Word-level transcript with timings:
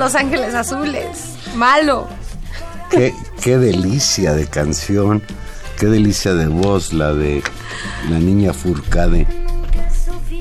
Los 0.00 0.14
Ángeles 0.14 0.54
Azules. 0.54 1.34
Malo. 1.56 2.08
Qué, 2.90 3.12
qué 3.42 3.58
delicia 3.58 4.32
de 4.32 4.46
canción, 4.46 5.22
qué 5.78 5.88
delicia 5.88 6.32
de 6.32 6.46
voz 6.46 6.94
la 6.94 7.12
de 7.12 7.42
la 8.08 8.18
niña 8.18 8.54
Furcade. 8.54 9.26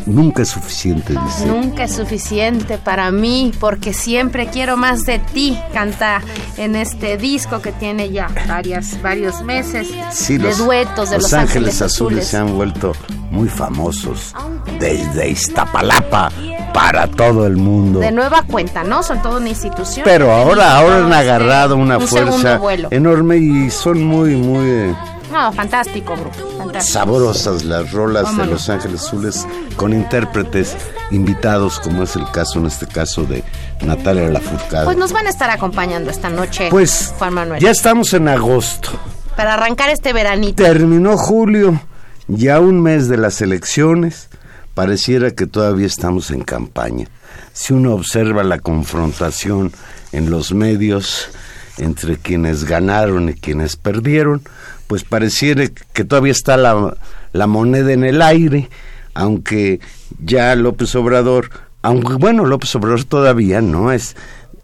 Nunca 0.10 0.42
es 0.42 0.50
suficiente, 0.50 1.14
dice. 1.14 1.46
Nunca 1.46 1.84
es 1.84 1.96
suficiente 1.96 2.78
para 2.78 3.12
mí, 3.12 3.52
porque 3.60 3.94
siempre 3.94 4.48
quiero 4.48 4.76
más 4.76 5.06
de 5.06 5.20
ti, 5.20 5.58
canta 5.72 6.22
en 6.58 6.76
este 6.76 7.18
disco 7.18 7.62
que 7.62 7.72
tiene 7.72 8.10
ya 8.10 8.28
varias, 8.48 9.02
varios 9.02 9.44
meses 9.44 9.88
de 10.28 10.56
duetos 10.56 11.12
de 11.12 11.18
Los, 11.18 11.34
Ángeles, 11.34 11.82
Azules. 11.82 12.28
se 12.28 12.38
han 12.38 12.56
vuelto 12.56 12.94
muy 13.30 13.48
famosos 13.48 14.34
desde 14.80 15.30
Iztapalapa 15.30 16.32
para 16.74 17.08
todo 17.08 17.46
el 17.46 17.58
mundo. 17.58 18.00
De 18.00 18.12
nueva 18.12 18.44
cuenta, 18.44 18.84
¿no? 18.84 19.04
Son 19.04 19.22
toda 19.22 19.38
una 19.38 19.50
institución. 19.50 20.04
Pero 20.06 20.32
ahora, 20.32 20.78
ahora 20.78 21.06
han 21.06 21.14
agarrado 21.14 21.76
una 21.76 22.00
fuerza 22.00 22.60
enorme 22.90 23.38
y 23.38 23.70
son 23.70 24.04
muy, 24.04 24.36
muy... 24.36 24.96
No, 25.32 25.52
fantástico, 25.54 26.16
bro. 26.16 26.82
Sabrosas 26.82 27.64
las 27.64 27.92
rolas 27.92 28.36
de 28.36 28.46
Los 28.46 28.70
Ángeles 28.70 29.02
Azules 29.04 29.48
con 29.76 29.94
intérpretes 29.94 30.76
invitados, 31.12 31.80
como 31.80 32.04
es 32.04 32.16
el 32.16 32.30
caso 32.32 32.60
en 32.60 32.66
este 32.66 32.88
caso 32.88 33.24
de 33.24 33.44
Natalia 33.82 34.30
Lafourcade. 34.30 34.86
Pues 34.86 34.98
nos 34.98 35.12
van 35.12 35.28
a 35.28 35.30
estar 35.30 35.50
acompañando 35.50 36.10
esta 36.10 36.30
noche, 36.30 36.68
pues, 36.70 37.14
Juan 37.18 37.34
Manuel. 37.34 37.62
Ya 37.62 37.72
estamos 37.72 38.14
en 38.14 38.28
agosto. 38.28 38.90
Para 39.36 39.54
arrancar 39.54 39.90
este 39.90 40.14
veranito. 40.14 40.64
Terminó 40.64 41.16
julio, 41.16 41.82
ya 42.28 42.60
un 42.60 42.82
mes 42.82 43.08
de 43.08 43.18
las 43.18 43.42
elecciones 43.42 44.30
pareciera 44.74 45.32
que 45.32 45.46
todavía 45.46 45.88
estamos 45.88 46.32
en 46.32 46.42
campaña. 46.42 47.08
Si 47.54 47.74
uno 47.74 47.94
observa 47.94 48.44
la 48.44 48.60
confrontación 48.60 49.72
en 50.12 50.30
los 50.30 50.54
medios 50.54 51.30
entre 51.78 52.18
quienes 52.18 52.66
ganaron 52.66 53.30
y 53.30 53.34
quienes 53.34 53.76
perdieron, 53.76 54.42
pues 54.90 55.04
pareciera 55.04 55.68
que 55.94 56.04
todavía 56.04 56.32
está 56.32 56.58
la, 56.58 57.46
moneda 57.46 57.94
en 57.94 58.04
el 58.04 58.24
aire, 58.24 58.72
aunque 59.14 59.80
ya 60.20 60.56
López 60.56 60.96
Obrador, 60.96 61.52
aunque 61.84 62.16
bueno, 62.16 62.44
López 62.44 62.74
Obrador 62.76 63.04
todavía 63.04 63.62
no 63.62 63.92
es 63.92 64.16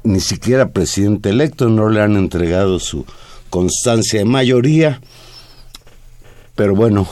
ni 0.01 0.19
siquiera 0.19 0.69
presidente 0.69 1.29
electo, 1.29 1.69
no 1.69 1.89
le 1.89 2.01
han 2.01 2.17
entregado 2.17 2.79
su 2.79 3.05
constancia 3.51 4.17
de 4.17 4.25
mayoría, 4.25 4.99
pero 6.55 6.73
bueno, 6.73 7.07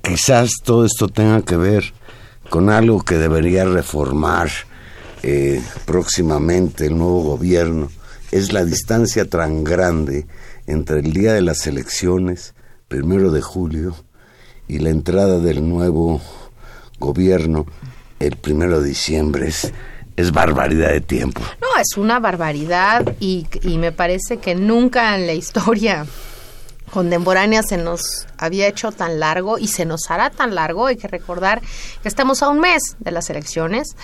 quizás 0.00 0.52
todo 0.64 0.86
esto 0.86 1.08
tenga 1.08 1.42
que 1.42 1.58
ver 1.58 1.92
con 2.48 2.70
algo 2.70 3.04
que 3.04 3.16
debería 3.18 3.66
reformar 3.66 4.48
eh, 5.22 5.62
próximamente 5.84 6.86
el 6.86 6.96
nuevo 6.96 7.24
gobierno, 7.24 7.90
es 8.32 8.54
la 8.54 8.64
distancia 8.64 9.28
tan 9.28 9.64
grande 9.64 10.24
entre 10.66 11.00
el 11.00 11.12
día 11.12 11.32
de 11.32 11.42
las 11.42 11.66
elecciones, 11.66 12.54
primero 12.88 13.30
de 13.30 13.42
julio, 13.42 13.94
y 14.68 14.78
la 14.78 14.90
entrada 14.90 15.38
del 15.38 15.68
nuevo 15.68 16.20
gobierno, 16.98 17.66
el 18.18 18.36
primero 18.36 18.80
de 18.80 18.88
diciembre. 18.88 19.48
Es, 19.48 19.72
es 20.16 20.32
barbaridad 20.32 20.90
de 20.90 21.00
tiempo. 21.00 21.42
No, 21.60 21.80
es 21.80 21.96
una 21.96 22.18
barbaridad 22.18 23.14
y, 23.20 23.46
me 23.78 23.92
parece 23.92 24.38
que 24.38 24.54
nunca 24.54 25.14
en 25.14 25.26
la 25.26 25.34
historia 25.34 26.06
contemporánea 26.90 27.62
se 27.62 27.76
nos 27.76 28.26
había 28.38 28.68
hecho 28.68 28.92
tan 28.92 29.20
largo 29.20 29.58
y 29.58 29.68
se 29.68 29.84
nos 29.84 30.10
hará 30.10 30.30
tan 30.30 30.54
largo. 30.54 30.86
Hay 30.86 30.96
que 30.96 31.08
recordar 31.08 31.60
que 32.02 32.08
estamos 32.08 32.42
a 32.42 32.48
un 32.48 32.60
mes 32.60 32.96
de 32.98 33.10
las 33.10 33.28
elecciones. 33.28 33.96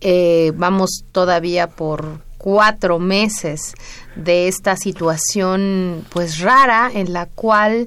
Eh, 0.00 0.52
vamos 0.56 1.04
todavía 1.12 1.68
por 1.68 2.20
cuatro 2.42 2.98
meses 2.98 3.72
de 4.16 4.48
esta 4.48 4.76
situación 4.76 6.04
pues 6.10 6.40
rara 6.40 6.90
en 6.92 7.12
la 7.12 7.26
cual 7.26 7.86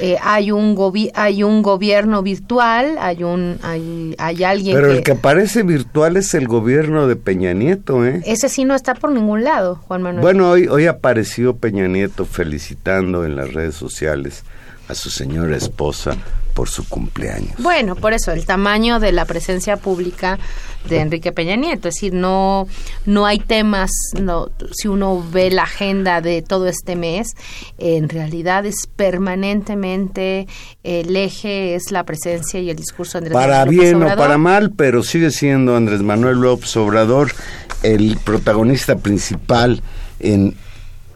eh, 0.00 0.16
hay 0.20 0.50
un 0.50 0.76
hay 1.14 1.44
un 1.44 1.62
gobierno 1.62 2.20
virtual 2.20 2.96
hay 2.98 3.22
un 3.22 3.58
hay, 3.62 4.16
hay 4.18 4.42
alguien 4.42 4.76
pero 4.76 4.90
el 4.90 5.04
que 5.04 5.14
parece 5.14 5.62
virtual 5.62 6.16
es 6.16 6.34
el 6.34 6.48
gobierno 6.48 7.06
de 7.06 7.14
Peña 7.14 7.52
Nieto 7.54 8.04
eh 8.04 8.22
ese 8.26 8.48
sí 8.48 8.64
no 8.64 8.74
está 8.74 8.94
por 8.94 9.12
ningún 9.12 9.44
lado 9.44 9.76
Juan 9.76 10.02
Manuel. 10.02 10.20
Bueno 10.20 10.50
hoy 10.50 10.66
hoy 10.66 10.86
apareció 10.86 11.56
Peña 11.56 11.86
Nieto 11.86 12.24
felicitando 12.24 13.24
en 13.24 13.36
las 13.36 13.54
redes 13.54 13.76
sociales 13.76 14.42
a 14.92 14.94
su 14.94 15.10
señora 15.10 15.56
esposa 15.56 16.16
por 16.52 16.68
su 16.68 16.86
cumpleaños. 16.86 17.54
Bueno, 17.58 17.96
por 17.96 18.12
eso 18.12 18.30
el 18.30 18.44
tamaño 18.44 19.00
de 19.00 19.12
la 19.12 19.24
presencia 19.24 19.78
pública 19.78 20.38
de 20.88 21.00
Enrique 21.00 21.32
Peña 21.32 21.56
Nieto, 21.56 21.88
es 21.88 21.94
decir, 21.94 22.12
no 22.12 22.66
no 23.06 23.24
hay 23.24 23.38
temas, 23.38 23.90
no 24.20 24.50
si 24.72 24.88
uno 24.88 25.24
ve 25.32 25.50
la 25.50 25.62
agenda 25.62 26.20
de 26.20 26.42
todo 26.42 26.66
este 26.68 26.94
mes, 26.94 27.34
en 27.78 28.08
realidad 28.08 28.66
es 28.66 28.86
permanentemente 28.94 30.46
el 30.82 31.16
eje 31.16 31.74
es 31.74 31.90
la 31.90 32.04
presencia 32.04 32.60
y 32.60 32.68
el 32.68 32.76
discurso 32.76 33.18
de 33.18 33.28
Andrés 33.28 33.34
para 33.34 33.64
Manuel 33.64 33.78
bien 33.78 34.00
López 34.00 34.12
o 34.12 34.16
para 34.18 34.38
mal, 34.38 34.72
pero 34.72 35.02
sigue 35.02 35.30
siendo 35.30 35.76
Andrés 35.76 36.02
Manuel 36.02 36.38
López 36.38 36.76
Obrador 36.76 37.32
el 37.82 38.18
protagonista 38.22 38.96
principal 38.98 39.82
en 40.20 40.54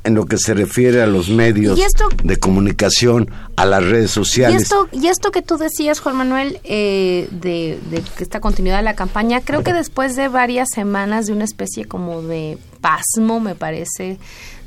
en 0.06 0.14
lo 0.14 0.25
que 0.26 0.38
se 0.38 0.55
refiere 0.55 1.03
a 1.03 1.06
los 1.06 1.29
medios 1.29 1.79
esto- 1.79 2.08
de 2.23 2.37
comunicación, 2.38 3.31
a 3.56 3.67
las 3.67 3.85
redes 3.85 4.11
Y 4.12 4.14
sociales. 4.14 4.62
esto, 4.62 4.88
y 4.93 5.08
esto 5.08 5.31
que 5.31 5.43
tú 5.43 5.56
decías, 5.58 6.00
Juan 6.00 6.17
Manuel, 6.17 6.61
eh, 6.64 7.29
de, 7.31 7.79
de 7.91 8.03
esta 8.20 8.41
continuidad 8.41 8.79
de 8.79 8.82
la 8.85 8.94
campaña, 8.94 9.41
creo 9.41 9.62
que 9.62 9.73
después 9.73 10.17
de 10.17 10.29
varias 10.29 10.69
semanas 10.75 11.26
de 11.26 11.32
una 11.32 11.44
especie 11.44 11.85
como 11.85 12.23
de 12.23 12.58
pasmo, 12.81 13.41
me 13.41 13.55
parece, 13.55 14.19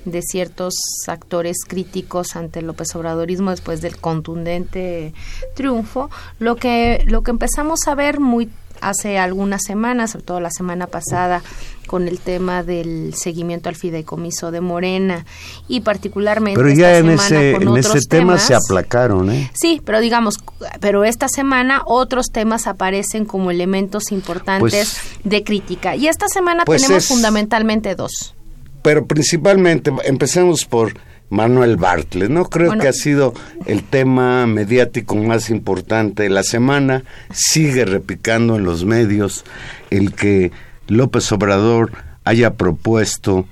de 0.05 0.21
ciertos 0.21 0.73
actores 1.07 1.57
críticos 1.67 2.35
ante 2.35 2.59
el 2.59 2.67
López 2.67 2.95
Obradorismo 2.95 3.51
después 3.51 3.81
del 3.81 3.97
contundente 3.97 5.13
triunfo, 5.55 6.09
lo 6.39 6.55
que, 6.55 7.03
lo 7.07 7.21
que 7.21 7.31
empezamos 7.31 7.87
a 7.87 7.95
ver 7.95 8.19
muy 8.19 8.49
hace 8.81 9.17
algunas 9.17 9.61
semanas, 9.65 10.11
sobre 10.11 10.25
todo 10.25 10.39
la 10.39 10.51
semana 10.51 10.87
pasada, 10.87 11.41
con 11.87 12.07
el 12.07 12.19
tema 12.19 12.61
del 12.63 13.15
seguimiento 13.15 13.67
al 13.69 13.75
fideicomiso 13.75 14.51
de 14.51 14.61
Morena 14.61 15.25
y 15.67 15.81
particularmente 15.81 16.55
pero 16.59 16.69
esta 16.69 16.81
ya 16.81 16.97
en 16.99 17.05
semana 17.17 17.25
ese 17.25 17.53
con 17.53 17.67
en 17.69 17.77
ese 17.77 18.01
tema 18.01 18.37
se 18.37 18.53
aplacaron, 18.55 19.31
¿eh? 19.31 19.51
Sí, 19.53 19.81
pero 19.83 19.99
digamos, 19.99 20.35
pero 20.79 21.03
esta 21.03 21.27
semana 21.27 21.81
otros 21.85 22.27
temas 22.31 22.67
aparecen 22.67 23.25
como 23.25 23.49
elementos 23.49 24.11
importantes 24.11 24.59
Pues- 24.99 25.01
de 25.23 25.43
crítica. 25.43 25.95
Y 25.95 26.07
esta 26.07 26.27
semana 26.27 26.63
Pues 26.65 26.83
tenemos 26.83 27.03
es- 27.03 27.09
fundamentalmente 27.09 27.95
dos. 27.95 28.35
Pero 28.83 29.05
principalmente, 29.07 29.91
empecemos 30.05 30.65
por 30.65 30.93
Manuel 31.29 31.77
Bartlett. 31.77 32.29
No 32.29 32.45
creo 32.45 32.67
Bueno. 32.67 32.81
que 32.81 32.87
ha 32.87 32.93
sido 32.93 33.33
el 33.65 33.83
tema 33.83 34.45
mediático 34.47 35.15
más 35.15 35.49
importante 35.49 36.23
de 36.23 36.29
la 36.29 36.43
semana. 36.43 37.03
Sigue 37.31 37.85
repicando 37.85 38.55
en 38.55 38.63
los 38.63 38.85
medios 38.85 39.45
el 39.89 40.13
que 40.13 40.51
López 40.87 41.31
Obrador 41.31 41.91
haya 42.25 42.55
propuesto 42.55 43.45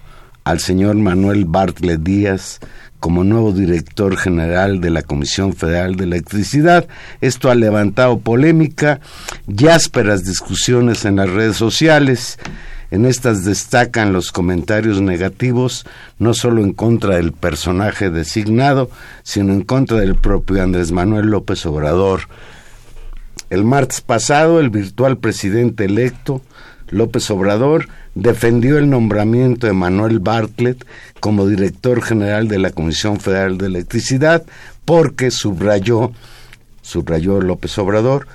al 0.43 0.59
señor 0.59 0.95
Manuel 0.95 1.45
Bartlett 1.45 2.01
Díaz 2.01 2.59
como 2.99 3.23
nuevo 3.23 3.51
director 3.51 4.17
general 4.17 4.81
de 4.81 4.89
la 4.89 5.03
Comisión 5.03 5.53
Federal 5.53 5.95
de 5.97 6.05
Electricidad. 6.05 6.87
Esto 7.21 7.51
ha 7.51 7.55
levantado 7.55 8.17
polémica 8.19 8.99
y 9.47 9.67
ásperas 9.67 10.23
discusiones 10.25 11.05
en 11.05 11.17
las 11.17 11.29
redes 11.29 11.57
sociales. 11.57 12.39
En 12.89 13.05
estas 13.05 13.43
destacan 13.43 14.13
los 14.13 14.31
comentarios 14.31 15.01
negativos, 15.01 15.85
no 16.19 16.33
solo 16.33 16.63
en 16.63 16.73
contra 16.73 17.15
del 17.17 17.33
personaje 17.33 18.09
designado, 18.09 18.89
sino 19.23 19.53
en 19.53 19.63
contra 19.63 19.99
del 19.99 20.15
propio 20.15 20.63
Andrés 20.63 20.91
Manuel 20.91 21.27
López 21.27 21.65
Obrador. 21.65 22.21
El 23.49 23.65
martes 23.65 24.01
pasado, 24.01 24.59
el 24.59 24.69
virtual 24.69 25.17
presidente 25.17 25.85
electo, 25.85 26.41
López 26.89 27.29
Obrador, 27.29 27.89
defendió 28.15 28.77
el 28.77 28.89
nombramiento 28.89 29.67
de 29.67 29.73
Manuel 29.73 30.19
Bartlett 30.19 30.85
como 31.19 31.47
director 31.47 32.01
general 32.01 32.47
de 32.47 32.59
la 32.59 32.71
Comisión 32.71 33.19
Federal 33.19 33.57
de 33.57 33.67
Electricidad 33.67 34.43
porque 34.85 35.31
subrayó, 35.31 36.11
subrayó 36.81 37.41
López 37.41 37.77
Obrador, 37.77 38.27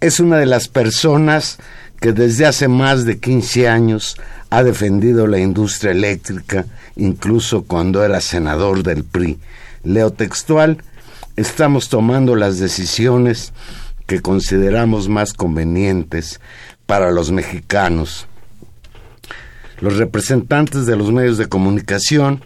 es 0.00 0.18
una 0.18 0.38
de 0.38 0.46
las 0.46 0.68
personas 0.68 1.58
que 2.00 2.12
desde 2.12 2.46
hace 2.46 2.66
más 2.66 3.04
de 3.04 3.18
15 3.18 3.68
años 3.68 4.16
ha 4.48 4.62
defendido 4.62 5.26
la 5.26 5.38
industria 5.38 5.92
eléctrica, 5.92 6.66
incluso 6.96 7.62
cuando 7.62 8.02
era 8.02 8.20
senador 8.20 8.82
del 8.82 9.04
PRI. 9.04 9.38
Leo 9.84 10.10
textual, 10.10 10.78
estamos 11.36 11.88
tomando 11.88 12.36
las 12.36 12.58
decisiones 12.58 13.52
que 14.06 14.20
consideramos 14.20 15.08
más 15.08 15.34
convenientes 15.34 16.40
para 16.86 17.12
los 17.12 17.30
mexicanos. 17.30 18.26
Los 19.80 19.96
representantes 19.96 20.86
de 20.86 20.96
los 20.96 21.12
medios 21.12 21.38
de 21.38 21.48
comunicación 21.48 22.44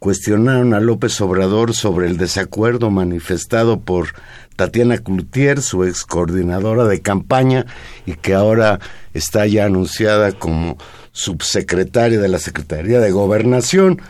cuestionaron 0.00 0.72
a 0.72 0.80
López 0.80 1.20
Obrador 1.20 1.74
sobre 1.74 2.08
el 2.08 2.16
desacuerdo 2.16 2.90
manifestado 2.90 3.80
por 3.80 4.08
Tatiana 4.56 4.96
Cloutier, 4.96 5.60
su 5.60 5.84
ex 5.84 6.04
coordinadora 6.04 6.84
de 6.84 7.02
campaña 7.02 7.66
y 8.06 8.14
que 8.14 8.32
ahora 8.32 8.80
está 9.12 9.46
ya 9.46 9.66
anunciada 9.66 10.32
como 10.32 10.78
subsecretaria 11.12 12.18
de 12.18 12.28
la 12.28 12.38
Secretaría 12.38 12.98
de 12.98 13.10
Gobernación 13.10 14.00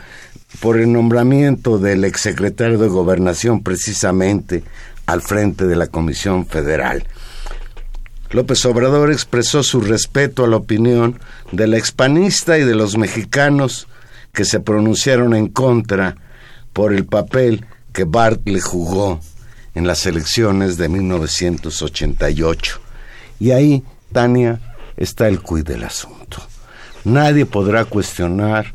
por 0.61 0.79
el 0.79 0.93
nombramiento 0.93 1.77
del 1.77 2.05
exsecretario 2.05 2.77
de 2.77 2.87
Gobernación 2.87 3.61
precisamente 3.61 4.63
al 5.07 5.21
frente 5.21 5.67
de 5.67 5.75
la 5.75 5.87
Comisión 5.87 6.45
Federal. 6.45 7.05
López 8.29 8.65
Obrador 8.65 9.11
expresó 9.11 9.61
su 9.61 9.81
respeto 9.81 10.45
a 10.45 10.47
la 10.47 10.55
opinión 10.55 11.19
de 11.51 11.67
la 11.67 11.77
expanista 11.77 12.57
y 12.57 12.63
de 12.63 12.75
los 12.75 12.97
mexicanos 12.97 13.89
que 14.33 14.45
se 14.45 14.59
pronunciaron 14.59 15.33
en 15.35 15.47
contra 15.47 16.15
por 16.73 16.93
el 16.93 17.05
papel 17.05 17.65
que 17.93 18.05
Bartlett 18.05 18.61
jugó 18.61 19.19
en 19.75 19.87
las 19.87 20.05
elecciones 20.05 20.77
de 20.77 20.89
1988. 20.89 22.79
Y 23.39 23.51
ahí, 23.51 23.83
Tania, 24.11 24.59
está 24.97 25.27
el 25.27 25.41
cuid 25.41 25.65
del 25.65 25.83
asunto. 25.83 26.37
Nadie 27.03 27.45
podrá 27.45 27.85
cuestionar 27.85 28.73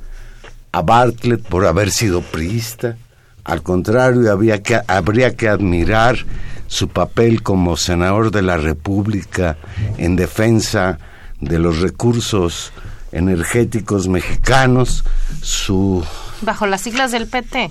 a 0.73 0.83
Bartlett 0.83 1.43
por 1.43 1.67
haber 1.67 1.91
sido 1.91 2.21
priista. 2.21 2.97
Al 3.45 3.63
contrario, 3.63 4.31
había 4.33 4.63
que, 4.63 4.81
habría 4.87 5.37
que 5.37 5.49
admirar 5.49 6.19
su 6.67 6.89
papel 6.89 7.43
como 7.43 7.77
senador 7.77 8.33
de 8.33 8.43
la 8.43 8.57
República 8.57 9.57
en 9.99 10.17
defensa 10.17 10.99
de 11.41 11.59
los 11.59 11.81
recursos 11.81 12.73
energéticos 13.17 14.09
mexicanos, 14.09 15.05
su 15.43 16.05
Bajo 16.43 16.67
las 16.67 16.83
siglas 16.83 17.13
del 17.13 17.27
PT. 17.27 17.71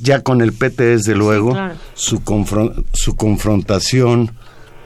ya 0.00 0.22
con 0.22 0.40
el 0.40 0.52
PT 0.52 0.82
desde 0.84 1.14
luego, 1.14 1.52
claro. 1.52 1.74
su, 1.94 2.20
confron- 2.24 2.84
su 2.92 3.14
confrontación 3.16 4.32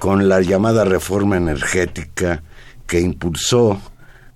con 0.00 0.28
la 0.28 0.40
llamada 0.40 0.84
reforma 0.84 1.36
energética 1.36 2.42
que 2.86 3.00
impulsó 3.00 3.80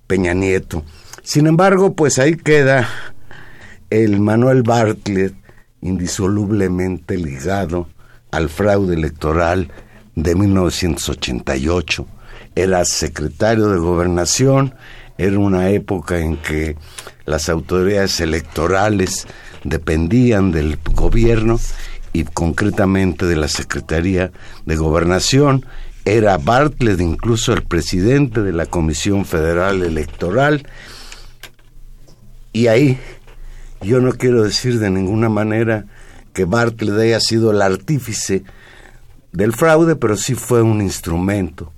Peña 0.07 0.33
Nieto. 0.33 0.83
Sin 1.23 1.45
embargo, 1.47 1.93
pues 1.93 2.19
ahí 2.19 2.37
queda 2.37 2.87
el 3.89 4.21
Manuel 4.21 4.63
Bartlett 4.63 5.35
indisolublemente 5.81 7.17
ligado 7.17 7.89
al 8.31 8.47
fraude 8.49 8.95
electoral 8.95 9.69
de 10.15 10.35
1988. 10.35 12.05
Era 12.55 12.85
secretario 12.85 13.67
de 13.67 13.77
gobernación, 13.77 14.73
era 15.17 15.39
una 15.39 15.69
época 15.69 16.19
en 16.19 16.37
que 16.37 16.75
las 17.25 17.49
autoridades 17.49 18.19
electorales 18.19 19.27
dependían 19.63 20.51
del 20.51 20.77
gobierno 20.93 21.59
y 22.13 22.23
concretamente 22.23 23.25
de 23.25 23.35
la 23.35 23.47
Secretaría 23.47 24.31
de 24.65 24.75
Gobernación. 24.75 25.65
Era 26.05 26.37
Bartlett 26.37 27.01
incluso 27.01 27.53
el 27.53 27.63
presidente 27.63 28.41
de 28.41 28.53
la 28.53 28.65
Comisión 28.65 29.25
Federal 29.25 29.83
Electoral. 29.83 30.67
Y 32.53 32.67
ahí 32.67 32.97
yo 33.81 33.99
no 33.99 34.13
quiero 34.13 34.43
decir 34.43 34.79
de 34.79 34.89
ninguna 34.89 35.29
manera 35.29 35.85
que 36.33 36.45
Bartlett 36.45 36.97
haya 36.99 37.19
sido 37.19 37.51
el 37.51 37.61
artífice 37.61 38.43
del 39.31 39.53
fraude, 39.53 39.95
pero 39.95 40.15
sí 40.15 40.35
fue 40.35 40.61
un 40.61 40.81
instrumento 40.81 41.73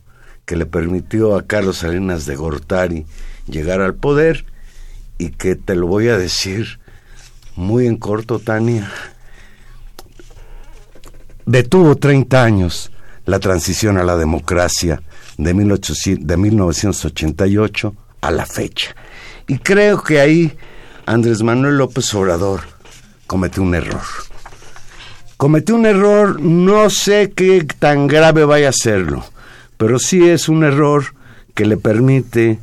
que 0.50 0.56
le 0.56 0.66
permitió 0.66 1.38
a 1.38 1.44
Carlos 1.46 1.78
Salinas 1.78 2.26
de 2.26 2.36
Gortari 2.36 3.06
llegar 3.46 3.82
al 3.82 3.94
poder 3.94 4.46
y 5.20 5.30
que 5.30 5.56
te 5.56 5.76
lo 5.76 5.86
voy 5.86 6.08
a 6.08 6.18
decir 6.18 6.80
muy 7.56 7.86
en 7.86 7.98
corto, 7.98 8.40
Tania. 8.40 8.92
Detuvo 11.46 11.98
30 11.98 12.44
años 12.44 12.92
la 13.26 13.38
transición 13.40 14.00
a 14.00 14.04
la 14.04 14.18
democracia 14.18 15.04
de, 15.38 15.54
1800 15.54 16.26
de 16.26 16.38
1988 16.38 17.96
a 18.22 18.32
la 18.32 18.48
fecha. 18.48 18.96
Y 19.48 19.60
creo 19.60 20.02
que 20.02 20.20
ahí 20.20 20.58
Andrés 21.06 21.44
Manuel 21.44 21.78
López 21.78 22.12
Obrador 22.16 22.62
cometió 23.28 23.62
un 23.62 23.76
error. 23.76 24.02
Cometió 25.38 25.76
un 25.76 25.86
error, 25.86 26.42
no 26.42 26.90
sé 26.90 27.34
qué 27.36 27.68
tan 27.78 28.08
grave 28.08 28.46
vaya 28.46 28.70
a 28.70 28.74
serlo, 28.74 29.24
pero 29.80 29.98
sí 29.98 30.28
es 30.28 30.50
un 30.50 30.66
error 30.66 31.06
que 31.56 31.66
le 31.66 31.78
permite 31.78 32.60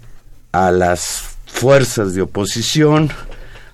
a 0.52 0.70
las 0.70 1.38
fuerzas 1.46 2.12
de 2.12 2.20
oposición, 2.20 3.11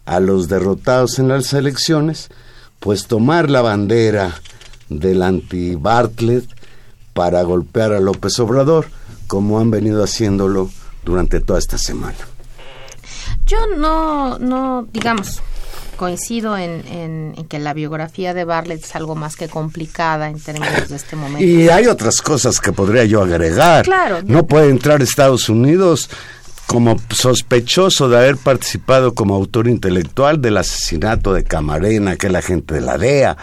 a 0.05 0.21
los 0.21 0.47
derrotados 0.47 1.19
en 1.19 1.27
las 1.27 1.53
elecciones, 1.53 2.29
pues 2.79 3.09
tomar 3.09 3.51
la 3.51 3.61
bandera 3.61 4.41
del 4.89 5.25
anti-Bartlett 5.25 6.49
para 7.15 7.43
golpear 7.43 7.93
a 7.93 7.99
López 7.99 8.39
Obrador, 8.39 8.87
como 9.27 9.59
han 9.59 9.73
venido 9.73 10.05
haciéndolo 10.05 10.71
durante 11.05 11.41
toda 11.41 11.59
esta 11.59 11.79
semana. 11.79 12.19
Yo 13.45 13.59
no, 13.77 14.39
no, 14.39 14.87
digamos, 14.93 15.43
coincido 16.03 16.59
en, 16.59 17.33
que 17.49 17.61
la 17.61 17.75
biografía 17.75 18.35
de 18.35 18.45
Bartlett 18.45 18.83
es 18.83 18.97
algo 18.97 19.15
más 19.15 19.37
que 19.37 19.49
complicada 19.49 20.29
en 20.29 20.41
términos 20.41 20.89
de 20.89 20.97
este 20.97 21.15
momento. 21.15 21.45
Y 21.45 21.69
hay 21.69 21.87
otras 21.87 22.21
cosas 22.21 22.59
que 22.59 22.73
podría 22.73 23.05
yo 23.05 23.23
agregar. 23.23 23.85
Claro. 23.85 24.19
No 24.25 24.45
puede 24.45 24.71
entrar 24.71 25.01
a 25.01 25.05
Estados 25.05 25.49
Unidos 25.49 26.11
como 26.67 26.97
sospechoso 27.11 28.09
de 28.09 28.17
haber 28.17 28.37
participado 28.37 29.15
como 29.15 29.37
autor 29.37 29.69
intelectual 29.69 30.43
del 30.43 30.57
asesinato 30.57 31.35
de 31.35 31.45
Camarena, 31.45 32.17
que 32.17 32.31
la 32.31 32.43
gente 32.43 32.75
de 32.75 32.81
la 32.81 32.99
DEA. 32.99 33.37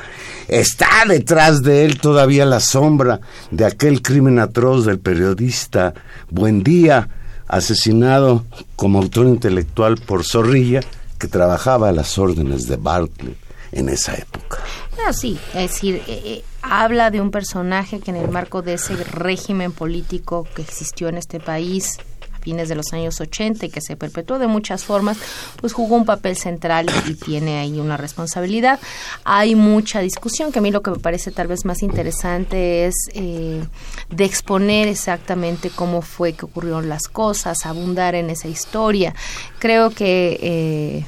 Está 0.49 1.05
detrás 1.07 1.63
de 1.63 1.85
él 1.85 1.97
todavía 1.97 2.45
la 2.45 2.59
sombra 2.59 3.21
de 3.51 3.63
aquel 3.63 4.01
crimen 4.01 4.37
atroz 4.37 4.85
del 4.85 4.99
periodista 4.99 5.93
Buendía, 6.29 7.07
asesinado 7.47 8.43
como 8.75 8.99
autor 8.99 9.27
intelectual 9.27 9.95
por 9.95 10.25
Zorrilla, 10.25 10.81
que 11.19 11.27
trabajaba 11.27 11.89
a 11.89 11.91
las 11.91 12.17
órdenes 12.17 12.67
de 12.67 12.77
Bartlett 12.77 13.37
en 13.71 13.89
esa 13.89 14.15
época. 14.15 14.57
Ah, 15.05 15.13
sí, 15.13 15.39
es 15.53 15.71
decir, 15.71 15.95
eh, 16.07 16.21
eh, 16.25 16.43
habla 16.61 17.11
de 17.11 17.21
un 17.21 17.29
personaje 17.29 17.99
que 17.99 18.11
en 18.11 18.17
el 18.17 18.29
marco 18.29 18.61
de 18.61 18.73
ese 18.73 18.95
régimen 18.95 19.71
político 19.71 20.47
que 20.55 20.61
existió 20.61 21.07
en 21.09 21.17
este 21.17 21.39
país 21.39 21.97
fines 22.41 22.69
de 22.69 22.75
los 22.75 22.93
años 22.93 23.19
80 23.19 23.65
y 23.65 23.69
que 23.69 23.81
se 23.81 23.95
perpetuó 23.95 24.39
de 24.39 24.47
muchas 24.47 24.83
formas, 24.83 25.17
pues 25.59 25.73
jugó 25.73 25.95
un 25.95 26.05
papel 26.05 26.35
central 26.35 26.87
y 27.07 27.13
tiene 27.15 27.59
ahí 27.59 27.79
una 27.79 27.97
responsabilidad. 27.97 28.79
Hay 29.23 29.55
mucha 29.55 29.99
discusión, 30.01 30.51
que 30.51 30.59
a 30.59 30.61
mí 30.61 30.71
lo 30.71 30.81
que 30.81 30.91
me 30.91 30.99
parece 30.99 31.31
tal 31.31 31.47
vez 31.47 31.65
más 31.65 31.83
interesante 31.83 32.85
es 32.85 32.95
eh, 33.13 33.63
de 34.09 34.25
exponer 34.25 34.87
exactamente 34.87 35.69
cómo 35.69 36.01
fue 36.01 36.33
que 36.33 36.45
ocurrieron 36.45 36.89
las 36.89 37.07
cosas, 37.07 37.65
abundar 37.65 38.15
en 38.15 38.29
esa 38.29 38.47
historia. 38.47 39.13
Creo 39.59 39.89
que... 39.89 40.39
Eh, 40.41 41.05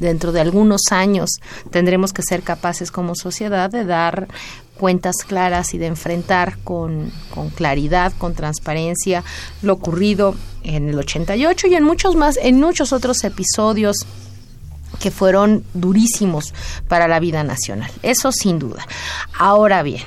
dentro 0.00 0.32
de 0.32 0.40
algunos 0.40 0.80
años 0.90 1.30
tendremos 1.70 2.12
que 2.12 2.22
ser 2.22 2.42
capaces 2.42 2.90
como 2.90 3.14
sociedad 3.14 3.70
de 3.70 3.84
dar 3.84 4.26
cuentas 4.76 5.16
claras 5.26 5.74
y 5.74 5.78
de 5.78 5.86
enfrentar 5.86 6.58
con, 6.64 7.12
con, 7.32 7.50
claridad, 7.50 8.12
con 8.16 8.34
transparencia 8.34 9.22
lo 9.62 9.74
ocurrido 9.74 10.34
en 10.64 10.88
el 10.88 10.98
88 10.98 11.66
y 11.68 11.74
en 11.74 11.84
muchos 11.84 12.16
más, 12.16 12.38
en 12.42 12.58
muchos 12.58 12.92
otros 12.92 13.22
episodios 13.22 14.06
que 14.98 15.10
fueron 15.10 15.64
durísimos 15.74 16.54
para 16.88 17.08
la 17.08 17.20
vida 17.20 17.44
nacional. 17.44 17.90
Eso 18.02 18.32
sin 18.32 18.58
duda. 18.58 18.86
Ahora 19.38 19.82
bien, 19.82 20.02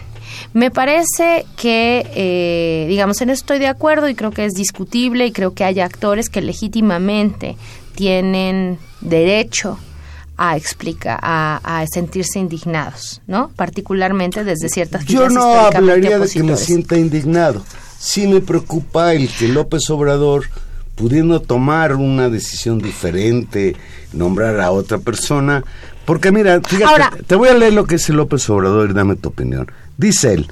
me 0.54 0.72
parece 0.72 1.46
que, 1.56 2.06
eh, 2.16 2.86
digamos, 2.90 3.22
en 3.22 3.30
eso 3.30 3.42
estoy 3.42 3.60
de 3.60 3.68
acuerdo 3.68 4.10
y 4.10 4.16
creo 4.16 4.32
que 4.32 4.46
es 4.46 4.54
discutible 4.54 5.26
y 5.28 5.32
creo 5.32 5.54
que 5.54 5.64
hay 5.64 5.80
actores 5.80 6.30
que 6.30 6.42
legítimamente 6.42 7.58
tienen 7.96 8.80
derecho 9.04 9.78
a 10.38 10.58
explicar, 10.58 11.20
a, 11.22 11.86
sentirse 11.92 12.40
indignados, 12.40 13.22
¿no? 13.28 13.52
Particularmente 13.56 14.44
desde 14.44 14.70
ciertas 14.70 15.06
Yo 15.06 15.30
no 15.30 15.54
hablaría 15.54 16.20
de 16.20 16.28
que 16.28 16.44
me 16.44 16.58
sienta 16.58 16.98
indignado. 16.98 17.64
Sí 18.00 18.28
me 18.28 18.42
preocupa 18.42 19.14
el 19.14 19.30
que 19.30 19.48
López 19.48 19.90
Obrador, 19.90 20.46
pudiendo 20.96 21.40
tomar 21.40 21.96
una 21.96 22.30
decisión 22.30 22.80
diferente, 22.80 23.76
nombrar 24.12 24.60
a 24.60 24.72
otra 24.72 24.98
persona, 24.98 25.64
porque 26.06 26.32
mira, 26.32 26.60
fíjate, 26.62 27.24
te 27.24 27.36
voy 27.36 27.50
a 27.50 27.54
leer 27.54 27.74
lo 27.74 27.86
que 27.86 27.96
dice 27.96 28.12
López 28.12 28.50
Obrador 28.50 28.90
y 28.90 28.94
dame 28.94 29.16
tu 29.16 29.30
opinión. 29.30 29.72
Dice 29.98 30.34
él, 30.34 30.52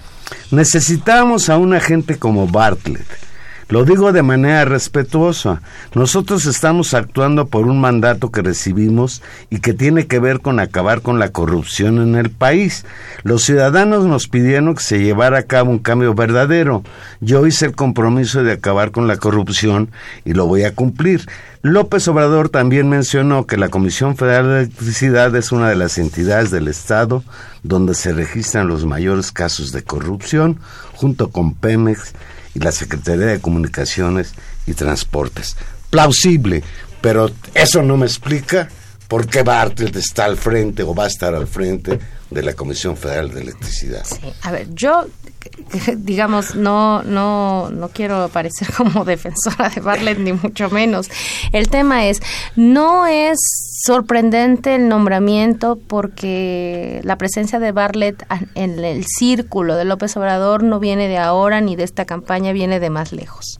necesitamos 0.51 1.49
a 1.49 1.57
una 1.57 1.79
gente 1.79 2.17
como 2.17 2.47
Bartlett 2.47 3.30
lo 3.71 3.85
digo 3.85 4.11
de 4.11 4.21
manera 4.21 4.65
respetuosa. 4.65 5.61
Nosotros 5.95 6.45
estamos 6.45 6.93
actuando 6.93 7.47
por 7.47 7.67
un 7.67 7.79
mandato 7.79 8.29
que 8.29 8.41
recibimos 8.41 9.23
y 9.49 9.59
que 9.59 9.73
tiene 9.73 10.07
que 10.07 10.19
ver 10.19 10.41
con 10.41 10.59
acabar 10.59 11.01
con 11.01 11.19
la 11.19 11.29
corrupción 11.29 11.99
en 11.99 12.15
el 12.15 12.29
país. 12.29 12.85
Los 13.23 13.43
ciudadanos 13.43 14.05
nos 14.05 14.27
pidieron 14.27 14.75
que 14.75 14.83
se 14.83 15.01
llevara 15.01 15.39
a 15.39 15.43
cabo 15.43 15.71
un 15.71 15.79
cambio 15.79 16.13
verdadero. 16.13 16.83
Yo 17.21 17.47
hice 17.47 17.65
el 17.67 17.75
compromiso 17.75 18.43
de 18.43 18.51
acabar 18.51 18.91
con 18.91 19.07
la 19.07 19.15
corrupción 19.15 19.89
y 20.25 20.33
lo 20.33 20.47
voy 20.47 20.65
a 20.65 20.75
cumplir. 20.75 21.25
López 21.61 22.07
Obrador 22.09 22.49
también 22.49 22.89
mencionó 22.89 23.45
que 23.47 23.55
la 23.55 23.69
Comisión 23.69 24.17
Federal 24.17 24.47
de 24.49 24.59
Electricidad 24.63 25.33
es 25.35 25.53
una 25.53 25.69
de 25.69 25.75
las 25.77 25.97
entidades 25.97 26.51
del 26.51 26.67
Estado 26.67 27.23
donde 27.63 27.93
se 27.93 28.11
registran 28.11 28.67
los 28.67 28.85
mayores 28.85 29.31
casos 29.31 29.71
de 29.71 29.83
corrupción, 29.83 30.59
junto 30.93 31.29
con 31.29 31.53
Pemex 31.53 32.13
y 32.53 32.59
la 32.59 32.71
Secretaría 32.71 33.27
de 33.27 33.41
Comunicaciones 33.41 34.33
y 34.65 34.73
Transportes. 34.73 35.55
Plausible, 35.89 36.63
pero 37.01 37.31
eso 37.53 37.81
no 37.81 37.97
me 37.97 38.05
explica 38.05 38.69
por 39.07 39.27
qué 39.27 39.43
Bartlett 39.43 39.95
está 39.95 40.25
al 40.25 40.37
frente 40.37 40.83
o 40.83 40.95
va 40.95 41.05
a 41.05 41.07
estar 41.07 41.35
al 41.35 41.47
frente 41.47 41.99
de 42.29 42.43
la 42.43 42.53
Comisión 42.53 42.95
Federal 42.95 43.29
de 43.33 43.41
Electricidad. 43.41 44.05
Sí, 44.05 44.21
a 44.41 44.51
ver, 44.51 44.67
yo 44.73 45.05
digamos, 45.97 46.55
no, 46.55 47.03
no, 47.03 47.69
no 47.69 47.89
quiero 47.89 48.29
parecer 48.29 48.71
como 48.77 49.05
defensora 49.05 49.69
de 49.69 49.81
Bartlett, 49.81 50.19
ni 50.19 50.33
mucho 50.33 50.69
menos. 50.69 51.09
El 51.51 51.69
tema 51.69 52.05
es, 52.07 52.21
no 52.55 53.05
es 53.07 53.37
sorprendente 53.83 54.75
el 54.75 54.87
nombramiento 54.87 55.79
porque 55.87 57.01
la 57.03 57.15
presencia 57.15 57.59
de 57.59 57.71
Bartlett 57.71 58.23
en 58.53 58.83
el 58.83 59.05
círculo 59.05 59.75
de 59.75 59.85
López 59.85 60.15
Obrador 60.17 60.63
no 60.63 60.79
viene 60.79 61.07
de 61.07 61.17
ahora 61.17 61.61
ni 61.61 61.75
de 61.75 61.83
esta 61.83 62.05
campaña, 62.05 62.53
viene 62.53 62.79
de 62.79 62.91
más 62.91 63.11
lejos. 63.11 63.57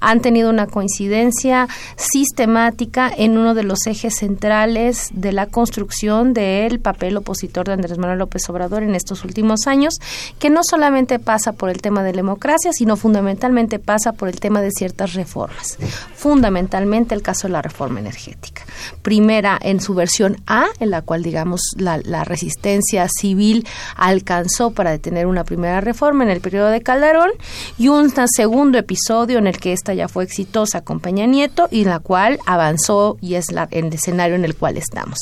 Han 0.00 0.20
tenido 0.20 0.48
una 0.48 0.66
coincidencia 0.66 1.68
sistemática 1.96 3.12
en 3.14 3.36
uno 3.36 3.52
de 3.52 3.62
los 3.62 3.86
ejes 3.86 4.16
centrales 4.16 5.10
de 5.12 5.32
la 5.32 5.46
construcción 5.46 6.32
del 6.32 6.80
papel 6.80 7.18
opositor 7.18 7.66
de 7.66 7.74
Andrés 7.74 7.98
Manuel 7.98 8.20
López 8.20 8.48
Obrador 8.48 8.82
en 8.82 8.94
estos 8.94 9.24
últimos 9.24 9.66
años, 9.66 9.98
que 10.38 10.48
no 10.48 10.60
solamente 10.62 11.18
pasa 11.18 11.52
por 11.52 11.68
el 11.68 11.82
tema 11.82 12.02
de 12.02 12.12
la 12.12 12.18
democracia, 12.18 12.72
sino 12.72 12.96
fundamentalmente 12.96 13.78
pasa 13.78 14.12
por 14.12 14.28
el 14.28 14.40
tema 14.40 14.62
de 14.62 14.70
ciertas 14.70 15.12
reformas. 15.12 15.76
Fundamentalmente 16.14 17.14
el 17.14 17.22
caso 17.22 17.48
de 17.48 17.52
la 17.52 17.62
reforma 17.62 18.00
energética. 18.00 18.62
Primera 19.02 19.57
en 19.60 19.80
su 19.80 19.94
versión 19.94 20.36
A, 20.46 20.66
en 20.80 20.90
la 20.90 21.02
cual, 21.02 21.22
digamos, 21.22 21.60
la, 21.76 21.98
resistencia 22.24 23.08
civil 23.08 23.66
alcanzó 23.96 24.72
para 24.72 24.90
detener 24.90 25.26
una 25.26 25.44
primera 25.44 25.80
reforma 25.80 26.24
en 26.24 26.30
el 26.30 26.40
periodo 26.40 26.68
de 26.68 26.82
Calderón, 26.82 27.30
y 27.78 27.88
un 27.88 28.12
segundo 28.26 28.78
episodio 28.78 29.38
en 29.38 29.46
el 29.46 29.58
que 29.58 29.72
esta 29.72 29.94
ya 29.94 30.08
fue 30.08 30.24
exitosa 30.24 30.82
con 30.82 31.00
Peña 31.00 31.26
Nieto 31.26 31.68
y 31.70 31.82
en 31.82 31.88
la 31.88 32.00
cual 32.00 32.38
avanzó 32.46 33.16
y 33.20 33.34
es 33.34 33.52
la, 33.52 33.68
el 33.70 33.92
escenario 33.92 34.34
en 34.36 34.44
el 34.44 34.54
cual 34.54 34.76
estamos. 34.76 35.20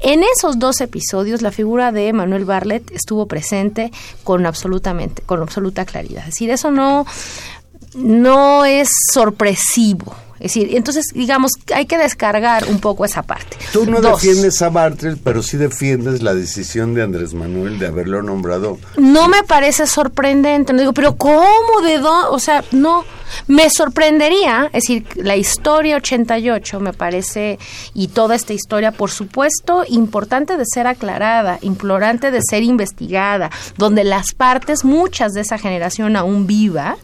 En 0.00 0.22
esos 0.22 0.58
dos 0.58 0.80
episodios, 0.80 1.42
la 1.42 1.50
figura 1.50 1.92
de 1.92 2.12
Manuel 2.12 2.44
Barlet 2.44 2.90
estuvo 2.92 3.26
presente 3.26 3.90
con 4.24 4.46
absolutamente, 4.46 5.22
con 5.22 5.42
absoluta 5.42 5.84
claridad. 5.84 6.20
Es 6.20 6.34
decir, 6.34 6.50
eso 6.50 6.70
no, 6.70 7.06
no 7.94 8.64
es 8.64 8.88
sorpresivo. 9.12 10.14
Es 10.38 10.52
decir, 10.54 10.76
entonces, 10.76 11.06
digamos, 11.14 11.52
hay 11.74 11.86
que 11.86 11.96
descargar 11.96 12.66
un 12.68 12.78
poco 12.78 13.06
esa 13.06 13.22
parte. 13.22 13.56
Tú 13.72 13.86
no 13.86 14.02
defiendes 14.02 14.60
a 14.60 14.68
Bartlett, 14.68 15.18
pero 15.24 15.42
sí 15.42 15.56
defiendes 15.56 16.22
la 16.22 16.34
decisión 16.34 16.92
de 16.92 17.02
Andrés 17.02 17.32
Manuel 17.32 17.78
de 17.78 17.86
haberlo 17.86 18.22
nombrado. 18.22 18.78
No 18.98 19.28
me 19.28 19.44
parece 19.44 19.86
sorprendente. 19.86 20.74
No 20.74 20.80
digo, 20.80 20.92
pero 20.92 21.16
¿cómo? 21.16 21.80
¿De 21.82 21.98
dónde? 21.98 22.28
O 22.30 22.38
sea, 22.38 22.62
no. 22.70 23.04
Me 23.48 23.70
sorprendería, 23.70 24.66
es 24.66 24.84
decir, 24.84 25.06
la 25.16 25.36
historia 25.36 25.96
88 25.96 26.80
me 26.80 26.92
parece, 26.92 27.58
y 27.92 28.08
toda 28.08 28.36
esta 28.36 28.52
historia, 28.52 28.92
por 28.92 29.10
supuesto, 29.10 29.84
importante 29.88 30.56
de 30.56 30.64
ser 30.64 30.86
aclarada, 30.86 31.58
implorante 31.62 32.30
de 32.30 32.40
ser 32.48 32.62
investigada, 32.62 33.50
donde 33.78 34.04
las 34.04 34.32
partes, 34.32 34.84
muchas 34.84 35.32
de 35.32 35.40
esa 35.40 35.58
generación 35.58 36.14
aún 36.14 36.46
viva, 36.46 36.98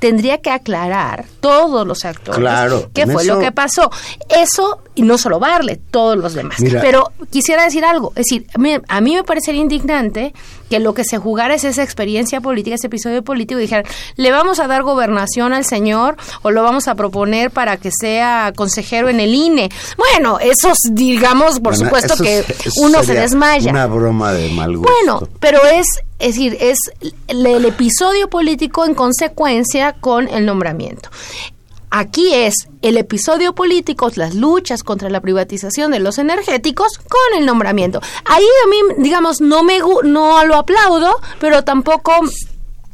tendría 0.00 0.38
que 0.38 0.50
aclarar 0.50 1.26
todos 1.40 1.86
los 1.86 2.04
actores 2.04 2.88
qué 2.92 3.06
fue 3.06 3.24
lo 3.24 3.38
que 3.38 3.52
pasó. 3.52 3.90
Eso, 4.28 4.80
y 4.94 5.02
no 5.02 5.18
solo 5.18 5.38
Barle, 5.38 5.76
todos 5.76 6.16
los 6.16 6.34
demás. 6.34 6.58
Pero 6.80 7.12
quisiera 7.30 7.62
decir 7.64 7.84
algo, 7.84 8.12
es 8.16 8.26
decir, 8.26 8.46
a 8.88 9.00
mí, 9.00 9.14
me 9.14 9.22
parecería 9.22 9.60
indignante 9.60 10.32
que 10.68 10.78
lo 10.78 10.94
que 10.94 11.04
se 11.04 11.18
jugara 11.18 11.54
es 11.54 11.64
esa 11.64 11.82
experiencia 11.82 12.40
política, 12.40 12.76
ese 12.76 12.86
episodio 12.86 13.22
político, 13.22 13.58
y 13.58 13.62
dijeran, 13.62 13.84
le 14.16 14.30
vamos 14.30 14.60
a 14.60 14.66
dar 14.66 14.82
gobernación 14.82 15.52
al 15.52 15.64
señor 15.64 16.16
o 16.42 16.50
lo 16.50 16.62
vamos 16.62 16.88
a 16.88 16.94
proponer 16.94 17.50
para 17.50 17.76
que 17.76 17.90
sea 17.90 18.52
consejero 18.56 19.08
en 19.08 19.20
el 19.20 19.34
INE. 19.34 19.68
Bueno, 19.96 20.38
eso 20.40 20.72
digamos, 20.92 21.60
por 21.60 21.76
supuesto 21.76 22.16
que 22.16 22.44
uno 22.76 23.02
se 23.02 23.14
desmaya. 23.14 23.70
Una 23.70 23.86
broma 23.86 24.32
de 24.32 24.48
mal 24.50 24.76
gusto. 24.76 24.92
Bueno, 24.92 25.28
pero 25.40 25.64
es 25.66 25.86
es 26.20 26.34
decir, 26.34 26.56
es 26.60 26.78
el, 27.28 27.64
episodio 27.64 28.28
político 28.28 28.84
en 28.84 28.94
consecuencia 28.94 29.94
con 29.94 30.28
el 30.28 30.46
nombramiento. 30.46 31.08
Aquí 31.90 32.32
es 32.32 32.54
el 32.82 32.98
episodio 32.98 33.54
político, 33.54 34.10
las 34.14 34.34
luchas 34.34 34.84
contra 34.84 35.10
la 35.10 35.20
privatización 35.20 35.90
de 35.90 35.98
los 35.98 36.18
energéticos 36.18 36.98
con 36.98 37.38
el 37.38 37.46
nombramiento. 37.46 38.00
Ahí 38.26 38.44
a 38.44 38.68
mí, 38.68 39.02
digamos, 39.02 39.40
no 39.40 39.64
me 39.64 39.78
no 40.04 40.44
lo 40.44 40.54
aplaudo, 40.54 41.16
pero 41.40 41.64
tampoco 41.64 42.12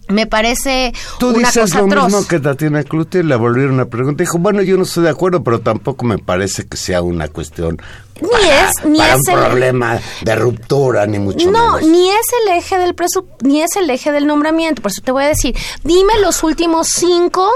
me 0.08 0.26
parece 0.26 0.94
Tú 1.18 1.28
una 1.28 1.38
dices 1.38 1.62
cosa 1.64 1.80
lo 1.80 1.86
atroz. 1.86 2.04
mismo 2.06 2.26
que 2.26 2.40
Tatiana 2.40 2.84
Cloutier, 2.84 3.24
le 3.24 3.36
volvieron 3.36 3.80
a 3.80 3.86
preguntar. 3.86 4.24
Dijo, 4.24 4.38
bueno, 4.38 4.62
yo 4.62 4.76
no 4.76 4.84
estoy 4.84 5.04
de 5.04 5.10
acuerdo, 5.10 5.42
pero 5.42 5.60
tampoco 5.60 6.06
me 6.06 6.18
parece 6.18 6.66
que 6.66 6.76
sea 6.76 7.02
una 7.02 7.28
cuestión 7.28 7.78
Ni 8.20 8.28
para, 8.28 8.68
es- 8.70 8.84
ni 8.84 8.98
para 8.98 9.14
es 9.14 9.20
un 9.28 9.34
el- 9.34 9.44
problema 9.46 10.00
de 10.22 10.36
ruptura, 10.36 11.06
ni 11.06 11.18
mucho 11.18 11.50
No, 11.50 11.72
menos. 11.76 11.82
ni 11.90 12.08
es 12.10 12.26
el 12.42 12.52
eje 12.56 12.78
del 12.78 12.94
presu 12.94 13.26
ni 13.42 13.62
es 13.62 13.76
el 13.76 13.88
eje 13.90 14.12
del 14.12 14.26
nombramiento. 14.26 14.80
Por 14.82 14.90
eso 14.90 15.02
te 15.04 15.12
voy 15.12 15.24
a 15.24 15.28
decir, 15.28 15.54
dime 15.84 16.14
los 16.22 16.42
últimos 16.42 16.88
cinco 16.88 17.48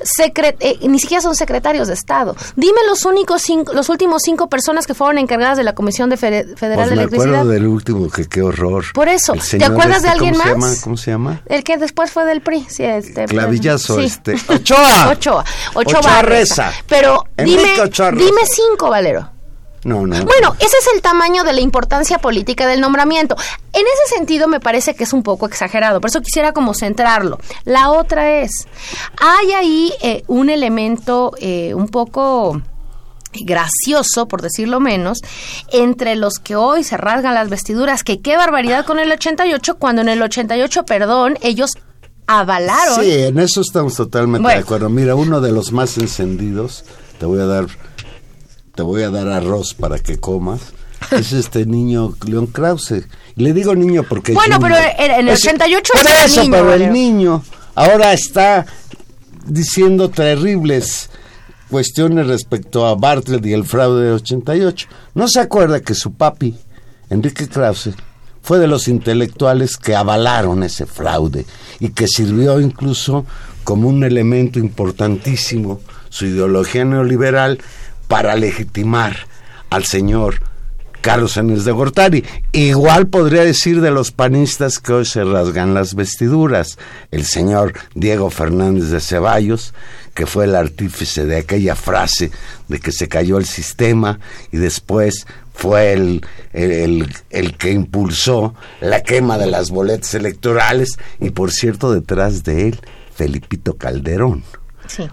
secre- 0.00 0.56
eh, 0.60 0.78
ni 0.88 0.98
siquiera 0.98 1.20
son 1.22 1.34
secretarios 1.34 1.88
de 1.88 1.94
Estado. 1.94 2.36
Dime 2.56 2.80
los 2.88 3.04
únicos 3.04 3.42
cinco, 3.42 3.72
los 3.72 3.88
últimos 3.88 4.22
cinco 4.24 4.48
personas 4.48 4.86
que 4.86 4.94
fueron 4.94 5.18
encargadas 5.18 5.56
de 5.56 5.64
la 5.64 5.74
Comisión 5.74 6.10
de 6.10 6.16
Fede- 6.16 6.56
Federal 6.56 6.76
Pues 6.88 6.90
de 6.90 6.96
me 6.96 7.02
Electricidad. 7.02 7.34
acuerdo 7.34 7.50
del 7.50 7.66
último, 7.66 8.10
que 8.10 8.26
qué 8.26 8.42
horror. 8.42 8.84
Por 8.94 9.08
eso, 9.08 9.34
¿te 9.34 9.64
acuerdas 9.64 10.02
de 10.02 10.08
este, 10.08 10.10
alguien 10.10 10.34
¿cómo 10.34 10.42
se 10.44 10.54
más? 10.56 10.68
llama? 10.70 10.80
¿Cómo 10.84 10.96
se 10.96 11.10
llama? 11.10 11.42
El 11.46 11.64
que 11.64 11.76
después 11.76 12.10
fue 12.10 12.24
del 12.24 12.40
PRI, 12.42 12.66
sí, 12.68 12.84
este, 12.84 13.24
Clavillazo, 13.26 13.96
sí. 13.98 14.04
este. 14.06 14.34
¡Ochoa! 14.48 15.10
Ochoa. 15.12 15.44
Ochoa, 15.74 16.00
Ochoa 16.00 16.22
Reza. 16.22 16.68
Reza. 16.68 16.72
Pero 16.88 17.24
Enrique 17.36 17.60
dime, 17.62 17.80
Ochoa 17.82 18.10
Reza. 18.10 18.24
dime 18.24 18.40
cinco, 18.46 18.90
Valero. 18.90 19.30
No, 19.84 20.06
no. 20.06 20.24
Bueno, 20.24 20.56
ese 20.58 20.76
es 20.76 20.88
el 20.94 21.02
tamaño 21.02 21.44
de 21.44 21.52
la 21.52 21.60
importancia 21.60 22.18
política 22.18 22.66
del 22.66 22.80
nombramiento. 22.80 23.36
En 23.72 23.82
ese 23.82 24.16
sentido 24.16 24.48
me 24.48 24.60
parece 24.60 24.94
que 24.94 25.04
es 25.04 25.12
un 25.12 25.22
poco 25.22 25.46
exagerado, 25.46 26.00
por 26.00 26.10
eso 26.10 26.20
quisiera 26.20 26.52
como 26.52 26.74
centrarlo. 26.74 27.38
La 27.64 27.90
otra 27.90 28.40
es, 28.40 28.50
hay 29.18 29.52
ahí 29.52 29.92
eh, 30.02 30.24
un 30.26 30.50
elemento 30.50 31.32
eh, 31.38 31.74
un 31.74 31.88
poco 31.88 32.60
gracioso, 33.44 34.26
por 34.26 34.42
decirlo 34.42 34.80
menos, 34.80 35.18
entre 35.70 36.16
los 36.16 36.38
que 36.38 36.56
hoy 36.56 36.82
se 36.82 36.96
rasgan 36.96 37.34
las 37.34 37.48
vestiduras, 37.48 38.02
que 38.02 38.20
qué 38.20 38.36
barbaridad 38.36 38.84
con 38.84 38.98
el 38.98 39.12
88, 39.12 39.76
cuando 39.78 40.02
en 40.02 40.08
el 40.08 40.22
88, 40.22 40.84
perdón, 40.84 41.38
ellos 41.42 41.72
avalaron. 42.26 43.02
Sí, 43.02 43.10
en 43.12 43.38
eso 43.38 43.60
estamos 43.60 43.94
totalmente 43.96 44.42
Bueno. 44.42 44.58
de 44.58 44.64
acuerdo. 44.64 44.88
Mira, 44.88 45.14
uno 45.14 45.40
de 45.40 45.52
los 45.52 45.72
más 45.72 45.96
encendidos, 45.98 46.84
te 47.18 47.26
voy 47.26 47.40
a 47.40 47.46
dar, 47.46 47.66
te 48.78 48.82
voy 48.84 49.02
a 49.02 49.10
dar 49.10 49.26
arroz 49.26 49.74
para 49.74 49.98
que 49.98 50.18
comas. 50.20 50.60
Es 51.10 51.32
este 51.32 51.66
niño 51.66 52.14
León 52.28 52.46
Krause. 52.46 53.02
Le 53.34 53.52
digo 53.52 53.74
niño 53.74 54.04
porque. 54.08 54.30
es 54.30 54.36
Bueno, 54.36 54.60
pero 54.60 54.76
en- 54.76 55.10
el 55.10 55.28
Es- 55.30 55.40
88 55.42 55.92
Por 55.94 56.00
era 56.02 56.24
eso, 56.24 56.42
niño, 56.42 56.52
pero 56.52 56.72
el 56.74 56.92
niño 56.92 57.42
ahora 57.74 58.12
está 58.12 58.66
diciendo 59.48 60.10
terribles 60.10 61.10
cuestiones 61.68 62.28
respecto 62.28 62.86
a 62.86 62.94
Bartlett 62.94 63.44
y 63.46 63.52
el 63.52 63.64
fraude 63.64 64.04
de 64.04 64.12
88. 64.12 64.86
¿No 65.16 65.26
se 65.26 65.40
acuerda 65.40 65.80
que 65.80 65.94
su 65.94 66.12
papi, 66.12 66.56
Enrique 67.10 67.48
Krause, 67.48 67.90
fue 68.42 68.60
de 68.60 68.68
los 68.68 68.86
intelectuales 68.86 69.76
que 69.76 69.96
avalaron 69.96 70.62
ese 70.62 70.86
fraude 70.86 71.44
y 71.80 71.88
que 71.88 72.06
sirvió 72.06 72.60
incluso 72.60 73.26
como 73.64 73.88
un 73.88 74.04
elemento 74.04 74.60
importantísimo, 74.60 75.80
su 76.10 76.26
ideología 76.26 76.84
neoliberal, 76.84 77.58
para 78.08 78.34
legitimar 78.36 79.16
al 79.70 79.84
señor 79.84 80.40
Carlos 81.00 81.32
Sáenz 81.32 81.64
de 81.64 81.72
Gortari. 81.72 82.24
Igual 82.52 83.06
podría 83.06 83.44
decir 83.44 83.80
de 83.80 83.90
los 83.92 84.10
panistas 84.10 84.78
que 84.80 84.92
hoy 84.92 85.04
se 85.04 85.22
rasgan 85.22 85.72
las 85.72 85.94
vestiduras. 85.94 86.76
El 87.12 87.24
señor 87.24 87.74
Diego 87.94 88.30
Fernández 88.30 88.88
de 88.90 89.00
Ceballos, 89.00 89.74
que 90.14 90.26
fue 90.26 90.46
el 90.46 90.56
artífice 90.56 91.24
de 91.24 91.36
aquella 91.36 91.76
frase 91.76 92.32
de 92.66 92.80
que 92.80 92.90
se 92.90 93.06
cayó 93.08 93.38
el 93.38 93.46
sistema 93.46 94.18
y 94.50 94.56
después 94.56 95.26
fue 95.54 95.92
el, 95.92 96.26
el- 96.52 97.14
el 97.30 97.56
que 97.56 97.70
impulsó 97.72 98.54
la 98.80 99.02
quema 99.02 99.38
de 99.38 99.46
las 99.46 99.70
boletas 99.70 100.14
electorales 100.14 100.98
y 101.20 101.30
por 101.30 101.52
cierto 101.52 101.92
detrás 101.92 102.42
de 102.44 102.68
él 102.68 102.80
Felipito 103.14 103.74
Calderón. 103.76 104.42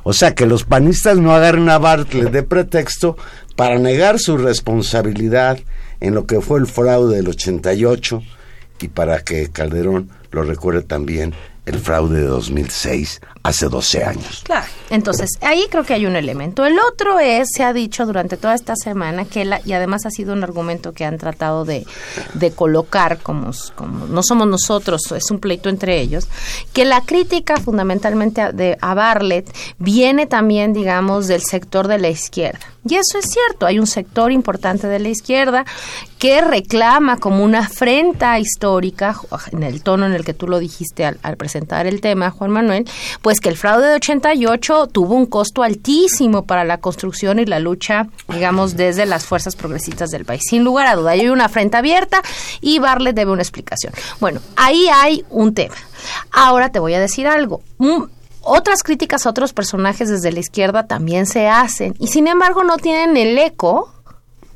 O 0.04 0.14
sea, 0.14 0.36
que 0.36 0.46
los 0.46 0.64
panistas 0.64 1.18
no 1.18 1.34
agarren 1.34 1.70
a 1.70 1.78
Bartlett 1.78 2.32
de 2.32 2.44
pretexto 2.44 3.18
para 3.56 3.78
negar 3.78 4.20
su 4.20 4.38
responsabilidad 4.38 5.60
en 6.00 6.14
lo 6.14 6.26
que 6.26 6.42
fue 6.42 6.60
el 6.60 6.68
fraude 6.68 7.16
del 7.16 7.30
88 7.30 8.22
y 8.82 8.88
para 8.90 9.24
que 9.24 9.50
Calderón 9.50 10.10
lo 10.32 10.44
recuerde 10.44 10.84
también 10.84 11.34
el 11.66 11.80
fraude 11.80 12.20
de 12.22 12.28
2006, 12.28 13.22
hace 13.46 13.68
12 13.68 14.04
años. 14.04 14.42
Claro. 14.44 14.66
Entonces, 14.90 15.30
ahí 15.42 15.68
creo 15.70 15.84
que 15.84 15.94
hay 15.94 16.06
un 16.08 16.16
elemento. 16.16 16.66
El 16.66 16.80
otro 16.80 17.20
es, 17.20 17.48
se 17.56 17.64
ha 17.64 17.74
dicho 17.74 18.06
durante 18.06 18.38
toda 18.38 18.56
esta 18.56 18.76
semana, 18.76 19.26
que 19.26 19.46
la, 19.46 19.62
y 19.66 19.74
además 19.74 20.06
ha 20.06 20.10
sido 20.10 20.34
un 20.34 20.44
argumento 20.44 20.94
que 20.94 21.06
han 21.06 21.18
tratado 21.18 21.64
de, 21.64 21.86
de 22.34 22.52
colocar 22.52 23.20
como, 23.20 23.52
como 23.76 24.08
no 24.08 24.24
somos 24.24 24.48
nosotros, 24.48 25.02
es 25.12 25.30
un 25.30 25.40
pleito 25.40 25.70
entre 25.70 26.02
ellos, 26.02 26.28
que 26.74 26.86
la 26.86 27.02
crítica 27.02 27.58
fundamentalmente 27.58 28.42
a, 28.42 28.52
de, 28.52 28.78
a 28.82 28.94
Bartlett 28.96 29.56
viene 29.78 30.26
también, 30.26 30.74
digamos, 30.74 31.28
del 31.28 31.44
sector 31.44 31.88
de 31.88 32.00
la 32.00 32.10
izquierda. 32.10 32.60
Y 32.88 32.96
eso 32.96 33.18
es 33.18 33.26
cierto, 33.26 33.66
hay 33.66 33.80
un 33.80 33.88
sector 33.88 34.32
importante 34.32 34.88
de 34.88 35.00
la 35.00 35.10
izquierda 35.10 35.66
que 36.20 36.42
reclama 36.42 37.18
como 37.18 37.44
una 37.44 37.60
afrenta 37.60 38.38
histórica, 38.40 39.20
en 39.52 39.64
el 39.64 39.82
tono 39.82 40.06
en 40.06 40.14
el 40.14 40.24
que 40.24 40.36
tú 40.36 40.48
lo 40.48 40.60
dijiste 40.60 41.04
al, 41.04 41.20
al 41.24 41.36
presentar 41.36 41.88
el 41.88 42.00
tema, 42.00 42.30
Juan 42.30 42.52
Manuel, 42.52 42.86
pues 43.24 43.35
que 43.40 43.50
el 43.50 43.58
fraude 43.58 43.88
de 43.88 43.96
88 43.96 44.88
tuvo 44.88 45.16
un 45.16 45.26
costo 45.26 45.64
altísimo 45.64 46.46
para 46.46 46.64
la 46.64 46.80
construcción 46.80 47.40
y 47.40 47.46
la 47.46 47.60
lucha, 47.60 48.08
digamos, 48.28 48.76
desde 48.76 49.06
las 49.06 49.26
fuerzas 49.26 49.56
progresistas 49.56 50.12
del 50.12 50.26
país. 50.26 50.42
Sin 50.50 50.64
lugar 50.64 50.88
a 50.88 50.96
duda, 50.96 51.12
hay 51.12 51.28
una 51.30 51.46
afrenta 51.46 51.80
abierta 51.80 52.22
y 52.62 52.80
Barlet 52.80 53.16
debe 53.16 53.32
una 53.32 53.42
explicación. 53.42 53.94
Bueno, 54.20 54.42
ahí 54.56 54.88
hay 54.94 55.24
un 55.30 55.54
tema. 55.54 55.76
Ahora 56.32 56.72
te 56.72 56.80
voy 56.80 56.94
a 56.94 57.00
decir 57.00 57.28
algo. 57.28 57.62
Un- 57.78 58.10
otras 58.48 58.84
críticas 58.84 59.26
a 59.26 59.30
otros 59.32 59.54
personajes 59.54 60.08
desde 60.08 60.32
la 60.32 60.40
izquierda 60.40 60.86
también 60.86 61.26
se 61.26 61.48
hacen 61.48 61.96
y 62.00 62.08
sin 62.10 62.28
embargo 62.28 62.64
no 62.64 62.78
tienen 62.78 63.18
el 63.18 63.36
eco 63.40 63.92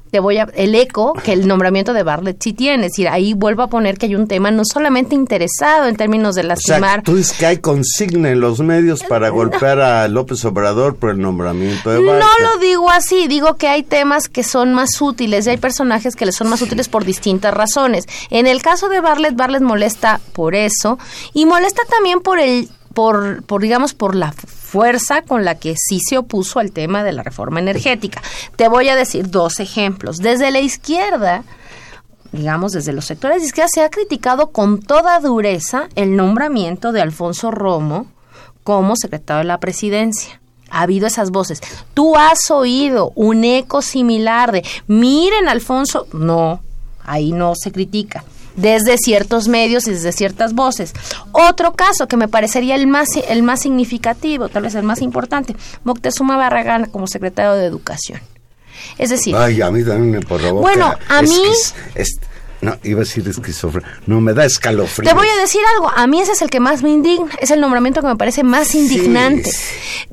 te 0.10 0.20
voy 0.20 0.38
a 0.38 0.48
el 0.56 0.76
eco 0.76 1.14
que 1.14 1.34
el 1.34 1.48
nombramiento 1.48 1.94
de 1.94 2.04
Bartlett 2.04 2.42
sí 2.42 2.54
tiene, 2.54 2.86
es 2.86 2.92
decir, 2.92 3.08
ahí 3.08 3.34
vuelvo 3.34 3.64
a 3.64 3.68
poner 3.68 3.98
que 3.98 4.08
hay 4.08 4.16
un 4.16 4.28
tema 4.28 4.52
no 4.52 4.64
solamente 4.66 5.16
interesado 5.16 5.88
en 5.88 5.96
términos 5.96 6.36
de 6.36 6.42
O 6.42 6.48
lastimar, 6.48 6.96
sea, 6.96 7.04
tú 7.04 7.16
dices 7.16 7.38
que 7.38 7.46
hay 7.46 7.58
consigna 7.58 8.32
en 8.32 8.40
los 8.40 8.60
medios 8.60 9.04
para 9.04 9.30
golpear 9.30 9.80
a 9.80 10.08
López 10.08 10.44
Obrador 10.46 10.96
por 10.96 11.12
el 11.12 11.20
nombramiento 11.20 11.90
de 11.90 12.02
no 12.02 12.12
Bartlett. 12.12 12.40
lo 12.42 12.60
digo 12.60 12.90
así, 12.90 13.28
digo 13.28 13.56
que 13.56 13.68
hay 13.68 13.84
temas 13.84 14.28
que 14.28 14.44
son 14.44 14.74
más 14.74 15.02
útiles 15.02 15.46
y 15.46 15.52
hay 15.52 15.58
personajes 15.58 16.16
que 16.16 16.26
les 16.26 16.36
son 16.36 16.50
más 16.50 16.62
útiles 16.62 16.90
por 16.90 17.06
distintas 17.06 17.54
razones. 17.54 18.06
En 18.30 18.48
el 18.48 18.62
caso 18.62 18.90
de 18.90 19.02
Bartlett, 19.02 19.36
Bartlett 19.36 19.62
molesta 19.62 20.20
por 20.34 20.56
eso 20.56 20.98
y 21.34 21.46
molesta 21.46 21.84
también 21.90 22.22
por 22.22 22.40
el 22.40 22.70
por, 22.94 23.44
por 23.44 23.62
digamos 23.62 23.94
por 23.94 24.16
la 24.16 24.34
fuerza 24.70 25.24
con 25.24 25.44
la 25.44 25.56
que 25.56 25.76
sí 25.76 26.00
se 26.00 26.18
opuso 26.18 26.60
al 26.60 26.72
tema 26.72 27.04
de 27.04 27.12
la 27.12 27.24
reforma 27.24 27.60
energética. 27.60 28.22
Te 28.56 28.68
voy 28.68 28.88
a 28.90 28.96
decir 28.96 29.30
dos 29.30 29.60
ejemplos. 29.60 30.18
Desde 30.18 30.52
la 30.52 30.60
izquierda, 30.60 31.44
digamos, 32.32 32.74
desde 32.74 32.94
los 32.94 33.06
sectores 33.06 33.42
de 33.42 33.48
izquierda 33.48 33.70
se 33.74 33.82
ha 33.82 33.90
criticado 33.90 34.52
con 34.52 34.80
toda 34.80 35.20
dureza 35.20 35.90
el 35.96 36.16
nombramiento 36.16 36.92
de 36.92 37.02
Alfonso 37.02 37.50
Romo 37.50 38.06
como 38.64 38.96
secretario 38.96 39.40
de 39.40 39.46
la 39.46 39.60
presidencia. 39.60 40.40
Ha 40.70 40.82
habido 40.82 41.08
esas 41.08 41.32
voces. 41.32 41.62
¿Tú 41.96 42.16
has 42.16 42.52
oído 42.52 43.12
un 43.16 43.44
eco 43.44 43.82
similar 43.82 44.52
de, 44.52 44.64
miren, 44.86 45.50
Alfonso? 45.50 46.06
No, 46.14 46.62
ahí 47.04 47.32
no 47.32 47.54
se 47.56 47.72
critica. 47.72 48.24
Desde 48.56 48.98
ciertos 48.98 49.48
medios 49.48 49.88
y 49.88 49.92
desde 49.92 50.12
ciertas 50.12 50.54
voces. 50.54 50.94
Otro 51.32 51.74
caso 51.74 52.08
que 52.08 52.18
me 52.18 52.28
parecería 52.28 52.76
el 52.76 52.88
más, 52.88 53.08
el 53.30 53.44
más 53.44 53.62
significativo, 53.62 54.50
tal 54.50 54.64
vez 54.64 54.76
el 54.76 54.84
más 54.84 55.02
importante, 55.02 55.56
Moctezuma 55.84 56.38
Barragán 56.38 56.86
como 56.86 57.08
secretario 57.08 57.54
de 57.54 57.66
Educación. 57.66 58.20
Es 58.98 59.10
decir, 59.10 59.36
Ay, 59.36 59.62
a 59.62 59.72
mí 59.72 59.84
también 59.84 60.12
me. 60.12 60.52
Bueno, 60.52 60.94
a 61.10 61.22
mí- 61.22 61.28
no, 62.62 62.78
iba 62.84 62.98
a 62.98 63.04
decir 63.04 63.28
esquizofrenia. 63.28 63.90
No, 64.06 64.20
me 64.20 64.34
da 64.34 64.46
escalofrío. 64.46 65.10
Te 65.10 65.16
voy 65.16 65.28
a 65.28 65.42
decir 65.42 65.62
algo, 65.76 65.90
a 65.90 66.08
mí 66.08 66.20
ese 66.20 66.34
es 66.34 66.42
el 66.42 66.50
que 66.50 66.60
más 66.60 66.84
me 66.84 66.90
indigna, 66.90 67.32
es 67.40 67.52
el 67.52 67.62
nombramiento 67.62 68.02
que 68.02 68.08
me 68.08 68.16
parece 68.18 68.44
más 68.44 68.76
indignante. 68.76 69.50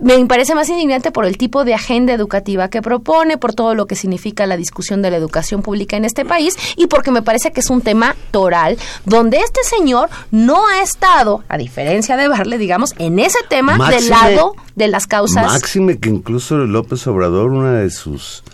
Me 0.00 0.24
parece 0.26 0.54
más 0.54 0.68
indignante 0.68 1.10
por 1.10 1.26
el 1.26 1.36
tipo 1.38 1.64
de 1.64 1.74
agenda 1.74 2.12
educativa 2.12 2.68
que 2.68 2.82
propone, 2.82 3.38
por 3.38 3.54
todo 3.54 3.74
lo 3.74 3.86
que 3.86 3.96
significa 3.96 4.46
la 4.46 4.56
discusión 4.56 5.02
de 5.02 5.10
la 5.10 5.16
educación 5.16 5.62
pública 5.62 5.96
en 5.96 6.04
este 6.04 6.24
país 6.24 6.56
y 6.76 6.86
porque 6.86 7.10
me 7.10 7.22
parece 7.22 7.52
que 7.52 7.60
es 7.60 7.70
un 7.70 7.80
tema 7.80 8.14
toral 8.30 8.78
donde 9.04 9.38
este 9.38 9.64
señor 9.64 10.08
no 10.30 10.68
ha 10.68 10.82
estado, 10.82 11.42
a 11.48 11.58
diferencia 11.58 12.16
de 12.16 12.28
Barle, 12.28 12.58
digamos, 12.58 12.94
en 12.98 13.18
ese 13.18 13.38
tema 13.48 13.90
del 13.90 14.08
lado 14.08 14.54
de 14.74 14.88
las 14.88 15.06
causas. 15.06 15.46
Máxime 15.46 15.98
que 15.98 16.10
incluso 16.10 16.56
López 16.56 17.06
Obrador, 17.06 17.50
una 17.50 17.80
de 17.80 17.90
sus 17.90 18.44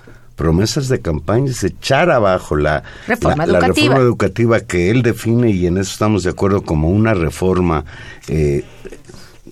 promesas 0.42 0.88
de 0.88 1.00
campaña 1.00 1.50
es 1.52 1.62
echar 1.62 2.10
abajo 2.10 2.56
la 2.56 2.82
Reforma 3.06 3.46
la- 3.46 3.60
reforma 3.60 3.96
educativa 3.98 4.60
que 4.60 4.90
él 4.90 5.02
define 5.02 5.50
y 5.50 5.66
en 5.68 5.78
eso 5.78 5.92
estamos 5.92 6.24
de 6.24 6.30
acuerdo 6.30 6.62
como 6.62 6.90
una 6.90 7.14
reforma 7.14 7.84
eh, 8.26 8.64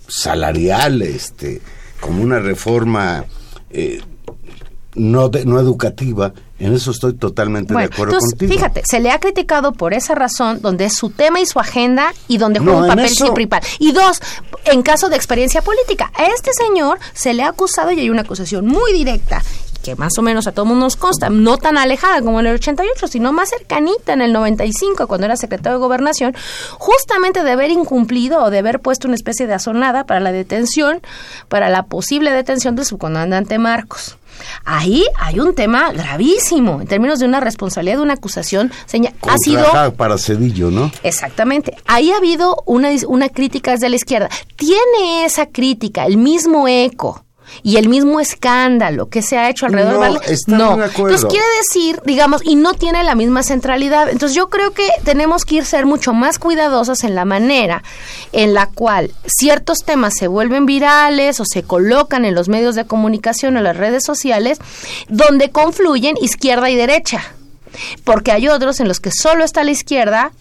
salarial 0.08 1.02
este 1.02 1.60
como 2.00 2.22
una 2.22 2.40
reforma 2.40 3.24
eh, 3.70 4.00
no, 4.96 5.30
no 5.44 5.60
educativa, 5.60 6.32
en 6.58 6.74
eso 6.74 6.90
estoy 6.90 7.14
totalmente 7.14 7.72
de 7.72 7.84
acuerdo 7.84 8.18
contigo. 8.18 8.52
Fíjate, 8.52 8.82
se 8.84 8.98
le 8.98 9.12
ha 9.12 9.20
criticado 9.20 9.72
por 9.72 9.94
esa 9.94 10.16
razón, 10.16 10.60
donde 10.60 10.86
es 10.86 10.94
su 10.96 11.10
tema 11.10 11.40
y 11.40 11.46
su 11.46 11.60
agenda 11.60 12.12
y 12.26 12.38
donde 12.38 12.58
juega 12.58 12.78
un 12.80 12.88
papel 12.88 13.04
principal. 13.16 13.62
Y 13.78 13.92
dos, 13.92 14.20
en 14.64 14.82
caso 14.82 15.08
de 15.08 15.14
experiencia 15.14 15.62
política, 15.62 16.10
a 16.16 16.24
este 16.26 16.50
señor 16.52 16.98
se 17.14 17.34
le 17.34 17.44
ha 17.44 17.50
acusado 17.50 17.92
y 17.92 18.00
hay 18.00 18.10
una 18.10 18.22
acusación 18.22 18.66
muy 18.66 18.92
directa 18.92 19.42
que 19.82 19.96
más 19.96 20.16
o 20.18 20.22
menos 20.22 20.46
a 20.46 20.52
todo 20.52 20.64
mundo 20.64 20.86
nos 20.86 20.96
consta, 20.96 21.30
no 21.30 21.58
tan 21.58 21.76
alejada 21.76 22.20
como 22.22 22.40
en 22.40 22.46
el 22.46 22.54
88, 22.54 23.08
sino 23.08 23.32
más 23.32 23.50
cercanita 23.50 24.12
en 24.12 24.22
el 24.22 24.32
95, 24.32 25.06
cuando 25.06 25.26
era 25.26 25.36
secretario 25.36 25.78
de 25.78 25.84
Gobernación, 25.84 26.34
justamente 26.78 27.42
de 27.42 27.50
haber 27.50 27.70
incumplido 27.70 28.44
o 28.44 28.50
de 28.50 28.58
haber 28.58 28.80
puesto 28.80 29.08
una 29.08 29.14
especie 29.14 29.46
de 29.46 29.54
azonada 29.54 30.04
para 30.04 30.20
la 30.20 30.32
detención, 30.32 31.00
para 31.48 31.68
la 31.68 31.84
posible 31.84 32.30
detención 32.30 32.76
del 32.76 32.84
subcomandante 32.84 33.58
Marcos. 33.58 34.16
Ahí 34.64 35.04
hay 35.18 35.40
un 35.40 35.54
tema 35.54 35.92
gravísimo 35.92 36.80
en 36.80 36.86
términos 36.86 37.18
de 37.18 37.26
una 37.26 37.40
responsabilidad 37.40 37.96
de 37.96 38.02
una 38.02 38.14
acusación. 38.14 38.72
ha 39.22 39.38
sido 39.38 39.92
para 39.96 40.18
Cedillo, 40.18 40.70
¿no? 40.70 40.90
Exactamente. 41.02 41.76
Ahí 41.86 42.10
ha 42.10 42.16
habido 42.16 42.62
una, 42.66 42.90
una 43.06 43.28
crítica 43.28 43.72
desde 43.72 43.88
la 43.88 43.96
izquierda. 43.96 44.28
Tiene 44.56 45.24
esa 45.24 45.46
crítica 45.46 46.06
el 46.06 46.16
mismo 46.16 46.68
eco 46.68 47.24
y 47.62 47.76
el 47.76 47.88
mismo 47.88 48.20
escándalo 48.20 49.08
que 49.08 49.22
se 49.22 49.38
ha 49.38 49.48
hecho 49.48 49.66
alrededor 49.66 50.12
no, 50.12 50.20
de 50.20 50.38
no. 50.46 50.84
Entonces 50.84 51.24
quiere 51.24 51.46
decir, 51.58 52.00
digamos, 52.04 52.42
y 52.44 52.56
no 52.56 52.74
tiene 52.74 53.04
la 53.04 53.14
misma 53.14 53.42
centralidad. 53.42 54.08
Entonces 54.08 54.36
yo 54.36 54.48
creo 54.48 54.72
que 54.72 54.88
tenemos 55.04 55.44
que 55.44 55.56
ir 55.56 55.64
ser 55.64 55.86
mucho 55.86 56.12
más 56.12 56.38
cuidadosos 56.38 57.04
en 57.04 57.14
la 57.14 57.24
manera 57.24 57.82
en 58.32 58.54
la 58.54 58.66
cual 58.66 59.12
ciertos 59.26 59.78
temas 59.84 60.14
se 60.18 60.28
vuelven 60.28 60.66
virales 60.66 61.40
o 61.40 61.44
se 61.44 61.62
colocan 61.62 62.24
en 62.24 62.34
los 62.34 62.48
medios 62.48 62.74
de 62.74 62.86
comunicación 62.86 63.56
o 63.56 63.58
en 63.58 63.64
las 63.64 63.76
redes 63.76 64.04
sociales, 64.04 64.58
donde 65.08 65.50
confluyen 65.50 66.16
izquierda 66.20 66.70
y 66.70 66.76
derecha 66.76 67.22
porque 68.04 68.32
hay 68.32 68.48
otros 68.48 68.80
en 68.80 68.88
los 68.88 69.00
que 69.00 69.10
solo 69.12 69.44
está 69.44 69.64
la 69.64 69.70
izquierda 69.70 70.32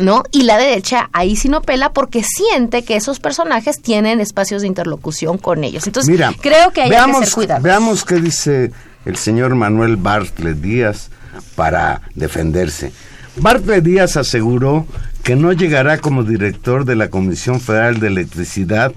¿no? 0.00 0.22
Y 0.30 0.42
la 0.42 0.58
derecha 0.58 1.10
ahí 1.12 1.36
sí 1.36 1.48
no 1.48 1.62
pela 1.62 1.92
porque 1.92 2.22
siente 2.22 2.82
que 2.84 2.96
esos 2.96 3.20
personajes 3.20 3.80
tienen 3.80 4.20
espacios 4.20 4.62
de 4.62 4.68
interlocución 4.68 5.38
con 5.38 5.64
ellos. 5.64 5.86
Entonces, 5.86 6.18
creo 6.40 6.72
que 6.72 6.82
hay 6.82 6.90
que 6.90 7.24
ser 7.24 7.32
cuidados. 7.32 7.62
Veamos 7.62 8.04
qué 8.04 8.16
dice 8.16 8.72
el 9.04 9.16
señor 9.16 9.54
Manuel 9.54 9.96
Bartlett 9.96 10.58
Díaz 10.58 11.10
para 11.54 12.02
defenderse. 12.14 12.92
Bartlett 13.36 13.84
Díaz 13.84 14.16
aseguró 14.16 14.86
que 15.22 15.36
no 15.36 15.52
llegará 15.52 15.98
como 15.98 16.24
director 16.24 16.84
de 16.84 16.96
la 16.96 17.10
Comisión 17.10 17.60
Federal 17.60 18.00
de 18.00 18.08
Electricidad 18.08 18.92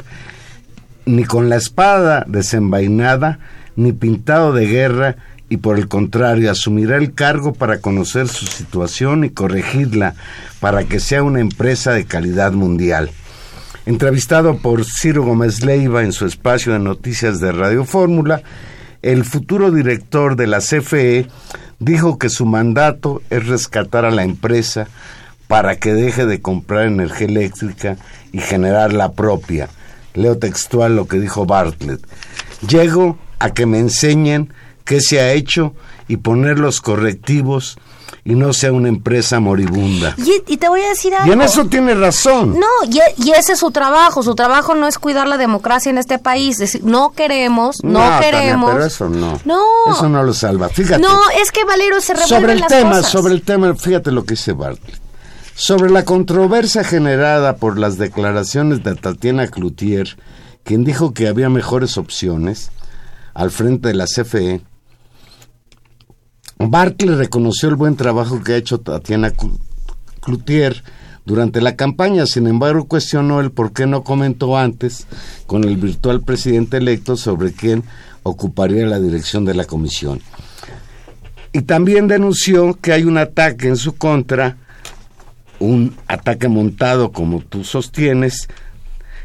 ni 1.06 1.26
con 1.26 1.50
la 1.50 1.56
espada 1.56 2.26
desenvainada, 2.28 3.40
ni 3.76 3.92
pintado 3.92 4.54
de 4.54 4.68
guerra, 4.68 5.16
y 5.52 5.58
por 5.58 5.78
el 5.78 5.90
contrario 5.90 6.50
asumirá 6.50 6.96
el 6.96 7.14
cargo 7.14 7.52
para 7.52 7.82
conocer 7.82 8.30
su 8.30 8.46
situación 8.46 9.26
y 9.26 9.32
corregirla 9.32 10.16
para 10.62 10.86
que 10.86 11.02
sea 11.02 11.24
una 11.24 11.42
empresa 11.42 11.92
de 11.92 12.06
calidad 12.06 12.54
mundial. 12.54 13.12
Entrevistado 13.86 14.60
por 14.60 14.86
Ciro 14.86 15.26
Gómez 15.26 15.66
Leiva 15.66 16.04
en 16.04 16.14
su 16.14 16.26
espacio 16.26 16.72
de 16.72 16.80
noticias 16.80 17.42
de 17.42 17.52
Radio 17.52 17.84
Fórmula, 17.84 18.44
el 19.02 19.26
futuro 19.26 19.72
director 19.72 20.38
de 20.38 20.48
la 20.48 20.60
CFE 20.60 21.28
dijo 21.80 22.18
que 22.18 22.30
su 22.30 22.46
mandato 22.46 23.22
es 23.30 23.46
rescatar 23.46 24.06
a 24.06 24.12
la 24.12 24.24
empresa 24.24 24.88
para 25.50 25.76
que 25.76 25.94
deje 25.94 26.26
de 26.26 26.40
comprar 26.40 26.86
energía 26.86 27.28
eléctrica 27.28 27.98
y 28.32 28.40
generar 28.40 28.94
la 28.94 29.12
propia. 29.12 29.68
Leo 30.14 30.38
textual 30.38 30.96
lo 30.96 31.10
que 31.10 31.20
dijo 31.20 31.46
Bartlett. 31.46 32.00
Llego 32.66 33.18
a 33.40 33.50
que 33.50 33.66
me 33.66 33.80
enseñen 33.80 34.54
qué 34.84 35.02
se 35.02 35.20
ha 35.20 35.34
hecho 35.34 35.74
y 36.08 36.17
poner 36.17 36.60
los 36.60 36.82
correctivos 36.82 37.78
y 38.24 38.36
no 38.36 38.54
sea 38.54 38.72
una 38.72 38.88
empresa 38.88 39.39
moribunda. 39.39 40.15
Y, 40.48 40.58
te 40.58 40.70
voy 40.70 40.82
a 40.82 40.89
decir 40.89 41.13
algo. 41.13 41.28
Y 41.28 41.34
en 41.34 41.41
eso 41.41 41.65
tiene 41.65 41.96
razón. 41.96 42.60
No, 42.60 42.67
y, 42.88 43.32
ese 43.32 43.54
es 43.54 43.60
su 43.60 43.72
trabajo. 43.72 44.22
Su 44.22 44.36
trabajo 44.36 44.76
no 44.76 44.88
es 44.88 45.00
cuidar 45.00 45.28
la 45.28 45.38
democracia 45.38 45.89
en 45.89 45.98
este 45.98 46.20
país. 46.20 46.82
no 46.84 47.12
queremos, 47.13 47.84
no, 47.84 48.20
queremos. 48.20 48.72
pero 48.72 48.86
eso 48.86 49.10
no. 49.10 49.39
No. 49.46 49.62
Eso 49.89 50.08
no 50.08 50.24
lo 50.24 50.34
salva. 50.34 50.70
Fíjate. 50.70 51.02
No, 51.02 51.20
es 51.41 51.52
que 51.52 51.65
Valero 51.65 52.00
se 52.00 52.13
revuelve 52.13 52.36
sobre 52.36 52.54
el 52.54 52.65
tema, 52.67 53.04
Sobre 53.04 53.34
el 53.34 53.41
tema, 53.41 53.74
fíjate 53.74 54.12
lo 54.12 54.24
que 54.24 54.36
dice 54.36 54.54
Bartlett. 54.54 55.00
Sobre 55.56 55.89
la 55.89 56.06
controversia 56.06 56.84
generada 56.84 57.56
por 57.56 57.78
las 57.78 57.98
declaraciones 57.98 58.84
de 58.84 58.96
Tatiana 58.96 59.48
Cloutier, 59.48 60.17
quien 60.63 60.84
dijo 60.84 61.13
que 61.13 61.28
había 61.28 61.50
mejores 61.50 61.98
opciones 61.98 62.72
al 63.34 63.52
frente 63.52 63.89
de 63.89 63.94
la 63.96 64.06
CFE, 64.06 64.62
Bartley 66.69 67.15
reconoció 67.15 67.69
el 67.69 67.76
buen 67.76 67.95
trabajo 67.95 68.43
que 68.43 68.54
ha 68.54 68.58
hecho 68.58 68.80
Tatiana 68.80 69.32
Cloutier 70.21 70.84
durante 71.26 71.62
la 71.62 71.76
campaña, 71.76 72.26
sin 72.26 72.47
embargo 72.47 72.86
cuestionó 72.86 73.39
el 73.39 73.52
por 73.52 73.74
qué 73.74 73.86
no 73.86 74.04
comentó 74.04 74.58
antes 74.58 75.08
con 75.47 75.63
el 75.63 75.78
virtual 75.78 76.21
presidente 76.21 76.78
electo 76.78 77.15
sobre 77.15 77.54
quién 77.54 77.84
ocuparía 78.24 78.86
la 78.86 79.00
dirección 79.00 79.45
de 79.45 79.54
la 79.54 79.65
comisión. 79.65 80.21
Y 81.54 81.62
también 81.62 82.08
denunció 82.08 82.78
que 82.80 82.93
hay 82.93 83.04
un 83.04 83.17
ataque 83.17 83.67
en 83.67 83.76
su 83.76 83.95
contra, 83.95 84.58
un 85.60 85.95
ataque 86.08 86.47
montado 86.47 87.12
como 87.12 87.41
tú 87.41 87.63
sostienes, 87.63 88.47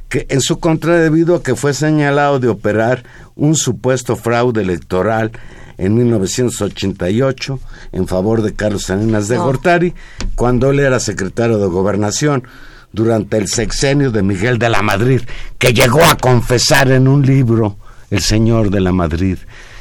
que 0.09 0.27
en 0.29 0.40
su 0.40 0.59
contra 0.59 0.96
debido 0.99 1.37
a 1.37 1.42
que 1.42 1.55
fue 1.55 1.72
señalado 1.72 2.38
de 2.38 2.49
operar 2.49 3.05
un 3.35 3.55
supuesto 3.57 4.16
fraude 4.16 4.62
electoral 4.62 5.33
en 5.79 5.95
1988 5.95 7.61
en 7.93 8.07
favor 8.07 8.43
de 8.43 8.55
Carlos 8.55 8.85
Salinas 8.85 9.29
de 9.29 9.37
Gortari, 9.37 9.95
cuando 10.35 10.71
él 10.71 10.81
era 10.81 11.01
secretario 11.01 11.59
de 11.59 11.67
Gobernación 11.67 12.45
durante 12.93 13.37
el 13.37 13.49
sexenio 13.49 14.11
de 14.11 14.23
Miguel 14.23 14.59
de 14.59 14.71
la 14.71 14.83
Madrid, 14.83 15.23
que 15.59 15.73
llegó 15.73 16.03
a 16.05 16.17
confesar 16.17 16.91
en 16.91 17.09
un 17.09 17.25
libro, 17.25 17.77
el 18.11 18.23
señor 18.23 18.71
de 18.71 18.81
la 18.81 18.93
Madrid, 18.93 19.39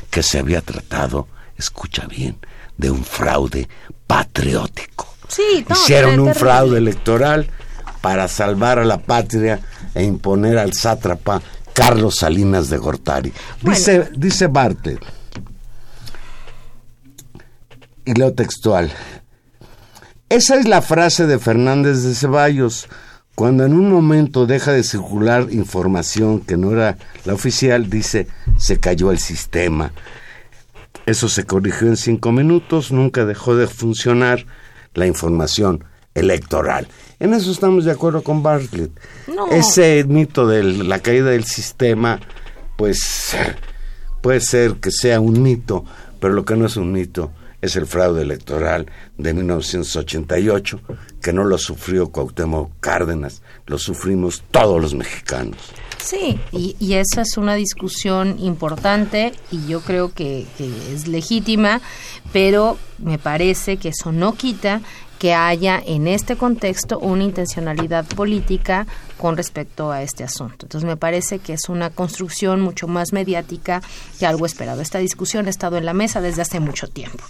que 0.10 0.24
se 0.24 0.40
había 0.40 0.62
tratado, 0.62 1.28
escucha 1.58 2.08
bien, 2.08 2.38
de 2.78 2.92
un 2.92 3.04
fraude 3.04 3.70
patriótico. 4.06 5.16
Sí, 5.28 5.66
Hicieron 5.70 6.20
un 6.20 6.36
fraude 6.36 6.78
electoral 6.78 7.48
para 8.02 8.28
salvar 8.28 8.80
a 8.80 8.86
la 8.86 9.00
patria 9.00 9.60
e 9.94 10.04
imponer 10.04 10.58
al 10.58 10.74
sátrapa 10.74 11.42
Carlos 11.74 12.18
Salinas 12.18 12.70
de 12.70 12.78
Gortari. 12.78 13.34
Dice, 13.62 14.10
dice 14.16 14.48
Bartlett, 14.48 15.00
y 18.06 18.14
leo 18.14 18.34
textual. 18.34 18.92
Esa 20.30 20.56
es 20.56 20.68
la 20.68 20.82
frase 20.82 21.28
de 21.28 21.40
Fernández 21.40 22.04
de 22.04 22.16
Ceballos. 22.16 22.88
Cuando 23.36 23.66
en 23.66 23.74
un 23.74 23.92
momento 23.92 24.46
deja 24.46 24.72
de 24.72 24.84
circular 24.84 25.48
información 25.52 26.40
que 26.40 26.56
no 26.56 26.72
era 26.72 26.98
la 27.26 27.34
oficial, 27.34 27.90
dice, 27.90 28.28
se 28.58 28.80
cayó 28.80 29.12
el 29.12 29.20
sistema. 29.20 29.92
Eso 31.06 31.28
se 31.28 31.46
corrigió 31.46 31.88
en 31.88 31.98
cinco 31.98 32.32
minutos, 32.32 32.92
nunca 32.92 33.26
dejó 33.26 33.56
de 33.56 33.68
funcionar 33.68 34.46
la 34.94 35.06
información 35.06 35.84
electoral. 36.14 36.88
En 37.20 37.34
eso 37.34 37.52
estamos 37.52 37.86
de 37.86 37.92
acuerdo 37.92 38.24
con 38.24 38.42
Bartlett. 38.42 38.92
Ese 39.52 40.06
mito 40.08 40.48
de 40.48 40.64
la 40.64 41.00
caída 41.00 41.32
del 41.32 41.44
sistema, 41.44 42.22
pues 42.78 43.36
puede 44.22 44.40
ser 44.40 44.76
que 44.76 44.92
sea 44.92 45.20
un 45.20 45.44
mito, 45.44 45.84
pero 46.20 46.34
lo 46.34 46.46
que 46.46 46.56
no 46.56 46.66
es 46.66 46.78
un 46.78 46.92
mito 46.92 47.32
es 47.66 47.76
el 47.76 47.88
fraude 47.88 48.22
electoral 48.22 48.86
de 49.18 49.34
1988, 49.34 50.80
que 51.22 51.34
no 51.34 51.44
lo 51.44 51.58
sufrió 51.58 52.10
Cuauhtémoc 52.10 52.72
Cárdenas, 52.80 53.42
lo 53.66 53.78
sufrimos 53.78 54.44
todos 54.52 54.82
los 54.82 54.94
mexicanos. 54.94 55.58
Sí, 56.04 56.40
y, 56.52 56.94
esa 56.94 57.22
es 57.22 57.38
una 57.38 57.56
discusión 57.56 58.38
importante 58.40 59.34
y 59.52 59.66
yo 59.66 59.82
creo 59.82 60.14
que, 60.14 60.46
que 60.58 60.70
es 60.94 61.08
legítima, 61.08 61.82
pero 62.32 62.78
me 63.00 63.18
parece 63.18 63.78
que 63.78 63.90
eso 63.90 64.12
no 64.12 64.34
quita 64.34 64.82
que 65.18 65.34
haya 65.34 65.82
en 65.84 66.08
este 66.08 66.36
contexto 66.36 67.00
una 67.00 67.24
intencionalidad 67.24 68.06
política 68.06 68.86
con 69.18 69.38
respecto 69.38 69.92
a 69.92 70.02
este 70.02 70.24
asunto. 70.24 70.66
Entonces 70.66 70.88
me 70.88 70.98
parece 70.98 71.40
que 71.40 71.54
es 71.54 71.70
una 71.70 71.90
construcción 71.90 72.62
mucho 72.62 72.88
más 72.88 73.14
mediática 73.14 73.82
que 74.20 74.26
algo 74.26 74.46
esperado. 74.46 74.82
Esta 74.82 75.00
discusión 75.00 75.48
ha 75.48 75.50
estado 75.50 75.78
en 75.78 75.86
la 75.86 75.94
mesa 75.94 76.22
desde 76.22 76.42
hace 76.42 76.60
mucho 76.60 76.88
tiempo. 76.88 77.24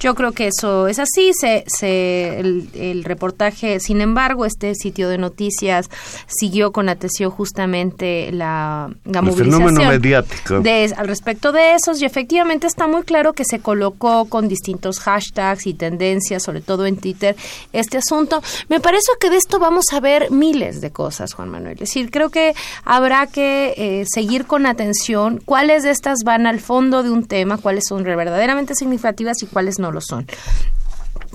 Yo 0.00 0.14
creo 0.14 0.32
que 0.32 0.48
eso 0.48 0.86
es 0.88 0.98
así. 0.98 1.32
Se, 1.34 1.64
se, 1.66 2.40
el, 2.40 3.04
reportaje, 3.04 3.80
sin 3.80 4.00
embargo, 4.00 4.44
este 4.44 4.74
sitio 4.74 5.08
de 5.08 5.18
noticias 5.18 5.90
siguió 6.26 6.72
con 6.72 6.88
atención 6.88 7.30
justamente 7.30 8.30
la, 8.32 8.90
la 9.04 9.22
movilización 9.22 9.74
mediático. 9.74 10.60
De, 10.60 10.92
al 10.96 11.08
respecto 11.08 11.52
de 11.52 11.74
esos 11.74 12.00
y 12.00 12.04
efectivamente 12.04 12.66
está 12.66 12.86
muy 12.86 13.02
claro 13.02 13.32
que 13.32 13.44
se 13.44 13.60
colocó 13.60 14.26
con 14.26 14.48
distintos 14.48 15.00
hashtags 15.00 15.66
y 15.66 15.74
tendencias, 15.74 16.42
sobre 16.42 16.60
todo 16.60 16.86
en 16.86 16.96
Twitter, 16.96 17.36
este 17.72 17.98
asunto. 17.98 18.42
Me 18.68 18.80
parece 18.80 19.10
que 19.20 19.30
de 19.30 19.36
esto 19.36 19.58
vamos 19.58 19.86
a 19.92 20.00
ver 20.00 20.30
miles 20.30 20.80
de 20.80 20.90
cosas, 20.90 21.31
Juan 21.34 21.48
Manuel. 21.48 21.74
Es 21.74 21.80
decir, 21.80 22.10
creo 22.10 22.30
que 22.30 22.54
habrá 22.84 23.26
que 23.26 23.74
eh, 23.76 24.04
seguir 24.06 24.46
con 24.46 24.66
atención 24.66 25.40
cuáles 25.44 25.82
de 25.82 25.90
estas 25.90 26.20
van 26.24 26.46
al 26.46 26.60
fondo 26.60 27.02
de 27.02 27.10
un 27.10 27.24
tema, 27.26 27.58
cuáles 27.58 27.84
son 27.88 28.02
verdaderamente 28.02 28.74
significativas 28.74 29.42
y 29.42 29.46
cuáles 29.46 29.78
no 29.78 29.92
lo 29.92 30.00
son 30.00 30.26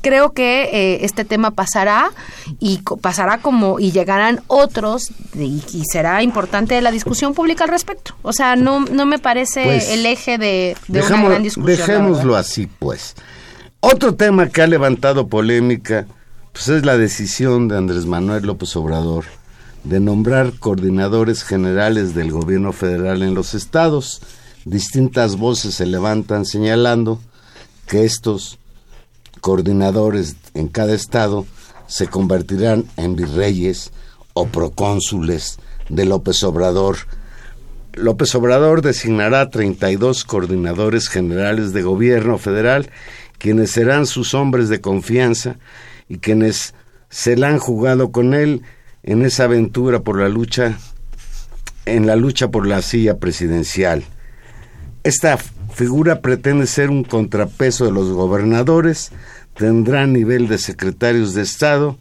creo 0.01 0.31
que 0.31 0.63
eh, 0.71 1.05
este 1.05 1.25
tema 1.25 1.51
pasará 1.51 2.11
y 2.59 2.81
pasará 3.01 3.39
como 3.39 3.79
y 3.79 3.91
llegarán 3.91 4.41
otros 4.47 5.11
y, 5.35 5.61
será 5.91 6.23
importante 6.23 6.79
la 6.81 6.91
discusión 6.91 7.33
pública 7.33 7.63
al 7.63 7.69
respecto. 7.69 8.15
O 8.21 8.33
sea, 8.33 8.55
no, 8.55 8.81
no 8.81 9.05
me 9.05 9.19
parece 9.19 9.63
pues, 9.63 9.89
el 9.89 10.05
eje 10.05 10.37
de, 10.37 10.75
una 10.87 11.23
gran 11.23 11.43
discusión. 11.43 11.77
Dejémoslo 11.77 12.35
así, 12.35 12.67
pues. 12.79 13.15
Otro 13.79 14.15
tema 14.15 14.47
que 14.49 14.61
ha 14.61 14.67
levantado 14.67 15.27
polémica 15.27 16.05
pues 16.51 16.69
es 16.69 16.85
la 16.85 16.97
decisión 16.97 17.67
de 17.67 17.77
Andrés 17.77 18.05
Manuel 18.05 18.45
López 18.45 18.75
Obrador 18.75 19.25
de 19.87 20.01
nombrar 20.01 20.53
coordinadores 20.59 21.43
generales 21.43 22.13
del 22.13 22.31
gobierno 22.31 22.73
federal 22.73 23.23
en 23.23 23.33
los 23.33 23.53
estados. 23.53 24.21
Distintas 24.65 25.37
voces 25.37 25.75
se 25.75 25.85
levantan 25.85 26.45
señalando 26.45 27.21
que 27.87 28.03
estos 28.03 28.59
coordinadores 29.39 30.35
en 30.53 30.67
cada 30.67 30.93
estado 30.93 31.45
se 31.87 32.07
convertirán 32.07 32.85
en 32.97 33.15
virreyes 33.15 33.91
o 34.33 34.47
procónsules 34.47 35.57
de 35.87 36.03
López 36.03 36.43
Obrador. 36.43 36.97
López 37.93 38.35
Obrador 38.35 38.81
designará 38.81 39.49
32 39.49 40.25
coordinadores 40.25 41.07
generales 41.07 41.71
de 41.71 41.83
gobierno 41.83 42.37
federal, 42.37 42.89
quienes 43.37 43.71
serán 43.71 44.05
sus 44.05 44.33
hombres 44.33 44.67
de 44.67 44.81
confianza 44.81 45.55
y 46.09 46.17
quienes 46.17 46.73
se 47.09 47.37
la 47.37 47.47
han 47.47 47.59
jugado 47.59 48.11
con 48.11 48.33
él 48.33 48.63
en 49.07 49.25
esa 49.25 49.45
aventura 49.45 50.01
por 50.01 50.19
la 50.19 50.29
lucha 50.29 50.77
en 51.85 52.05
la 52.05 52.17
lucha 52.17 52.49
por 52.49 52.67
la 52.67 52.81
silla 52.81 53.17
presidencial. 53.17 54.03
Esta 55.03 55.37
figura 55.37 56.19
pretende 56.19 56.67
ser 56.67 56.89
un 56.89 57.05
contrapeso 57.05 57.85
de 57.85 57.93
los 57.93 58.11
gobernadores, 58.11 59.11
tendrá 59.55 60.05
nivel 60.05 60.49
de 60.49 60.57
secretarios 60.57 61.33
de 61.33 61.43
Estado 61.43 61.97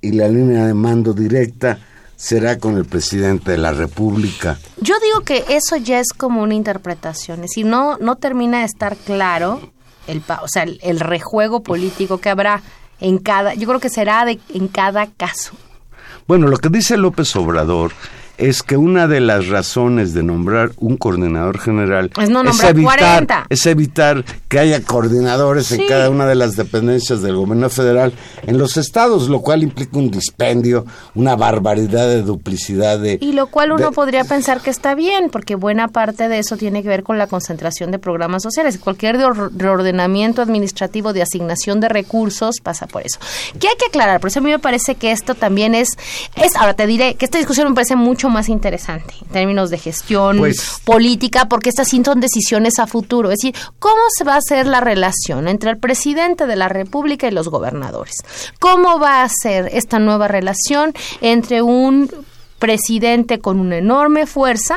y 0.00 0.12
la 0.12 0.26
línea 0.28 0.66
de 0.66 0.74
mando 0.74 1.12
directa 1.12 1.78
será 2.16 2.58
con 2.58 2.76
el 2.76 2.84
presidente 2.84 3.52
de 3.52 3.58
la 3.58 3.72
República. 3.72 4.58
Yo 4.80 4.96
digo 4.98 5.20
que 5.20 5.44
eso 5.48 5.76
ya 5.76 6.00
es 6.00 6.08
como 6.08 6.42
una 6.42 6.54
interpretación, 6.54 7.42
decir, 7.42 7.64
no, 7.64 7.96
no 7.98 8.16
termina 8.16 8.58
de 8.58 8.64
estar 8.64 8.96
claro 8.96 9.70
el, 10.08 10.20
o 10.42 10.48
sea, 10.48 10.64
el, 10.64 10.98
rejuego 10.98 11.62
político 11.62 12.18
que 12.18 12.30
habrá 12.30 12.62
en 12.98 13.18
cada, 13.18 13.54
yo 13.54 13.68
creo 13.68 13.78
que 13.78 13.90
será 13.90 14.24
de, 14.24 14.40
en 14.52 14.66
cada 14.66 15.06
caso. 15.06 15.52
Bueno, 16.28 16.46
lo 16.46 16.58
que 16.58 16.68
dice 16.68 16.98
López 16.98 17.34
Obrador 17.36 17.92
es 18.38 18.62
que 18.62 18.76
una 18.76 19.08
de 19.08 19.20
las 19.20 19.48
razones 19.48 20.14
de 20.14 20.22
nombrar 20.22 20.70
un 20.78 20.96
coordinador 20.96 21.58
general 21.58 22.10
es, 22.20 22.30
no 22.30 22.40
evitar, 22.40 23.46
es 23.48 23.66
evitar 23.66 24.24
que 24.48 24.60
haya 24.60 24.82
coordinadores 24.82 25.72
en 25.72 25.86
cada 25.88 26.08
una 26.08 26.26
de 26.26 26.36
las 26.36 26.54
dependencias 26.54 27.20
del 27.20 27.34
gobierno 27.34 27.68
federal 27.68 28.12
en 28.46 28.56
los 28.56 28.76
estados, 28.76 29.28
lo 29.28 29.40
cual 29.40 29.64
implica 29.64 29.98
un 29.98 30.10
dispendio, 30.10 30.86
una 31.16 31.34
barbaridad 31.34 32.08
de 32.08 32.22
duplicidad 32.22 33.00
de... 33.00 33.18
Y 33.20 33.32
lo 33.32 33.48
cual 33.48 33.72
uno 33.72 33.90
podría 33.90 34.24
pensar 34.24 34.60
que 34.60 34.70
está 34.70 34.94
bien, 34.94 35.30
porque 35.30 35.56
buena 35.56 35.88
parte 35.88 36.28
de 36.28 36.38
eso 36.38 36.56
tiene 36.56 36.82
que 36.82 36.88
ver 36.88 37.02
con 37.02 37.18
la 37.18 37.26
concentración 37.26 37.90
de 37.90 37.98
programas 37.98 38.44
sociales. 38.44 38.78
Cualquier 38.78 39.18
reordenamiento 39.56 40.42
administrativo 40.42 41.12
de 41.12 41.22
asignación 41.22 41.80
de 41.80 41.88
recursos 41.88 42.60
pasa 42.62 42.86
por 42.86 43.02
eso. 43.04 43.18
¿Qué 43.58 43.66
hay 43.66 43.76
que 43.76 43.86
aclarar? 43.86 44.20
Por 44.20 44.28
eso 44.30 44.38
a 44.38 44.42
mí 44.42 44.50
me 44.50 44.60
parece 44.60 44.94
que 44.94 45.10
esto 45.10 45.34
también 45.34 45.74
es... 45.74 45.88
es 46.36 46.54
ahora 46.54 46.74
te 46.74 46.86
diré 46.86 47.14
que 47.16 47.24
esta 47.24 47.38
discusión 47.38 47.68
me 47.68 47.74
parece 47.74 47.96
mucho 47.96 48.27
más 48.28 48.48
interesante 48.48 49.14
en 49.20 49.28
términos 49.28 49.70
de 49.70 49.78
gestión 49.78 50.38
pues 50.38 50.80
política, 50.84 51.46
porque 51.48 51.68
estas 51.70 51.88
son 51.88 52.20
decisiones 52.20 52.78
a 52.78 52.86
futuro. 52.86 53.30
Es 53.30 53.38
decir, 53.40 53.54
¿cómo 53.78 54.00
se 54.16 54.24
va 54.24 54.34
a 54.34 54.38
hacer 54.38 54.66
la 54.66 54.80
relación 54.80 55.48
entre 55.48 55.70
el 55.70 55.78
presidente 55.78 56.46
de 56.46 56.56
la 56.56 56.68
República 56.68 57.26
y 57.28 57.30
los 57.30 57.48
gobernadores? 57.48 58.16
¿Cómo 58.58 58.98
va 58.98 59.22
a 59.22 59.28
ser 59.28 59.70
esta 59.72 59.98
nueva 59.98 60.28
relación 60.28 60.92
entre 61.20 61.62
un 61.62 62.10
presidente 62.58 63.38
con 63.38 63.60
una 63.60 63.78
enorme 63.78 64.26
fuerza 64.26 64.76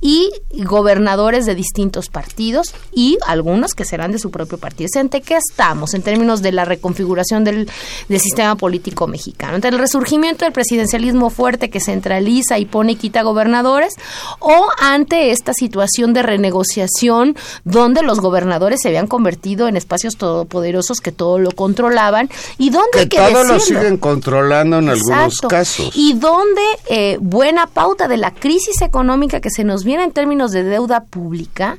y 0.00 0.30
gobernadores 0.64 1.46
de 1.46 1.54
distintos 1.54 2.08
partidos 2.08 2.74
y 2.92 3.18
algunos 3.26 3.74
que 3.74 3.84
serán 3.84 4.12
de 4.12 4.18
su 4.18 4.30
propio 4.30 4.58
partido. 4.58 4.88
¿Ante 4.98 5.22
qué 5.22 5.36
estamos 5.36 5.94
en 5.94 6.02
términos 6.02 6.42
de 6.42 6.52
la 6.52 6.64
reconfiguración 6.64 7.44
del, 7.44 7.70
sistema 8.08 8.56
político 8.56 9.06
mexicano? 9.06 9.56
¿Ante 9.56 9.68
el 9.68 9.78
resurgimiento 9.78 10.44
del 10.44 10.52
presidencialismo 10.52 11.30
fuerte 11.30 11.70
que 11.70 11.80
centraliza 11.80 12.58
y 12.58 12.66
pone 12.66 12.92
y 12.92 12.96
quita 12.96 13.22
gobernadores? 13.22 13.94
¿O 14.38 14.68
ante 14.78 15.30
esta 15.30 15.52
situación 15.54 16.12
de 16.12 16.22
renegociación 16.22 17.36
donde 17.64 18.02
los 18.02 18.20
gobernadores 18.20 18.80
se 18.82 18.88
habían 18.88 19.06
convertido 19.06 19.68
en 19.68 19.76
espacios 19.76 20.16
todopoderosos 20.16 21.00
que 21.00 21.12
todo 21.12 21.38
lo 21.38 21.52
controlaban 21.52 22.28
y 22.58 22.70
donde... 22.70 23.08
Que, 23.08 23.16
todo 23.16 23.44
lo 23.44 23.60
siguen 23.60 23.96
controlando 23.96 24.78
en 24.78 24.90
algunos 24.90 25.40
casos. 25.40 25.90
Y 25.94 26.14
donde... 26.14 26.62
Eh, 26.88 27.13
buena 27.20 27.66
pauta 27.66 28.08
de 28.08 28.16
la 28.16 28.32
crisis 28.32 28.82
económica 28.82 29.40
que 29.40 29.50
se 29.50 29.64
nos 29.64 29.84
viene 29.84 30.04
en 30.04 30.12
términos 30.12 30.52
de 30.52 30.64
deuda 30.64 31.04
pública 31.04 31.76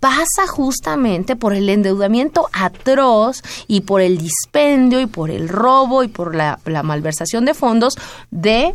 pasa 0.00 0.46
justamente 0.46 1.36
por 1.36 1.54
el 1.54 1.68
endeudamiento 1.68 2.48
atroz 2.52 3.42
y 3.66 3.82
por 3.82 4.00
el 4.00 4.18
dispendio 4.18 5.00
y 5.00 5.06
por 5.06 5.30
el 5.30 5.48
robo 5.48 6.02
y 6.02 6.08
por 6.08 6.34
la, 6.34 6.60
malversación 6.64 7.44
de 7.44 7.54
fondos 7.54 7.96
de 8.30 8.74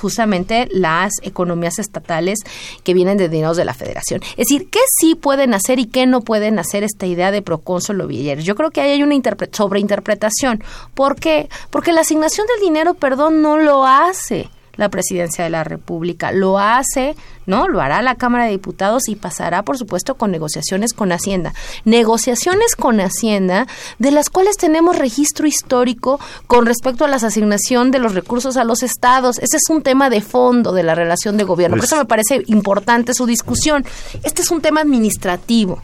justamente 0.00 0.68
las 0.72 1.12
economías 1.22 1.78
estatales 1.78 2.38
que 2.82 2.94
vienen 2.94 3.18
de 3.18 3.28
dineros 3.28 3.58
de 3.58 3.66
la 3.66 3.74
federación. 3.74 4.22
Es 4.32 4.48
decir, 4.48 4.70
¿qué 4.70 4.80
sí 4.98 5.14
pueden 5.14 5.52
hacer 5.52 5.78
y 5.78 5.86
qué 5.86 6.06
no 6.06 6.22
pueden 6.22 6.58
hacer 6.58 6.82
esta 6.82 7.06
idea 7.06 7.30
de 7.30 7.42
procónsul 7.42 8.00
o? 8.00 8.08
Yo 8.08 8.54
creo 8.54 8.70
que 8.70 8.80
ahí 8.80 8.90
hay 8.92 9.02
una 9.02 9.14
sobreinterpretación. 9.52 10.64
¿Por 10.94 11.16
qué? 11.16 11.50
Porque 11.70 11.92
la 11.92 12.00
asignación 12.00 12.46
del 12.46 12.66
dinero, 12.66 12.94
perdón, 12.94 13.42
no 13.42 13.58
lo 13.58 13.86
hace 13.86 14.48
la 14.76 14.88
presidencia 14.88 15.44
de 15.44 15.50
la 15.50 15.64
República. 15.64 16.32
Lo 16.32 16.58
hace, 16.58 17.14
¿no? 17.46 17.68
Lo 17.68 17.80
hará 17.80 18.02
la 18.02 18.14
Cámara 18.14 18.44
de 18.44 18.52
Diputados 18.52 19.08
y 19.08 19.16
pasará, 19.16 19.62
por 19.62 19.78
supuesto, 19.78 20.14
con 20.14 20.30
negociaciones 20.30 20.92
con 20.92 21.12
Hacienda. 21.12 21.52
Negociaciones 21.84 22.74
con 22.76 23.00
Hacienda 23.00 23.66
de 23.98 24.10
las 24.10 24.30
cuales 24.30 24.56
tenemos 24.56 24.98
registro 24.98 25.46
histórico 25.46 26.20
con 26.46 26.66
respecto 26.66 27.04
a 27.04 27.08
la 27.08 27.16
asignación 27.16 27.90
de 27.90 27.98
los 27.98 28.14
recursos 28.14 28.56
a 28.56 28.64
los 28.64 28.82
estados. 28.82 29.38
Ese 29.38 29.56
es 29.56 29.70
un 29.70 29.82
tema 29.82 30.10
de 30.10 30.20
fondo 30.20 30.72
de 30.72 30.82
la 30.82 30.94
relación 30.94 31.36
de 31.36 31.44
gobierno. 31.44 31.76
Por 31.76 31.84
eso 31.84 31.96
me 31.96 32.04
parece 32.04 32.42
importante 32.46 33.14
su 33.14 33.26
discusión. 33.26 33.84
Este 34.22 34.42
es 34.42 34.50
un 34.50 34.60
tema 34.60 34.80
administrativo. 34.80 35.82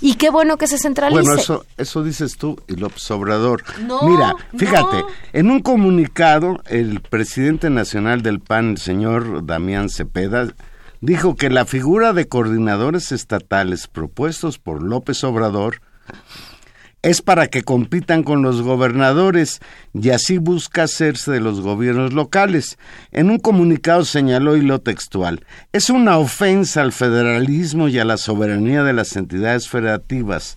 Y 0.00 0.14
qué 0.14 0.30
bueno 0.30 0.56
que 0.56 0.66
se 0.66 0.78
centralice. 0.78 1.22
Bueno, 1.22 1.40
eso, 1.40 1.64
eso 1.76 2.02
dices 2.02 2.36
tú 2.36 2.60
y 2.68 2.76
López 2.76 3.10
Obrador. 3.10 3.64
Mira, 4.02 4.34
fíjate, 4.56 5.04
en 5.32 5.50
un 5.50 5.60
comunicado, 5.60 6.60
el 6.66 7.00
presidente 7.00 7.70
nacional 7.70 8.22
del 8.22 8.40
PAN, 8.40 8.70
el 8.70 8.78
señor 8.78 9.46
Damián 9.46 9.88
Cepeda, 9.88 10.48
dijo 11.00 11.36
que 11.36 11.50
la 11.50 11.64
figura 11.64 12.12
de 12.12 12.28
coordinadores 12.28 13.12
estatales 13.12 13.88
propuestos 13.88 14.58
por 14.58 14.82
López 14.82 15.22
Obrador 15.24 15.80
es 17.04 17.20
para 17.20 17.48
que 17.48 17.62
compitan 17.62 18.22
con 18.22 18.40
los 18.40 18.62
gobernadores 18.62 19.60
y 19.92 20.08
así 20.08 20.38
busca 20.38 20.84
hacerse 20.84 21.30
de 21.32 21.40
los 21.40 21.60
gobiernos 21.60 22.14
locales. 22.14 22.78
En 23.12 23.28
un 23.28 23.38
comunicado 23.38 24.06
señaló 24.06 24.56
y 24.56 24.62
lo 24.62 24.80
textual, 24.80 25.44
es 25.74 25.90
una 25.90 26.16
ofensa 26.16 26.80
al 26.80 26.92
federalismo 26.92 27.88
y 27.88 27.98
a 27.98 28.06
la 28.06 28.16
soberanía 28.16 28.82
de 28.84 28.94
las 28.94 29.16
entidades 29.16 29.68
federativas. 29.68 30.56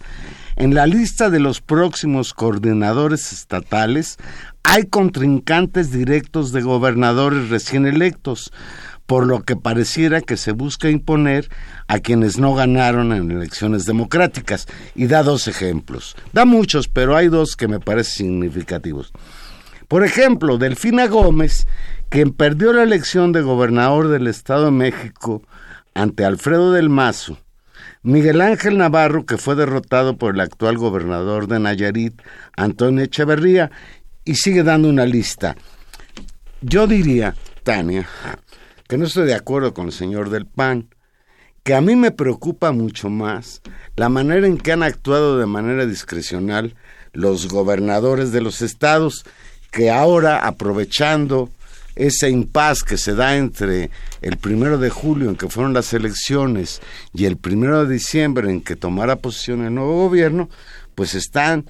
En 0.55 0.73
la 0.73 0.87
lista 0.87 1.29
de 1.29 1.41
los 1.41 1.59
próximos 1.59 2.33
coordinadores 2.33 3.33
estatales 3.33 4.17
hay 4.63 4.85
contrincantes 4.85 5.91
directos 5.91 6.53
de 6.53 6.61
gobernadores 6.61 7.49
recién 7.49 7.85
electos 7.85 8.53
por 9.07 9.25
lo 9.25 9.41
que 9.43 9.55
pareciera 9.55 10.21
que 10.21 10.37
se 10.37 10.51
busca 10.51 10.89
imponer 10.89 11.49
a 11.87 11.99
quienes 11.99 12.37
no 12.37 12.53
ganaron 12.53 13.13
en 13.13 13.31
elecciones 13.31 13.85
democráticas. 13.85 14.67
Y 14.95 15.07
da 15.07 15.23
dos 15.23 15.47
ejemplos. 15.47 16.15
Da 16.33 16.45
muchos, 16.45 16.87
pero 16.89 17.15
hay 17.15 17.29
dos 17.29 17.55
que 17.55 17.69
me 17.69 17.79
parecen 17.79 18.27
significativos. 18.27 19.11
Por 19.87 20.03
ejemplo, 20.03 20.57
Delfina 20.57 21.07
Gómez, 21.07 21.65
quien 22.09 22.33
perdió 22.33 22.73
la 22.73 22.83
elección 22.83 23.31
de 23.31 23.41
gobernador 23.41 24.09
del 24.09 24.27
Estado 24.27 24.65
de 24.65 24.71
México 24.71 25.41
ante 25.93 26.25
Alfredo 26.25 26.73
del 26.73 26.89
Mazo, 26.89 27.37
Miguel 28.03 28.41
Ángel 28.41 28.77
Navarro, 28.77 29.25
que 29.25 29.37
fue 29.37 29.55
derrotado 29.55 30.17
por 30.17 30.35
el 30.35 30.41
actual 30.41 30.77
gobernador 30.77 31.47
de 31.47 31.59
Nayarit, 31.59 32.21
Antonio 32.57 33.05
Echeverría, 33.05 33.71
y 34.25 34.35
sigue 34.35 34.63
dando 34.63 34.89
una 34.89 35.05
lista. 35.05 35.55
Yo 36.61 36.87
diría, 36.87 37.35
Tania, 37.63 38.07
que 38.87 38.97
no 38.97 39.05
estoy 39.05 39.27
de 39.27 39.35
acuerdo 39.35 39.73
con 39.73 39.87
el 39.87 39.91
señor 39.91 40.29
del 40.29 40.45
PAN, 40.45 40.87
que 41.63 41.75
a 41.75 41.81
mí 41.81 41.95
me 41.95 42.11
preocupa 42.11 42.71
mucho 42.71 43.09
más 43.09 43.61
la 43.95 44.09
manera 44.09 44.47
en 44.47 44.57
que 44.57 44.71
han 44.71 44.83
actuado 44.83 45.37
de 45.37 45.45
manera 45.45 45.85
discrecional 45.85 46.75
los 47.11 47.47
gobernadores 47.49 48.31
de 48.31 48.41
los 48.41 48.61
estados 48.61 49.25
que 49.71 49.91
ahora, 49.91 50.47
aprovechando 50.47 51.49
ese 51.95 52.29
impas 52.29 52.83
que 52.83 52.97
se 52.97 53.15
da 53.15 53.35
entre 53.35 53.89
el 54.21 54.37
primero 54.37 54.77
de 54.77 54.89
julio 54.89 55.29
en 55.29 55.35
que 55.35 55.49
fueron 55.49 55.73
las 55.73 55.93
elecciones 55.93 56.81
y 57.13 57.25
el 57.25 57.37
primero 57.37 57.85
de 57.85 57.93
diciembre 57.93 58.49
en 58.49 58.61
que 58.61 58.75
tomara 58.75 59.17
posición 59.17 59.65
el 59.65 59.73
nuevo 59.73 60.07
gobierno, 60.07 60.49
pues 60.95 61.15
están 61.15 61.65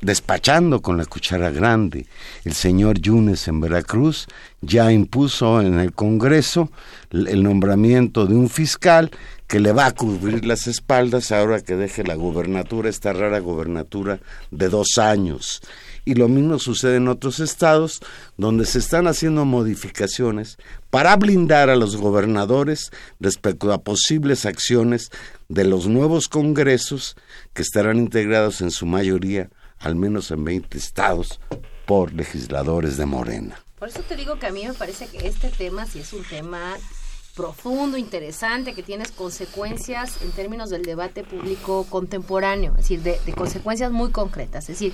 despachando 0.00 0.82
con 0.82 0.96
la 0.96 1.06
cuchara 1.06 1.50
grande. 1.50 2.06
El 2.44 2.54
señor 2.54 3.00
Yunes 3.00 3.48
en 3.48 3.60
Veracruz 3.60 4.26
ya 4.60 4.92
impuso 4.92 5.60
en 5.60 5.78
el 5.78 5.92
Congreso 5.92 6.70
el 7.10 7.42
nombramiento 7.42 8.26
de 8.26 8.34
un 8.34 8.48
fiscal 8.48 9.10
que 9.46 9.60
le 9.60 9.72
va 9.72 9.86
a 9.86 9.92
cubrir 9.92 10.44
las 10.44 10.66
espaldas 10.66 11.30
ahora 11.30 11.60
que 11.60 11.76
deje 11.76 12.02
la 12.02 12.14
gobernatura, 12.14 12.88
esta 12.88 13.12
rara 13.12 13.38
gobernatura 13.38 14.20
de 14.50 14.68
dos 14.68 14.98
años. 14.98 15.60
Y 16.06 16.14
lo 16.14 16.28
mismo 16.28 16.58
sucede 16.58 16.96
en 16.96 17.08
otros 17.08 17.40
estados 17.40 18.00
donde 18.36 18.66
se 18.66 18.78
están 18.78 19.06
haciendo 19.06 19.44
modificaciones 19.44 20.58
para 20.90 21.16
blindar 21.16 21.70
a 21.70 21.76
los 21.76 21.96
gobernadores 21.96 22.90
respecto 23.20 23.72
a 23.72 23.82
posibles 23.82 24.44
acciones 24.44 25.10
de 25.48 25.64
los 25.64 25.86
nuevos 25.86 26.28
congresos 26.28 27.16
que 27.52 27.62
estarán 27.62 27.98
integrados 27.98 28.60
en 28.60 28.70
su 28.70 28.86
mayoría, 28.86 29.50
al 29.84 29.96
menos 29.96 30.30
en 30.30 30.44
20 30.44 30.76
estados, 30.76 31.40
por 31.86 32.12
legisladores 32.12 32.96
de 32.96 33.06
Morena. 33.06 33.60
Por 33.78 33.88
eso 33.88 34.00
te 34.00 34.16
digo 34.16 34.38
que 34.38 34.46
a 34.46 34.52
mí 34.52 34.66
me 34.66 34.72
parece 34.72 35.06
que 35.06 35.28
este 35.28 35.50
tema 35.50 35.86
sí 35.86 36.00
es 36.00 36.12
un 36.12 36.24
tema 36.24 36.76
profundo, 37.34 37.96
interesante, 37.96 38.74
que 38.74 38.84
tiene 38.84 39.04
consecuencias 39.16 40.22
en 40.22 40.30
términos 40.30 40.70
del 40.70 40.82
debate 40.82 41.24
público 41.24 41.84
contemporáneo, 41.90 42.70
es 42.78 42.88
decir, 42.88 43.02
de, 43.02 43.18
consecuencias 43.34 43.90
muy 43.90 44.10
concretas. 44.10 44.68
Es 44.68 44.78
decir, 44.78 44.92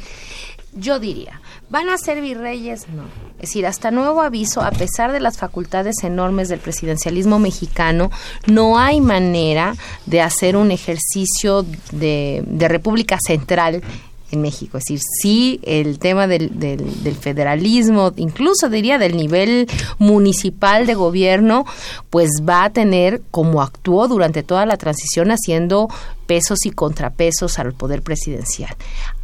yo 0.73 0.99
diría, 0.99 1.43
¿van 1.69 1.91
a 1.91 1.99
ser 1.99 2.23
virreyes? 2.23 2.89
No. 2.89 3.05
Es 3.35 3.51
decir, 3.51 3.67
hasta 3.67 3.91
nuevo 3.91 4.23
aviso, 4.23 4.63
a 4.63 4.71
pesar 4.71 5.13
de 5.13 5.21
las 5.21 5.37
facultades 5.37 6.03
enormes 6.03 6.49
del 6.49 6.61
presidencialismo 6.61 7.39
mexicano, 7.39 8.11
no 8.47 8.79
hay 8.79 9.03
manera 9.03 9.75
de 10.07 10.23
hacer 10.23 10.57
un 10.57 10.71
ejercicio 10.71 11.67
de 11.93 12.67
república 12.69 13.19
central 13.25 13.83
en 14.31 14.43
México. 14.43 14.79
Es 14.79 14.85
decir, 14.85 15.01
sí, 15.21 15.61
el 15.65 15.99
tema 15.99 16.27
del, 16.27 16.59
del, 16.59 17.17
federalismo, 17.17 18.13
incluso 18.17 18.69
diría 18.69 18.99
del 18.99 19.17
nivel 19.17 19.69
municipal 19.99 20.87
de 20.87 20.95
gobierno, 20.95 21.65
pues 22.11 22.31
va 22.49 22.65
a 22.65 22.71
tener, 22.71 23.23
como 23.31 23.63
actuó 23.63 24.09
durante 24.09 24.43
toda 24.43 24.67
la 24.67 24.77
transición, 24.77 25.31
haciendo 25.31 25.89
pesos 26.27 26.65
y 26.65 26.71
contrapesos 26.71 27.59
al 27.59 27.73
poder 27.73 28.03
presidencial 28.03 28.77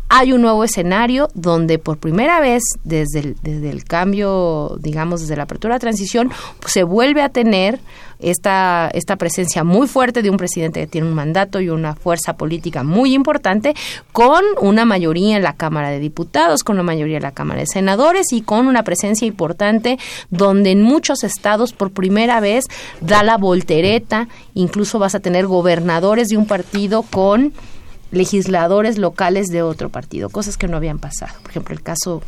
hay 0.08 0.32
un 0.32 0.42
nuevo 0.42 0.62
escenario 0.62 1.28
donde 1.34 1.78
por 1.78 1.98
primera 1.98 2.40
vez 2.40 2.62
desde 2.84 3.20
el, 3.20 3.36
desde 3.42 3.70
el 3.70 3.84
cambio, 3.84 4.76
digamos, 4.80 5.20
desde 5.20 5.36
la 5.36 5.44
apertura 5.44 5.74
de 5.74 5.80
transición, 5.80 6.30
pues, 6.60 6.72
se 6.72 6.84
vuelve 6.84 7.22
a 7.22 7.28
tener 7.28 7.80
esta, 8.18 8.88
esta 8.94 9.16
presencia 9.16 9.64
muy 9.64 9.88
fuerte 9.88 10.22
de 10.22 10.30
un 10.30 10.36
presidente 10.36 10.80
que 10.80 10.86
tiene 10.86 11.06
un 11.06 11.14
mandato 11.14 11.60
y 11.60 11.68
una 11.68 11.94
fuerza 11.94 12.36
política 12.36 12.82
muy 12.82 13.14
importante, 13.14 13.74
con 14.12 14.42
una 14.60 14.84
mayoría 14.84 15.36
en 15.36 15.42
la 15.42 15.54
Cámara 15.54 15.90
de 15.90 15.98
Diputados, 15.98 16.62
con 16.62 16.76
una 16.76 16.82
mayoría 16.82 17.16
en 17.16 17.24
la 17.24 17.32
Cámara 17.32 17.60
de 17.60 17.66
Senadores 17.66 18.32
y 18.32 18.42
con 18.42 18.68
una 18.68 18.84
presencia 18.84 19.26
importante 19.26 19.98
donde 20.30 20.70
en 20.70 20.82
muchos 20.82 21.24
estados 21.24 21.72
por 21.72 21.90
primera 21.90 22.40
vez 22.40 22.64
da 23.00 23.22
la 23.22 23.36
voltereta, 23.36 24.28
incluso 24.54 24.98
vas 24.98 25.14
a 25.14 25.20
tener 25.20 25.46
gobernadores 25.46 26.28
de 26.28 26.36
un 26.36 26.46
partido 26.46 27.02
con 27.02 27.52
legisladores 28.16 28.98
locales 28.98 29.48
de 29.48 29.62
otro 29.62 29.90
partido, 29.90 30.28
cosas 30.30 30.56
que 30.56 30.68
no 30.68 30.76
habían 30.76 30.98
pasado. 30.98 31.34
Por 31.42 31.50
ejemplo, 31.50 31.74
el 31.74 31.82
caso 31.82 32.22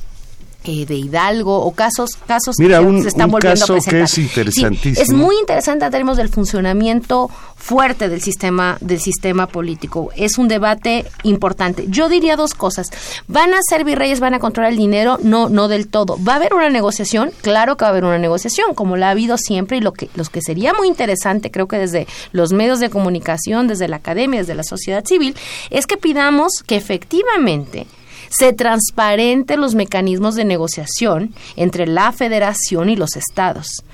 eh, 0.69 0.85
de 0.85 0.97
Hidalgo 0.97 1.65
o 1.65 1.71
casos 1.73 2.11
casos 2.27 2.57
que 2.59 2.69
se 2.69 3.09
están 3.09 3.31
volviendo 3.31 3.65
a 3.65 3.67
presentar. 3.67 4.01
Que 4.01 4.03
es 4.03 4.19
interesantísimo. 4.19 5.03
es 5.03 5.13
muy 5.15 5.35
interesante 5.39 5.87
en 5.87 5.91
términos 5.91 6.19
del 6.19 6.29
funcionamiento 6.29 7.31
fuerte 7.57 8.11
del 8.11 8.21
sistema 8.21 8.77
del 8.83 9.01
sistema 9.01 9.47
político. 9.47 10.11
Es 10.15 10.37
un 10.37 10.47
debate 10.47 11.07
importante. 11.23 11.87
Yo 11.89 12.11
diría 12.11 12.37
dos 12.37 12.53
cosas. 12.53 12.91
¿Van 13.29 13.55
a 13.55 13.61
ser 13.67 13.85
virreyes, 13.85 14.21
van 14.21 14.35
a 14.35 14.41
controlar 14.41 14.73
el 14.73 14.77
dinero? 14.77 15.19
No, 15.23 15.49
no 15.49 15.69
del 15.69 15.89
todo. 15.89 16.19
¿Va 16.23 16.35
a 16.35 16.37
haber 16.37 16.53
una 16.53 16.69
negociación? 16.69 17.31
Claro 17.41 17.79
que 17.79 17.85
va 17.85 17.89
a 17.89 17.93
haber 17.93 18.05
una 18.05 18.19
negociación, 18.19 18.75
como 18.75 18.99
la 18.99 19.09
ha 19.09 19.13
habido 19.13 19.39
siempre 19.39 19.79
y 19.79 19.81
lo 19.81 19.93
que 19.93 20.11
los 20.17 20.29
que 20.29 20.43
sería 20.43 20.75
muy 20.75 20.87
interesante, 20.87 21.51
creo 21.51 21.67
que 21.67 21.79
desde 21.79 22.07
los 22.33 22.53
medios 22.53 22.79
de 22.79 22.91
comunicación, 22.91 23.69
desde 23.69 23.89
la 23.89 23.97
academia, 23.97 24.41
desde 24.41 24.55
la 24.55 24.65
sociedad 24.65 25.03
civil, 25.07 25.35
es 25.71 25.87
que 25.87 25.97
pidamos 25.97 26.63
que 26.67 26.77
efectivamente 26.77 27.87
se 28.31 28.53
transparenten 28.53 29.61
los 29.61 29.75
mecanismos 29.75 30.35
de 30.35 30.45
negociación 30.45 31.35
entre 31.57 31.87
la 31.87 32.13
federación 32.13 32.91
y 32.91 32.97
los 32.97 33.17
estados 33.17 33.85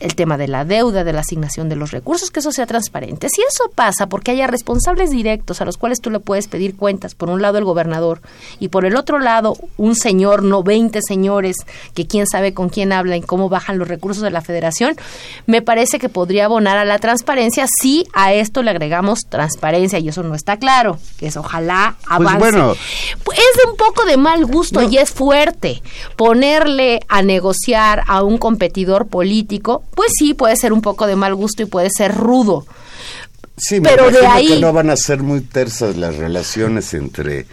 el 0.00 0.14
tema 0.14 0.38
de 0.38 0.48
la 0.48 0.64
deuda, 0.64 1.04
de 1.04 1.12
la 1.12 1.20
asignación 1.20 1.68
de 1.68 1.76
los 1.76 1.90
recursos, 1.90 2.30
que 2.30 2.40
eso 2.40 2.52
sea 2.52 2.66
transparente. 2.66 3.28
Si 3.28 3.42
eso 3.42 3.70
pasa 3.74 4.08
porque 4.08 4.30
haya 4.30 4.46
responsables 4.46 5.10
directos 5.10 5.60
a 5.60 5.64
los 5.64 5.76
cuales 5.76 6.00
tú 6.00 6.10
le 6.10 6.20
puedes 6.20 6.48
pedir 6.48 6.74
cuentas, 6.74 7.14
por 7.14 7.28
un 7.28 7.42
lado 7.42 7.58
el 7.58 7.64
gobernador 7.64 8.20
y 8.58 8.68
por 8.68 8.84
el 8.86 8.96
otro 8.96 9.18
lado 9.18 9.56
un 9.76 9.94
señor, 9.94 10.42
no 10.42 10.62
20 10.62 11.00
señores, 11.06 11.56
que 11.94 12.06
quién 12.06 12.26
sabe 12.26 12.54
con 12.54 12.70
quién 12.70 12.92
habla 12.92 13.16
y 13.16 13.20
cómo 13.20 13.48
bajan 13.48 13.78
los 13.78 13.88
recursos 13.88 14.22
de 14.22 14.30
la 14.30 14.40
federación, 14.40 14.96
me 15.46 15.62
parece 15.62 15.98
que 15.98 16.08
podría 16.08 16.46
abonar 16.46 16.78
a 16.78 16.84
la 16.84 16.98
transparencia 16.98 17.66
si 17.80 18.06
a 18.14 18.32
esto 18.32 18.62
le 18.62 18.70
agregamos 18.70 19.20
transparencia 19.28 19.98
y 19.98 20.08
eso 20.08 20.22
no 20.22 20.34
está 20.34 20.56
claro, 20.56 20.98
que 21.18 21.26
es 21.26 21.36
ojalá 21.36 21.96
pues 22.00 22.10
avance. 22.10 22.38
bueno, 22.38 22.72
es 22.72 23.62
de 23.64 23.70
un 23.70 23.76
poco 23.76 24.04
de 24.06 24.16
mal 24.16 24.46
gusto 24.46 24.82
y 24.82 24.96
es 24.96 25.10
fuerte 25.10 25.82
ponerle 26.16 27.00
a 27.08 27.22
negociar 27.22 28.04
a 28.06 28.22
un 28.22 28.38
competidor 28.38 29.08
político 29.08 29.82
pues 29.94 30.12
sí, 30.18 30.34
puede 30.34 30.56
ser 30.56 30.72
un 30.72 30.82
poco 30.82 31.06
de 31.06 31.16
mal 31.16 31.34
gusto 31.34 31.62
y 31.62 31.66
puede 31.66 31.88
ser 31.90 32.14
rudo. 32.14 32.66
Sí, 33.56 33.80
pero 33.80 34.10
de 34.10 34.26
ahí 34.26 34.48
que 34.48 34.60
no 34.60 34.72
van 34.72 34.90
a 34.90 34.96
ser 34.96 35.22
muy 35.22 35.40
tersas 35.40 35.96
las 35.96 36.16
relaciones 36.16 36.94
entre 36.94 37.46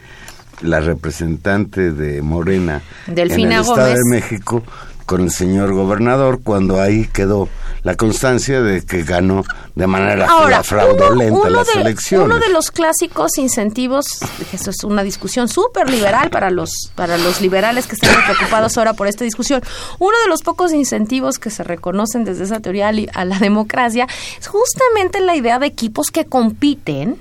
la 0.61 0.79
representante 0.79 1.91
de 1.91 2.21
Morena 2.21 2.81
en 3.07 3.17
el 3.19 3.51
Estado 3.51 3.87
de 3.87 4.09
México 4.09 4.63
con 5.05 5.21
el 5.21 5.31
señor 5.31 5.73
gobernador 5.73 6.41
cuando 6.43 6.81
ahí 6.81 7.07
quedó 7.11 7.49
la 7.87 7.95
constancia 7.95 8.61
de 8.61 8.85
que 8.85 9.03
ganó 9.03 9.45
de 9.73 9.87
manera 9.87 10.27
fraudulenta 10.61 11.49
las 11.49 11.73
elecciones. 11.73 12.25
Uno 12.25 12.37
de 12.37 12.49
los 12.49 12.69
clásicos 12.69 13.37
incentivos, 13.37 14.19
eso 14.51 14.71
es 14.71 14.83
una 14.83 15.03
discusión 15.03 15.47
súper 15.47 15.89
liberal 15.89 16.29
para 16.29 16.49
los, 16.49 16.91
para 16.95 17.17
los 17.17 17.39
liberales 17.39 17.87
que 17.87 17.95
están 17.95 18.13
preocupados 18.25 18.77
ahora 18.77 18.91
por 18.91 19.07
esta 19.07 19.23
discusión, 19.23 19.61
uno 19.99 20.17
de 20.21 20.27
los 20.27 20.41
pocos 20.41 20.73
incentivos 20.73 21.39
que 21.39 21.49
se 21.49 21.63
reconocen 21.63 22.25
desde 22.25 22.43
esa 22.43 22.59
teoría 22.59 22.89
a 22.89 23.23
la 23.23 23.39
democracia 23.39 24.05
es 24.37 24.47
justamente 24.47 25.21
la 25.21 25.37
idea 25.37 25.57
de 25.57 25.67
equipos 25.67 26.11
que 26.11 26.25
compiten 26.25 27.17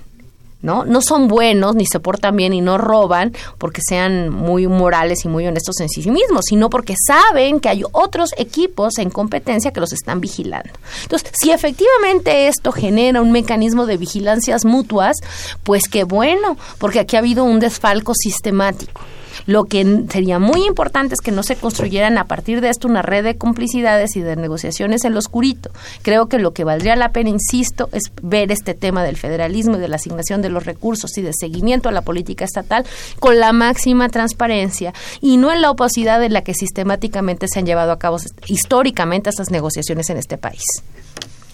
¿no? 0.66 0.84
No 0.84 1.00
son 1.00 1.28
buenos, 1.28 1.76
ni 1.76 1.86
se 1.86 2.00
portan 2.00 2.36
bien 2.36 2.52
y 2.52 2.60
no 2.60 2.76
roban 2.76 3.32
porque 3.56 3.80
sean 3.88 4.30
muy 4.30 4.66
morales 4.66 5.24
y 5.24 5.28
muy 5.28 5.46
honestos 5.46 5.80
en 5.80 5.88
sí 5.88 6.10
mismos, 6.10 6.46
sino 6.48 6.68
porque 6.68 6.94
saben 7.06 7.60
que 7.60 7.68
hay 7.68 7.84
otros 7.92 8.30
equipos 8.36 8.98
en 8.98 9.10
competencia 9.10 9.70
que 9.70 9.78
los 9.78 9.92
están 9.92 10.20
vigilando. 10.20 10.72
Entonces, 11.02 11.30
si 11.40 11.52
efectivamente 11.52 12.48
esto 12.48 12.72
genera 12.72 13.22
un 13.22 13.30
mecanismo 13.30 13.86
de 13.86 13.96
vigilancias 13.96 14.64
mutuas, 14.64 15.16
pues 15.62 15.88
qué 15.88 16.02
bueno, 16.02 16.58
porque 16.78 16.98
aquí 16.98 17.14
ha 17.14 17.20
habido 17.20 17.44
un 17.44 17.60
desfalco 17.60 18.12
sistemático. 18.14 19.00
Lo 19.46 19.64
que 19.64 20.04
sería 20.10 20.38
muy 20.38 20.64
importante 20.64 21.14
es 21.14 21.20
que 21.20 21.30
no 21.30 21.42
se 21.42 21.56
construyeran 21.56 22.18
a 22.18 22.24
partir 22.24 22.60
de 22.60 22.68
esto 22.68 22.88
una 22.88 23.02
red 23.02 23.24
de 23.24 23.36
complicidades 23.36 24.16
y 24.16 24.20
de 24.20 24.36
negociaciones 24.36 25.04
en 25.04 25.12
lo 25.12 25.20
oscurito. 25.20 25.70
Creo 26.02 26.26
que 26.26 26.38
lo 26.38 26.52
que 26.52 26.64
valdría 26.64 26.96
la 26.96 27.12
pena, 27.12 27.30
insisto, 27.30 27.88
es 27.92 28.12
ver 28.22 28.50
este 28.50 28.74
tema 28.74 29.04
del 29.04 29.16
federalismo 29.16 29.76
y 29.76 29.80
de 29.80 29.88
la 29.88 29.96
asignación 29.96 30.42
de 30.42 30.50
los 30.50 30.66
recursos 30.66 31.16
y 31.16 31.22
de 31.22 31.32
seguimiento 31.32 31.88
a 31.88 31.92
la 31.92 32.02
política 32.02 32.44
estatal 32.44 32.84
con 33.20 33.38
la 33.38 33.52
máxima 33.52 34.08
transparencia 34.08 34.92
y 35.20 35.36
no 35.36 35.52
en 35.52 35.62
la 35.62 35.70
opacidad 35.70 36.22
en 36.22 36.32
la 36.32 36.42
que 36.42 36.54
sistemáticamente 36.54 37.46
se 37.48 37.60
han 37.60 37.66
llevado 37.66 37.92
a 37.92 37.98
cabo 37.98 38.18
históricamente 38.46 39.30
estas 39.30 39.50
negociaciones 39.50 40.10
en 40.10 40.18
este 40.18 40.38
país 40.38 40.62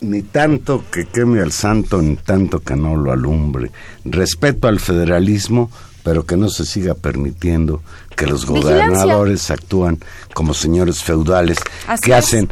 ni 0.03 0.23
tanto 0.23 0.85
que 0.91 1.07
queme 1.07 1.41
al 1.41 1.53
santo, 1.53 2.03
ni 2.03 2.17
tanto 2.17 2.59
que 2.59 2.75
no 2.75 2.97
lo 2.97 3.13
alumbre. 3.13 3.71
Respeto 4.05 4.67
al 4.67 4.81
federalismo, 4.81 5.71
pero 6.03 6.27
que 6.27 6.37
no 6.37 6.49
se 6.49 6.65
siga 6.65 6.95
permitiendo 6.95 7.83
que 8.17 8.27
los 8.27 8.47
gobernadores 8.47 9.51
actúan 9.51 9.99
como 10.35 10.55
señores 10.55 11.03
feudales 11.03 11.59
que 12.03 12.15
hacen 12.15 12.51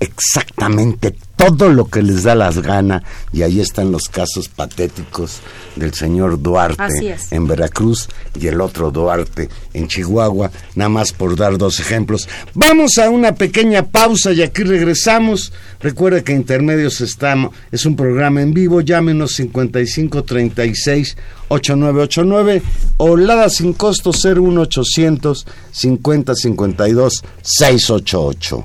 exactamente 0.00 1.16
todo 1.48 1.68
lo 1.70 1.86
que 1.86 2.02
les 2.02 2.22
da 2.22 2.36
las 2.36 2.62
ganas 2.62 3.02
y 3.32 3.42
ahí 3.42 3.60
están 3.60 3.90
los 3.90 4.04
casos 4.08 4.48
patéticos 4.48 5.40
del 5.74 5.92
señor 5.92 6.40
Duarte 6.40 7.16
en 7.30 7.46
Veracruz 7.48 8.08
y 8.38 8.46
el 8.46 8.60
otro 8.60 8.92
Duarte 8.92 9.48
en 9.74 9.88
Chihuahua, 9.88 10.52
nada 10.76 10.88
más 10.88 11.12
por 11.12 11.34
dar 11.36 11.58
dos 11.58 11.80
ejemplos. 11.80 12.28
Vamos 12.54 12.98
a 12.98 13.10
una 13.10 13.34
pequeña 13.34 13.86
pausa 13.86 14.32
y 14.32 14.42
aquí 14.42 14.62
regresamos. 14.62 15.52
Recuerda 15.80 16.22
que 16.22 16.32
Intermedios 16.32 17.00
estamos, 17.00 17.52
es 17.72 17.86
un 17.86 17.96
programa 17.96 18.40
en 18.40 18.54
vivo, 18.54 18.80
llámenos 18.80 19.32
5536 19.32 21.16
8989 21.48 22.62
o 22.98 23.16
Lada 23.16 23.48
sin 23.48 23.72
costo 23.72 24.12
01800 24.12 25.44
50 25.72 26.34
52 26.36 27.24
688. 27.42 28.64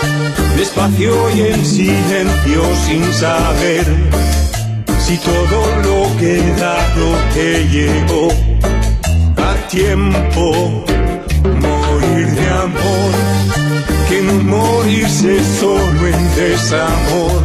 despacio 0.61 1.11
y 1.35 1.41
en 1.41 1.65
silencio 1.65 2.61
sin 2.85 3.03
saber 3.13 3.83
si 4.99 5.17
todo 5.17 5.59
lo 5.87 6.17
que 6.19 6.37
he 6.37 6.55
dado 6.55 7.07
te 7.33 7.67
llegó 7.67 8.27
a 9.37 9.55
tiempo. 9.69 10.85
Morir 11.65 12.27
de 12.39 12.47
amor, 12.67 13.11
que 14.07 14.21
no 14.21 14.33
morirse 14.55 15.43
solo 15.59 16.01
en 16.13 16.35
desamor 16.35 17.41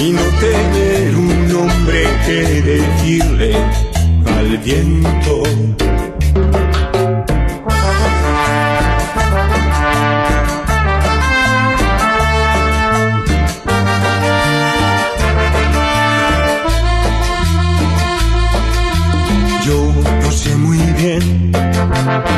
y 0.00 0.10
no 0.10 0.24
tener 0.40 1.14
un 1.14 1.52
nombre 1.52 2.02
que 2.26 2.62
decirle 2.62 3.54
al 4.26 4.58
viento. 4.58 5.42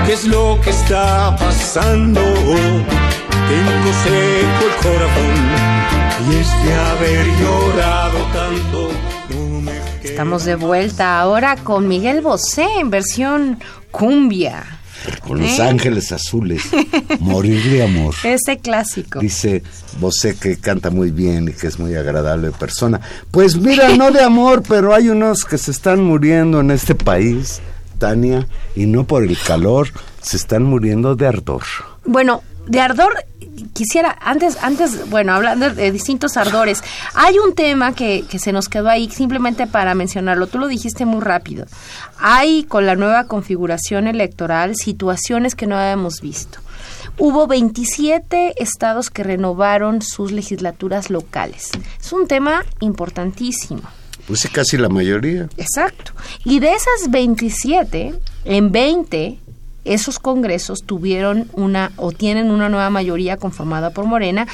Qué 0.06 0.12
es 0.12 0.24
lo 0.26 0.58
que 0.62 0.70
está 0.70 1.34
pasando. 1.36 2.20
Tengo 2.20 3.92
seco 4.02 4.64
el 4.64 4.76
corazón 4.82 5.34
y 6.30 6.34
es 6.36 6.64
de 6.64 6.74
haber 6.74 7.26
llorado 7.40 8.18
tanto. 8.32 8.90
No 9.30 9.60
me 9.60 9.72
queda 9.72 10.10
Estamos 10.10 10.44
de 10.44 10.56
vuelta 10.56 11.18
ahora 11.18 11.56
con 11.56 11.88
Miguel 11.88 12.20
Bosé 12.22 12.66
en 12.78 12.90
versión 12.90 13.58
cumbia. 13.90 14.64
Con 15.26 15.38
los 15.38 15.58
¿Eh? 15.58 15.62
ángeles 15.62 16.12
azules, 16.12 16.62
morir 17.20 17.62
de 17.70 17.82
amor. 17.84 18.14
Ese 18.24 18.56
clásico. 18.56 19.18
Dice 19.18 19.62
Bosé 20.00 20.34
que 20.34 20.56
canta 20.56 20.88
muy 20.88 21.10
bien 21.10 21.48
y 21.48 21.52
que 21.52 21.66
es 21.66 21.78
muy 21.78 21.94
agradable 21.94 22.50
persona. 22.52 23.00
Pues 23.30 23.56
mira, 23.56 23.94
no 23.96 24.10
de 24.10 24.22
amor, 24.22 24.62
pero 24.66 24.94
hay 24.94 25.10
unos 25.10 25.44
que 25.44 25.58
se 25.58 25.72
están 25.72 26.02
muriendo 26.02 26.60
en 26.60 26.70
este 26.70 26.94
país, 26.94 27.60
Y 28.74 28.86
no 28.86 29.04
por 29.04 29.24
el 29.24 29.38
calor, 29.38 29.88
se 30.20 30.36
están 30.36 30.64
muriendo 30.64 31.14
de 31.16 31.26
ardor. 31.26 31.62
Bueno, 32.04 32.42
de 32.66 32.80
ardor 32.80 33.14
quisiera, 33.72 34.16
antes, 34.20 34.56
antes, 34.62 35.08
bueno, 35.10 35.32
hablando 35.32 35.70
de 35.70 35.92
distintos 35.92 36.36
ardores, 36.36 36.82
hay 37.14 37.38
un 37.38 37.54
tema 37.54 37.94
que, 37.94 38.24
que 38.28 38.38
se 38.38 38.52
nos 38.52 38.68
quedó 38.68 38.88
ahí 38.88 39.10
simplemente 39.10 39.66
para 39.66 39.94
mencionarlo, 39.94 40.46
tú 40.46 40.58
lo 40.58 40.66
dijiste 40.66 41.04
muy 41.04 41.20
rápido. 41.20 41.66
Hay 42.18 42.64
con 42.64 42.86
la 42.86 42.96
nueva 42.96 43.24
configuración 43.24 44.06
electoral 44.06 44.74
situaciones 44.76 45.54
que 45.54 45.66
no 45.66 45.76
habíamos 45.76 46.20
visto. 46.20 46.58
Hubo 47.16 47.46
27 47.46 48.62
estados 48.62 49.10
que 49.10 49.22
renovaron 49.22 50.02
sus 50.02 50.32
legislaturas 50.32 51.10
locales. 51.10 51.70
Es 52.00 52.12
un 52.12 52.26
tema 52.26 52.64
importantísimo. 52.80 53.82
Pues 54.26 54.48
casi 54.52 54.76
la 54.76 54.88
mayoría. 54.88 55.48
Exacto. 55.56 56.12
Y 56.44 56.60
de 56.60 56.72
esas 56.72 57.10
27, 57.10 58.14
en 58.44 58.72
20 58.72 59.38
esos 59.84 60.18
congresos 60.18 60.82
tuvieron 60.84 61.50
una 61.52 61.92
o 61.96 62.12
tienen 62.12 62.50
una 62.50 62.68
nueva 62.68 62.90
mayoría 62.90 63.36
conformada 63.36 63.90
por 63.90 64.06
Morena, 64.06 64.46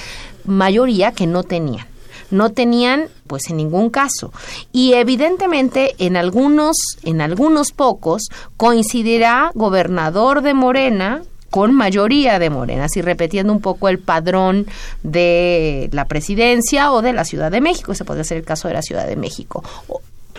mayoría 0.44 1.12
que 1.12 1.26
no 1.26 1.44
tenían. 1.44 1.86
No 2.30 2.50
tenían, 2.50 3.08
pues 3.26 3.50
en 3.50 3.56
ningún 3.56 3.90
caso. 3.90 4.32
Y 4.72 4.94
evidentemente 4.94 5.94
en 5.98 6.16
algunos, 6.16 6.76
en 7.02 7.20
algunos 7.20 7.72
pocos, 7.72 8.28
coincidirá 8.56 9.50
gobernador 9.54 10.42
de 10.42 10.54
Morena 10.54 11.22
con 11.50 11.74
mayoría 11.74 12.38
de 12.38 12.48
Morena, 12.48 12.84
así 12.84 13.02
repitiendo 13.02 13.52
un 13.52 13.60
poco 13.60 13.88
el 13.88 13.98
padrón 13.98 14.66
de 15.02 15.88
la 15.92 16.06
presidencia 16.06 16.92
o 16.92 17.02
de 17.02 17.12
la 17.12 17.24
Ciudad 17.24 17.50
de 17.50 17.60
México, 17.60 17.92
ese 17.92 18.04
podría 18.04 18.24
ser 18.24 18.38
el 18.38 18.44
caso 18.44 18.68
de 18.68 18.74
la 18.74 18.82
Ciudad 18.82 19.06
de 19.06 19.16
México. 19.16 19.62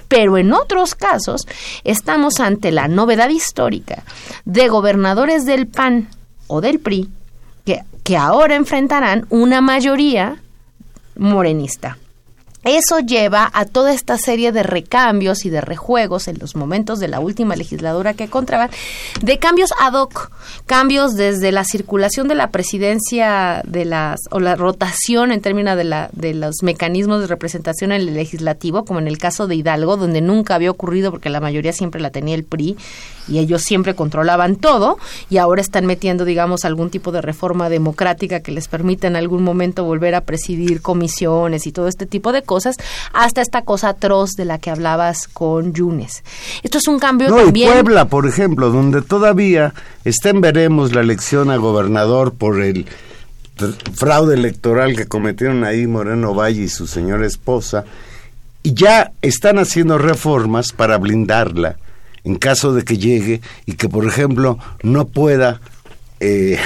Pero 0.07 0.38
en 0.38 0.53
otros 0.53 0.95
casos 0.95 1.47
estamos 1.84 2.39
ante 2.39 2.72
la 2.72 2.88
novedad 2.88 3.30
histórica 3.30 4.03
de 4.45 4.68
gobernadores 4.68 5.45
del 5.45 5.68
PAN 5.68 6.09
o 6.47 6.62
del 6.62 6.80
PRI 6.80 7.09
que, 7.66 7.82
que 8.03 8.18
ahora 8.18 8.55
enfrentarán 8.55 9.26
una 9.30 9.62
mayoría 9.62 10.41
morenista. 11.16 11.97
Eso 12.64 12.99
lleva 12.99 13.49
a 13.53 13.66
toda 13.66 13.91
esta 13.91 14.18
serie 14.18 14.51
de 14.51 14.62
recambios 14.62 15.45
y 15.45 15.49
de 15.49 15.62
rejuegos 15.62 16.28
en 16.28 16.38
los 16.39 16.55
momentos 16.55 16.99
de 16.99 17.07
la 17.07 17.20
última 17.20 17.55
legisladura 17.55 18.14
que 18.14 18.26
encontraban, 18.26 18.70
de 19.22 19.39
cambios 19.39 19.72
ad 19.80 19.93
hoc, 19.93 20.32
cambios 20.68 21.16
desde 21.16 21.51
la 21.51 21.64
circulación 21.64 22.28
de 22.28 22.36
la 22.36 22.51
presidencia 22.51 23.64
de 23.66 23.86
las 23.86 24.20
o 24.30 24.39
la 24.39 24.55
rotación 24.55 25.32
en 25.32 25.41
términos 25.41 25.76
de 25.76 25.86
la 25.86 26.09
de 26.14 26.36
los 26.36 26.62
mecanismos 26.62 27.22
de 27.22 27.28
representación 27.28 27.91
en 27.91 28.01
el 28.01 28.14
legislativo, 28.14 28.86
como 28.86 28.99
en 28.99 29.07
el 29.07 29.18
caso 29.18 29.47
de 29.47 29.55
Hidalgo, 29.55 29.97
donde 29.97 30.22
nunca 30.22 30.55
había 30.55 30.70
ocurrido 30.70 31.09
porque 31.09 31.30
la 31.30 31.39
mayoría 31.39 31.74
siempre 31.74 31.99
la 31.99 32.12
tenía 32.12 32.36
el 32.36 32.43
PRI 32.43 32.78
y 33.28 33.40
ellos 33.40 33.62
siempre 33.64 33.96
controlaban 33.96 34.56
todo 34.56 34.98
y 35.30 35.38
ahora 35.38 35.62
están 35.62 35.86
metiendo, 35.86 36.26
digamos, 36.26 36.66
algún 36.66 36.90
tipo 36.90 37.12
de 37.12 37.22
reforma 37.22 37.70
democrática 37.70 38.42
que 38.42 38.52
les 38.52 38.68
permita 38.68 39.08
en 39.08 39.16
algún 39.16 39.44
momento 39.44 39.84
volver 39.84 40.16
a 40.16 40.22
presidir 40.22 40.82
comisiones 40.82 41.68
y 41.68 41.72
todo 41.72 41.88
este 41.88 42.06
tipo 42.06 42.32
de 42.32 42.42
cosas, 42.44 42.78
hasta 43.14 43.42
esta 43.42 43.64
cosa 43.64 43.90
atroz 43.90 44.32
de 44.32 44.46
la 44.46 44.58
que 44.58 44.70
hablabas 44.70 45.28
con 45.28 45.74
Yunes. 45.74 46.24
Esto 46.64 46.78
es 46.78 46.88
un 46.88 47.00
cambio 47.00 47.30
No, 47.30 47.42
y 47.42 47.46
también. 47.46 47.72
Puebla, 47.72 48.06
por 48.06 48.28
ejemplo, 48.28 48.72
donde 48.72 49.02
todavía 49.02 49.74
está 50.04 50.30
en 50.30 50.42
veremos 50.42 50.94
la 50.94 51.02
elección 51.02 51.52
a 51.52 51.58
gobernador 51.58 52.34
por 52.34 52.62
el 52.62 52.86
fraude 53.94 54.34
electoral 54.34 54.96
que 54.96 55.08
cometieron 55.08 55.64
ahí 55.64 55.86
Moreno 55.86 56.34
Valle 56.34 56.64
y 56.64 56.70
su 56.70 56.88
señora 56.88 57.28
esposa, 57.28 57.86
y 58.64 58.74
ya 58.74 59.12
están 59.22 59.60
haciendo 59.60 59.98
reformas 59.98 60.72
para 60.72 60.98
blindarla 60.98 61.78
en 62.24 62.36
caso 62.36 62.74
de 62.74 62.84
que 62.84 62.98
llegue 62.98 63.42
y 63.66 63.74
que, 63.74 63.90
por 63.90 64.06
ejemplo, 64.06 64.58
no 64.84 65.08
pueda 65.08 65.62
eh, 66.20 66.58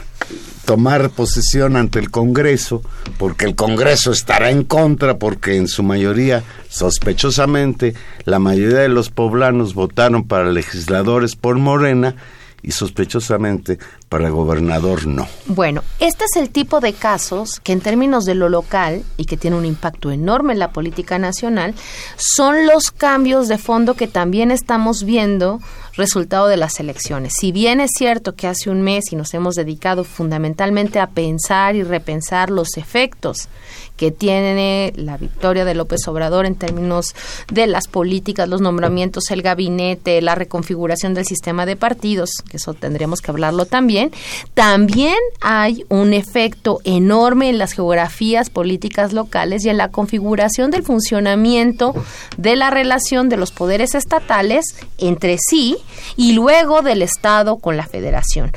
tomar 0.64 1.10
posesión 1.10 1.76
ante 1.76 1.98
el 1.98 2.10
Congreso, 2.10 2.82
porque 3.18 3.44
el 3.46 3.54
Congreso 3.54 4.12
estará 4.12 4.50
en 4.50 4.64
contra, 4.64 5.18
porque 5.18 5.56
en 5.56 5.68
su 5.68 5.82
mayoría, 5.82 6.44
sospechosamente, 6.68 7.94
la 8.24 8.38
mayoría 8.38 8.78
de 8.78 8.88
los 8.88 9.10
poblanos 9.10 9.74
votaron 9.74 10.24
para 10.24 10.50
legisladores 10.50 11.36
por 11.36 11.58
Morena 11.58 12.16
y 12.62 12.70
sospechosamente 12.70 13.78
para 14.08 14.30
gobernador 14.30 15.06
no. 15.06 15.26
Bueno, 15.46 15.82
este 15.98 16.24
es 16.24 16.36
el 16.36 16.50
tipo 16.50 16.80
de 16.80 16.92
casos 16.92 17.60
que 17.60 17.72
en 17.72 17.80
términos 17.80 18.24
de 18.24 18.34
lo 18.34 18.48
local 18.48 19.02
y 19.16 19.24
que 19.24 19.36
tiene 19.36 19.56
un 19.56 19.64
impacto 19.64 20.10
enorme 20.10 20.52
en 20.52 20.58
la 20.58 20.72
política 20.72 21.18
nacional, 21.18 21.74
son 22.16 22.66
los 22.66 22.90
cambios 22.90 23.48
de 23.48 23.58
fondo 23.58 23.94
que 23.94 24.06
también 24.06 24.50
estamos 24.50 25.04
viendo 25.04 25.60
resultado 25.94 26.46
de 26.48 26.56
las 26.56 26.80
elecciones. 26.80 27.34
Si 27.38 27.52
bien 27.52 27.80
es 27.80 27.90
cierto 27.96 28.34
que 28.34 28.46
hace 28.46 28.70
un 28.70 28.82
mes 28.82 29.12
y 29.12 29.16
nos 29.16 29.34
hemos 29.34 29.56
dedicado 29.56 30.04
fundamentalmente 30.04 31.00
a 31.00 31.08
pensar 31.08 31.76
y 31.76 31.82
repensar 31.82 32.50
los 32.50 32.76
efectos 32.76 33.48
que 33.96 34.10
tiene 34.10 34.92
la 34.96 35.16
victoria 35.16 35.64
de 35.64 35.74
López 35.74 36.06
Obrador 36.08 36.46
en 36.46 36.54
términos 36.54 37.14
de 37.50 37.66
las 37.66 37.88
políticas, 37.88 38.48
los 38.48 38.60
nombramientos, 38.60 39.30
el 39.30 39.42
gabinete, 39.42 40.20
la 40.22 40.34
reconfiguración 40.34 41.14
del 41.14 41.24
sistema 41.24 41.66
de 41.66 41.76
partidos, 41.76 42.30
que 42.50 42.56
eso 42.56 42.74
tendríamos 42.74 43.20
que 43.20 43.30
hablarlo 43.30 43.66
también, 43.66 44.10
también 44.54 45.16
hay 45.40 45.84
un 45.88 46.12
efecto 46.12 46.80
enorme 46.84 47.50
en 47.50 47.58
las 47.58 47.72
geografías 47.72 48.50
políticas 48.50 49.12
locales 49.12 49.64
y 49.64 49.68
en 49.68 49.76
la 49.76 49.88
configuración 49.88 50.70
del 50.70 50.82
funcionamiento 50.82 51.94
de 52.36 52.56
la 52.56 52.70
relación 52.70 53.28
de 53.28 53.36
los 53.36 53.52
poderes 53.52 53.94
estatales 53.94 54.64
entre 54.98 55.36
sí 55.38 55.76
y 56.16 56.32
luego 56.32 56.82
del 56.82 57.02
Estado 57.02 57.56
con 57.56 57.76
la 57.76 57.86
Federación 57.86 58.52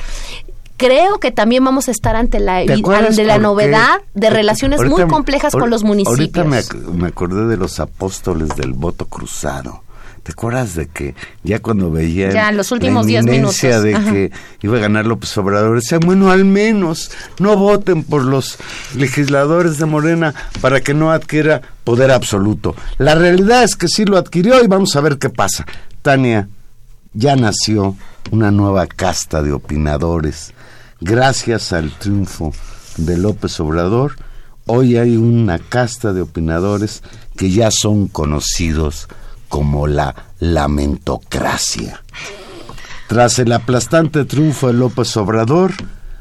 creo 0.78 1.20
que 1.20 1.32
también 1.32 1.64
vamos 1.64 1.88
a 1.88 1.92
estar 1.92 2.16
ante 2.16 2.40
la, 2.40 2.58
ante 2.58 3.24
la 3.24 3.38
novedad 3.38 4.02
de 4.14 4.30
relaciones 4.30 4.82
muy 4.82 5.06
complejas 5.08 5.54
con 5.54 5.70
los 5.70 5.84
municipios. 5.84 6.20
Ahorita 6.20 6.92
me, 6.92 7.08
acordé 7.08 7.48
de 7.48 7.58
los 7.58 7.80
apóstoles 7.80 8.50
del 8.56 8.74
voto 8.74 9.06
cruzado. 9.06 9.84
¿Te 10.24 10.32
acuerdas 10.32 10.74
de 10.74 10.88
que 10.88 11.14
ya 11.44 11.60
cuando 11.60 11.92
veía 11.92 12.32
ya, 12.32 12.52
los 12.52 12.72
últimos 12.72 13.06
la 13.06 13.22
minutos 13.22 13.62
de 13.62 13.94
que 13.94 14.32
iba 14.64 14.78
a 14.78 14.80
ganar 14.80 15.06
López 15.06 15.38
Obrador, 15.38 15.76
decían, 15.76 16.00
bueno, 16.04 16.32
al 16.32 16.46
menos 16.46 17.12
no 17.38 17.56
voten 17.56 18.04
por 18.04 18.24
los 18.24 18.58
legisladores 18.96 19.78
de 19.78 19.86
Morena 19.86 20.34
para 20.62 20.82
que 20.82 20.96
no 20.96 21.12
adquiera 21.12 21.62
poder 21.84 22.10
absoluto. 22.10 22.76
La 22.98 23.14
realidad 23.14 23.64
es 23.64 23.76
que 23.76 23.88
sí 23.88 24.04
lo 24.04 24.18
adquirió 24.18 24.64
y 24.64 24.68
vamos 24.68 24.96
a 24.96 25.02
ver 25.02 25.20
qué 25.20 25.30
pasa. 25.30 25.64
Tania, 26.02 26.48
ya 27.14 27.36
nació 27.36 27.96
una 28.32 28.50
nueva 28.50 28.88
casta 28.88 29.44
de 29.44 29.52
opinadores 29.52 30.55
gracias 31.06 31.72
al 31.72 31.92
triunfo 31.92 32.52
de 32.98 33.16
López 33.16 33.60
Obrador, 33.60 34.16
hoy 34.66 34.98
hay 34.98 35.18
una 35.18 35.60
casta 35.60 36.14
de 36.14 36.22
opinadores 36.22 37.04
que 37.38 37.52
ya 37.52 37.70
son 37.70 38.08
conocidos 38.08 39.08
como 39.48 39.86
la 39.86 40.16
lamentocracia. 40.40 42.02
Tras 43.08 43.38
el 43.38 43.52
aplastante 43.52 44.26
triunfo 44.26 44.66
de 44.66 44.74
López 44.74 45.16
Obrador, 45.16 45.74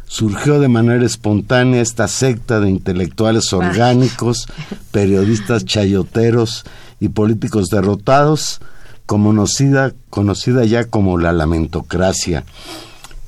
surgió 0.06 0.60
de 0.60 0.68
manera 0.68 1.06
espontánea 1.06 1.80
esta 1.80 2.06
secta 2.06 2.60
de 2.60 2.68
intelectuales 2.68 3.54
ah. 3.54 3.56
orgánicos, 3.56 4.48
periodistas 4.90 5.64
chayoteros 5.64 6.64
y 7.00 7.08
políticos 7.08 7.68
derrotados, 7.70 8.60
conocida, 9.06 9.94
conocida 10.10 10.66
ya 10.66 10.84
como 10.84 11.16
la 11.16 11.32
lamentocracia 11.32 12.44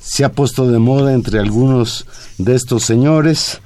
se 0.07 0.23
ha 0.23 0.31
puesto 0.31 0.71
de 0.71 0.79
moda 0.79 1.13
entre 1.13 1.37
algunos 1.37 2.05
de 2.37 2.55
estos 2.55 2.85
señores 2.85 3.59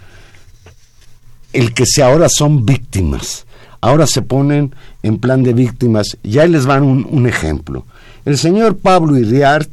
el 1.54 1.76
que 1.76 1.86
se 1.86 2.02
ahora 2.02 2.30
son 2.30 2.66
víctimas. 2.66 3.46
Ahora 3.80 4.08
se 4.08 4.24
ponen 4.24 4.74
en 5.04 5.20
plan 5.20 5.44
de 5.44 5.54
víctimas. 5.54 6.18
Ya 6.24 6.48
les 6.48 6.66
van 6.66 6.82
un, 6.82 7.08
un 7.10 7.28
ejemplo. 7.28 7.86
El 8.26 8.40
señor 8.40 8.78
Pablo 8.78 9.18
Iriart 9.18 9.70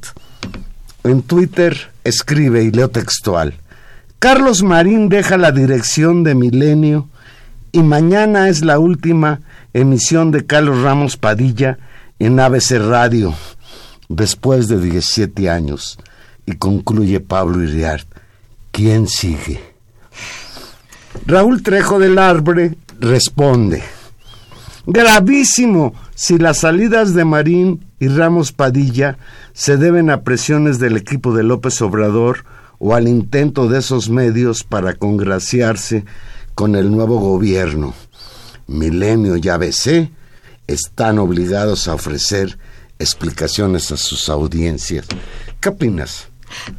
en 1.05 1.23
Twitter 1.23 1.91
escribe, 2.05 2.65
y 2.65 2.71
leo 2.71 2.91
textual, 2.91 3.55
Carlos 4.19 4.63
Marín 4.63 5.09
deja 5.09 5.39
la 5.39 5.53
dirección 5.53 6.23
de 6.23 6.35
Milenio 6.35 7.09
y 7.73 7.83
mañana 7.83 8.51
es 8.51 8.63
la 8.63 8.79
última 8.79 9.41
emisión 9.73 10.33
de 10.33 10.45
Carlos 10.45 10.83
Ramos 10.83 11.17
Padilla 11.17 11.79
en 12.19 12.39
ABC 12.41 12.73
Radio, 12.79 13.35
después 14.09 14.69
de 14.69 14.81
17 14.81 15.49
años. 15.49 15.99
Y 16.49 16.57
concluye 16.57 17.21
Pablo 17.21 17.63
Iriart, 17.63 18.09
¿quién 18.71 19.07
sigue? 19.07 19.61
Raúl 21.27 21.63
Trejo 21.63 21.99
del 21.99 22.17
Arbre 22.17 22.75
responde, 22.99 23.83
gravísimo 24.87 25.93
si 26.15 26.39
las 26.39 26.61
salidas 26.61 27.13
de 27.13 27.27
Marín 27.27 27.85
y 28.01 28.09
Ramos 28.09 28.53
Padilla 28.53 29.19
se 29.53 29.77
deben 29.77 30.09
a 30.09 30.23
presiones 30.23 30.79
del 30.79 30.97
equipo 30.97 31.35
de 31.35 31.43
López 31.43 31.83
Obrador 31.83 32.47
o 32.79 32.95
al 32.95 33.09
intento 33.09 33.69
de 33.69 33.81
esos 33.81 34.09
medios 34.09 34.65
para 34.65 34.95
congraciarse 34.95 36.07
con 36.55 36.77
el 36.77 36.91
nuevo 36.91 37.19
gobierno. 37.19 37.93
Milenio 38.69 39.37
y 39.37 39.47
ABC 39.51 40.11
están 40.67 41.19
obligados 41.19 41.89
a 41.89 41.95
ofrecer 41.95 42.59
explicaciones 42.99 43.93
a 43.93 43.99
sus 43.99 44.31
audiencias. 44.31 45.05
¿Qué 45.61 45.69
opinas? 45.69 46.28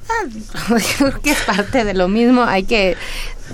Ah, 0.09 0.23
creo 0.97 1.21
que 1.21 1.31
es 1.31 1.41
parte 1.41 1.83
de 1.83 1.93
lo 1.93 2.07
mismo. 2.07 2.43
Hay 2.43 2.63
que, 2.63 2.97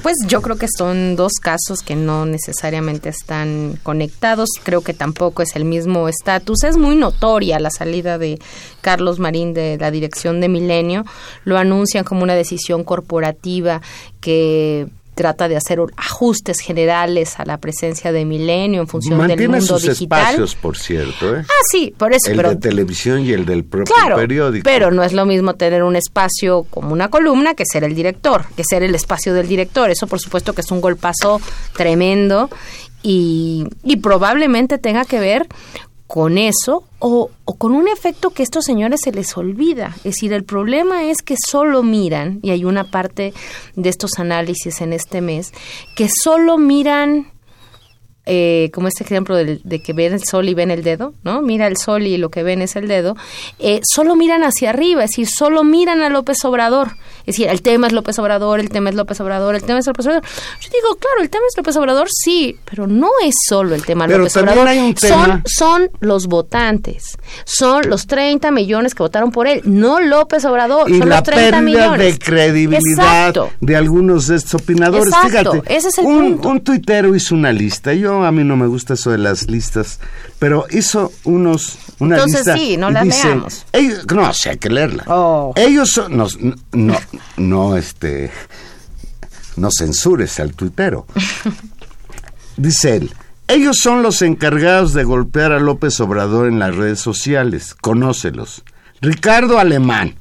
pues 0.01 0.15
yo 0.27 0.41
creo 0.41 0.57
que 0.57 0.67
son 0.77 1.15
dos 1.15 1.33
casos 1.41 1.79
que 1.79 1.95
no 1.95 2.25
necesariamente 2.25 3.09
están 3.09 3.79
conectados. 3.83 4.49
Creo 4.63 4.81
que 4.81 4.93
tampoco 4.93 5.41
es 5.41 5.55
el 5.55 5.65
mismo 5.65 6.07
estatus. 6.07 6.63
Es 6.63 6.77
muy 6.77 6.95
notoria 6.95 7.59
la 7.59 7.69
salida 7.69 8.17
de 8.17 8.39
Carlos 8.81 9.19
Marín 9.19 9.53
de 9.53 9.77
la 9.77 9.91
dirección 9.91 10.41
de 10.41 10.49
Milenio. 10.49 11.05
Lo 11.43 11.57
anuncian 11.57 12.03
como 12.03 12.23
una 12.23 12.35
decisión 12.35 12.83
corporativa 12.83 13.81
que 14.21 14.87
trata 15.15 15.47
de 15.47 15.55
hacer 15.55 15.79
ajustes 15.95 16.59
generales 16.59 17.39
a 17.39 17.45
la 17.45 17.57
presencia 17.57 18.11
de 18.11 18.25
Milenio 18.25 18.81
en 18.81 18.87
función 18.87 19.25
del 19.27 19.49
mundo 19.49 19.61
sus 19.65 19.81
digital. 19.81 20.19
espacios, 20.21 20.55
por 20.55 20.77
cierto. 20.77 21.35
¿eh? 21.37 21.45
Ah, 21.47 21.63
sí, 21.71 21.93
por 21.97 22.13
eso. 22.13 22.29
El 22.29 22.37
de 22.37 22.55
televisión 22.57 23.21
y 23.25 23.31
el 23.31 23.45
del 23.45 23.63
propio 23.63 23.95
claro, 23.95 24.17
periódico. 24.17 24.63
Pero 24.63 24.91
no 24.91 25.03
es 25.03 25.13
lo 25.13 25.25
mismo 25.25 25.55
tener 25.55 25.83
un 25.83 25.95
espacio 25.95 26.67
como 26.69 26.93
una 26.93 27.09
columna 27.09 27.55
que 27.55 27.63
ser 27.65 27.83
el 27.83 27.95
director, 27.95 28.45
que 28.55 28.63
ser 28.63 28.83
el 28.83 28.93
espacio 28.93 29.33
del 29.33 29.47
director. 29.47 29.89
Eso, 29.89 30.05
por 30.05 30.19
supuesto, 30.19 30.53
que 30.53 30.61
es 30.61 30.71
un 30.71 30.81
golpazo 30.81 31.41
tremendo 31.75 32.49
y, 33.01 33.67
y 33.83 33.97
probablemente 33.97 34.77
tenga 34.77 35.05
que 35.05 35.19
ver 35.19 35.47
con 36.07 36.37
eso 36.37 36.83
o, 36.99 37.31
con 37.57 37.73
un 37.73 37.87
efecto 37.87 38.29
que 38.29 38.43
estos 38.43 38.65
señores 38.65 39.01
se 39.03 39.11
les 39.11 39.35
olvida. 39.37 39.93
Es 39.97 40.03
decir, 40.03 40.33
el 40.33 40.43
problema 40.43 41.03
es 41.03 41.21
que 41.21 41.35
solo 41.37 41.83
miran, 41.83 42.39
y 42.41 42.51
hay 42.51 42.63
una 42.63 42.83
parte 42.83 43.33
de 43.75 43.89
estos 43.89 44.19
análisis 44.19 44.81
en 44.81 44.93
este 44.93 45.21
mes, 45.21 45.51
que 45.95 46.07
solo 46.23 46.57
miran 46.57 47.27
eh, 48.25 48.71
como 48.73 48.87
este 48.87 49.03
ejemplo 49.03 49.35
de, 49.35 49.59
que 49.83 49.93
ven 49.93 50.13
el 50.13 50.23
sol 50.23 50.49
y 50.49 50.53
ven 50.53 50.71
el 50.71 50.83
dedo, 50.83 51.13
¿no? 51.23 51.41
Mira 51.41 51.67
el 51.67 51.77
sol 51.77 52.03
y 52.03 52.17
lo 52.17 52.29
que 52.29 52.43
ven 52.43 52.61
es 52.61 52.75
el 52.75 52.87
dedo, 52.87 53.15
eh, 53.59 53.81
solo 53.83 54.15
miran 54.15 54.43
hacia 54.43 54.71
arriba, 54.71 55.03
es 55.03 55.11
decir, 55.11 55.27
solo 55.27 55.63
miran 55.63 56.01
a 56.01 56.09
López 56.09 56.43
Obrador. 56.43 56.91
Es 57.21 57.37
decir, 57.37 57.47
el 57.49 57.63
tema 57.63 57.87
es 57.87 57.93
López 57.93 58.17
Obrador, 58.19 58.59
el 58.59 58.69
tema 58.69 58.89
es 58.89 58.95
López 58.95 59.19
Obrador, 59.19 59.55
el 59.55 59.63
tema 59.63 59.79
es 59.79 59.87
López 59.87 60.05
Obrador. 60.05 60.23
Yo 60.59 60.69
digo, 60.69 60.95
claro, 60.95 61.21
el 61.21 61.29
tema 61.29 61.43
es 61.49 61.57
López 61.57 61.75
Obrador, 61.75 62.07
sí, 62.11 62.57
pero 62.69 62.85
no 62.85 63.09
es 63.23 63.33
solo 63.47 63.73
el 63.73 63.83
tema 63.83 64.07
López 64.07 64.37
Obrador. 64.37 64.69
Son, 64.97 65.43
son 65.45 65.89
los 66.01 66.27
votantes, 66.27 67.17
son 67.45 67.89
los 67.89 68.05
30 68.05 68.51
millones 68.51 68.93
que 68.93 69.01
votaron 69.01 69.31
por 69.31 69.47
él, 69.47 69.61
no 69.65 69.99
López 69.99 70.45
Obrador, 70.45 70.89
y 70.89 70.99
son 70.99 71.09
la 71.09 71.15
los 71.15 71.23
30 71.23 71.61
millones. 71.61 71.99
de 71.99 72.19
credibilidad 72.19 73.33
de 73.59 73.75
algunos 73.75 74.27
de 74.27 74.35
estos 74.35 74.61
opinadores. 74.61 75.13
Fíjate, 75.23 75.63
ese 75.67 75.89
es 75.89 75.97
el 75.97 76.05
un, 76.05 76.45
un 76.45 76.61
tuitero 76.61 77.15
hizo 77.15 77.33
una 77.33 77.51
lista, 77.51 77.93
yo 77.93 78.14
a 78.23 78.31
mí 78.31 78.43
no 78.43 78.55
me 78.55 78.67
gusta 78.67 78.93
eso 78.93 79.11
de 79.11 79.17
las 79.17 79.49
listas, 79.49 79.99
pero 80.39 80.65
hizo 80.69 81.11
unos 81.23 81.77
una 81.99 82.15
Entonces 82.15 82.47
sí, 82.55 82.77
no 82.77 82.91
la 82.91 83.03
leamos. 83.03 83.65
no, 84.13 84.33
sí 84.33 84.49
hay 84.49 84.57
que 84.57 84.69
leerla. 84.69 85.03
Oh. 85.07 85.53
Ellos 85.55 85.89
son, 85.89 86.15
no, 86.15 86.27
no, 86.71 86.95
no, 87.37 87.77
este, 87.77 88.31
no 89.57 89.69
censures 89.75 90.39
al 90.39 90.53
tuitero. 90.53 91.05
Dice 92.57 92.97
él, 92.97 93.11
ellos 93.47 93.77
son 93.81 94.01
los 94.01 94.21
encargados 94.21 94.93
de 94.93 95.03
golpear 95.03 95.51
a 95.51 95.59
López 95.59 95.99
Obrador 95.99 96.47
en 96.47 96.59
las 96.59 96.75
redes 96.75 96.99
sociales, 96.99 97.75
conócelos. 97.75 98.63
Ricardo 99.01 99.59
Alemán, 99.59 100.15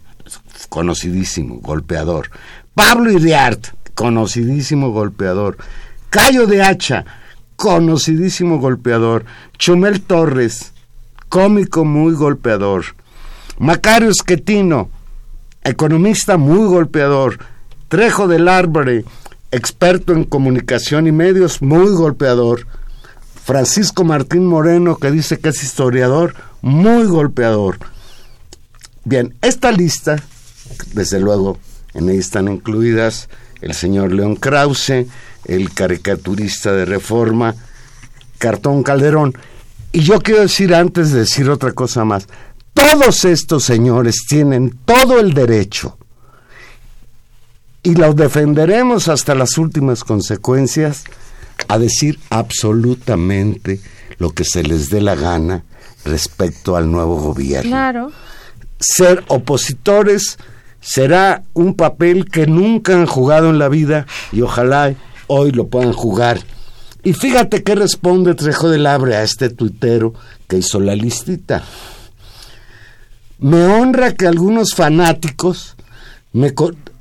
conocidísimo, 0.68 1.60
golpeador. 1.60 2.30
Pablo 2.74 3.10
Iriart, 3.10 3.68
conocidísimo 3.94 4.90
golpeador. 4.90 5.56
Cayo 6.10 6.46
de 6.46 6.62
Hacha, 6.62 7.04
conocidísimo 7.56 8.58
golpeador. 8.58 9.24
Chumel 9.58 10.02
Torres, 10.02 10.72
cómico 11.28 11.84
muy 11.84 12.14
golpeador. 12.14 12.84
Macario 13.58 14.10
Esquetino, 14.10 14.90
economista 15.62 16.36
muy 16.36 16.66
golpeador. 16.68 17.38
Trejo 17.88 18.28
del 18.28 18.48
Arbre, 18.48 19.04
experto 19.50 20.12
en 20.12 20.24
comunicación 20.24 21.06
y 21.06 21.12
medios, 21.12 21.62
muy 21.62 21.92
golpeador. 21.92 22.66
Francisco 23.44 24.04
Martín 24.04 24.46
Moreno, 24.46 24.96
que 24.96 25.10
dice 25.10 25.38
que 25.38 25.50
es 25.50 25.62
historiador, 25.62 26.34
muy 26.62 27.04
golpeador. 27.04 27.78
Bien, 29.04 29.34
esta 29.42 29.70
lista, 29.70 30.16
desde 30.94 31.20
luego, 31.20 31.58
en 31.92 32.08
ella 32.08 32.20
están 32.20 32.48
incluidas 32.48 33.28
el 33.64 33.72
señor 33.72 34.12
León 34.12 34.36
Krause, 34.36 35.06
el 35.46 35.72
caricaturista 35.72 36.72
de 36.72 36.84
Reforma, 36.84 37.54
Cartón 38.36 38.82
Calderón. 38.82 39.34
Y 39.90 40.00
yo 40.00 40.20
quiero 40.20 40.42
decir 40.42 40.74
antes 40.74 41.12
de 41.12 41.20
decir 41.20 41.48
otra 41.48 41.72
cosa 41.72 42.04
más, 42.04 42.28
todos 42.74 43.24
estos 43.24 43.64
señores 43.64 44.26
tienen 44.28 44.78
todo 44.84 45.18
el 45.18 45.32
derecho 45.32 45.96
y 47.82 47.94
los 47.94 48.14
defenderemos 48.16 49.08
hasta 49.08 49.34
las 49.34 49.56
últimas 49.56 50.04
consecuencias 50.04 51.04
a 51.68 51.78
decir 51.78 52.18
absolutamente 52.28 53.80
lo 54.18 54.30
que 54.30 54.44
se 54.44 54.62
les 54.62 54.90
dé 54.90 55.00
la 55.00 55.14
gana 55.14 55.64
respecto 56.04 56.76
al 56.76 56.90
nuevo 56.90 57.18
gobierno. 57.18 57.70
Claro. 57.70 58.12
Ser 58.78 59.24
opositores 59.28 60.38
será 60.84 61.42
un 61.54 61.74
papel 61.74 62.26
que 62.26 62.46
nunca 62.46 62.92
han 62.92 63.06
jugado 63.06 63.48
en 63.48 63.58
la 63.58 63.68
vida 63.68 64.06
y 64.32 64.42
ojalá 64.42 64.94
hoy 65.26 65.50
lo 65.50 65.68
puedan 65.68 65.94
jugar. 65.94 66.40
Y 67.02 67.14
fíjate 67.14 67.62
qué 67.62 67.74
responde 67.74 68.34
Trejo 68.34 68.68
del 68.68 68.86
Abre 68.86 69.16
a 69.16 69.22
este 69.22 69.48
tuitero 69.48 70.12
que 70.46 70.58
hizo 70.58 70.80
la 70.80 70.94
listita. 70.94 71.62
Me 73.38 73.64
honra 73.64 74.12
que 74.12 74.26
algunos 74.26 74.74
fanáticos 74.74 75.74
me, 76.32 76.52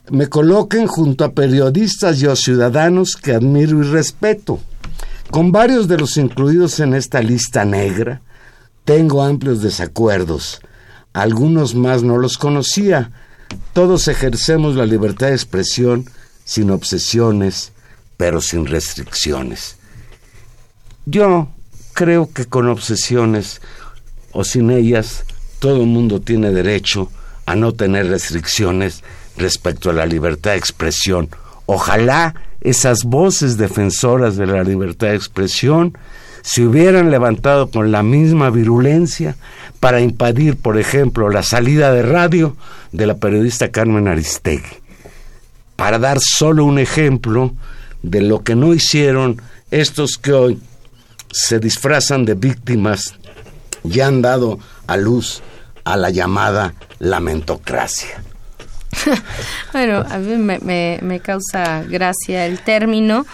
me 0.10 0.28
coloquen 0.28 0.88
junto 0.88 1.26
a 1.26 1.34
periodistas 1.34 2.22
y 2.22 2.28
a 2.28 2.36
ciudadanos 2.36 3.16
que 3.18 3.34
admiro 3.34 3.84
y 3.84 3.84
respeto. 3.84 4.60
Con 5.30 5.52
varios 5.52 5.88
de 5.88 5.98
los 5.98 6.16
incluidos 6.18 6.80
en 6.80 6.94
esta 6.94 7.22
lista 7.22 7.66
negra, 7.66 8.22
tengo 8.86 9.24
amplios 9.24 9.62
desacuerdos. 9.62 10.62
Algunos 11.14 11.76
más 11.76 12.04
no 12.04 12.18
los 12.18 12.38
conocía. 12.38 13.12
Todos 13.74 14.08
ejercemos 14.08 14.76
la 14.76 14.86
libertad 14.86 15.28
de 15.28 15.34
expresión 15.34 16.06
sin 16.46 16.72
obsesiones, 16.72 17.72
pero 18.18 18.42
sin 18.42 18.66
restricciones. 18.66 19.78
Yo 21.06 21.50
creo 21.94 22.32
que 22.32 22.46
con 22.46 22.70
obsesiones 22.70 23.62
o 24.32 24.44
sin 24.44 24.72
ellas, 24.72 25.26
todo 25.60 25.82
el 25.82 25.88
mundo 25.88 26.22
tiene 26.22 26.52
derecho 26.52 27.10
a 27.46 27.56
no 27.56 27.74
tener 27.74 28.08
restricciones 28.08 29.04
respecto 29.38 29.90
a 29.90 29.94
la 29.94 30.06
libertad 30.06 30.52
de 30.52 30.58
expresión. 30.58 31.30
Ojalá 31.66 32.36
esas 32.62 33.04
voces 33.04 33.58
defensoras 33.58 34.36
de 34.38 34.48
la 34.48 34.64
libertad 34.64 35.08
de 35.08 35.16
expresión 35.16 35.98
se 36.42 36.66
hubieran 36.66 37.10
levantado 37.10 37.70
con 37.70 37.92
la 37.92 38.04
misma 38.04 38.50
virulencia 38.50 39.36
para 39.84 40.00
impedir, 40.00 40.56
por 40.56 40.80
ejemplo, 40.80 41.30
la 41.30 41.44
salida 41.44 41.92
de 41.92 42.04
radio 42.04 42.56
de 42.94 43.06
la 43.06 43.18
periodista 43.18 43.70
Carmen 43.70 44.08
Aristegui. 44.08 44.78
Para 45.76 46.00
dar 46.00 46.20
solo 46.22 46.64
un 46.64 46.80
ejemplo 46.80 47.54
de 48.02 48.22
lo 48.22 48.44
que 48.44 48.56
no 48.56 48.74
hicieron 48.74 49.42
estos 49.72 50.18
que 50.18 50.32
hoy 50.32 50.62
se 51.34 51.60
disfrazan 51.60 52.24
de 52.24 52.36
víctimas 52.36 53.16
y 53.84 54.00
han 54.00 54.22
dado 54.22 54.58
a 54.88 54.96
luz 54.96 55.44
a 55.84 55.98
la 55.98 56.12
llamada 56.12 56.76
lamentocracia. 57.00 58.24
bueno, 59.74 60.06
a 60.10 60.18
mí 60.18 60.38
me, 60.38 61.00
me, 61.02 61.20
causa 61.20 61.84
gracia 61.84 62.46
el 62.46 62.60
término. 62.60 63.26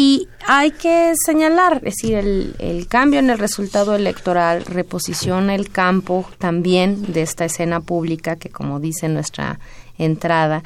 Y 0.00 0.28
hay 0.46 0.70
que 0.70 1.12
señalar, 1.26 1.78
es 1.78 1.96
decir, 1.96 2.14
el, 2.14 2.54
el, 2.60 2.86
cambio 2.86 3.18
en 3.18 3.30
el 3.30 3.38
resultado 3.40 3.96
electoral 3.96 4.64
reposiciona 4.64 5.56
el 5.56 5.70
campo 5.70 6.24
también 6.38 7.12
de 7.12 7.22
esta 7.22 7.46
escena 7.46 7.80
pública 7.80 8.36
que, 8.36 8.48
como 8.48 8.78
dice 8.78 9.08
nuestra 9.08 9.58
entrada, 9.98 10.62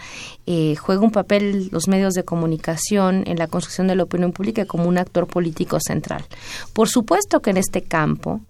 eh, 0.47 0.77
juega 0.77 1.03
un 1.03 1.11
papel 1.11 1.69
los 1.71 1.89
medios 1.89 2.15
de 2.15 2.25
comunicación 2.25 3.25
en 3.27 3.39
la 3.39 3.47
construcción 3.47 3.87
de 3.87 3.97
la 3.97 4.03
opinión 4.03 4.33
pública 4.33 4.67
como 4.67 4.89
un 4.89 4.99
actor 4.99 5.27
político 5.27 5.79
central. 5.81 6.25
Por 6.73 6.89
supuesto 6.89 7.41
que 7.41 7.51
en 7.51 7.57
este 7.57 7.83
campo 7.83 8.41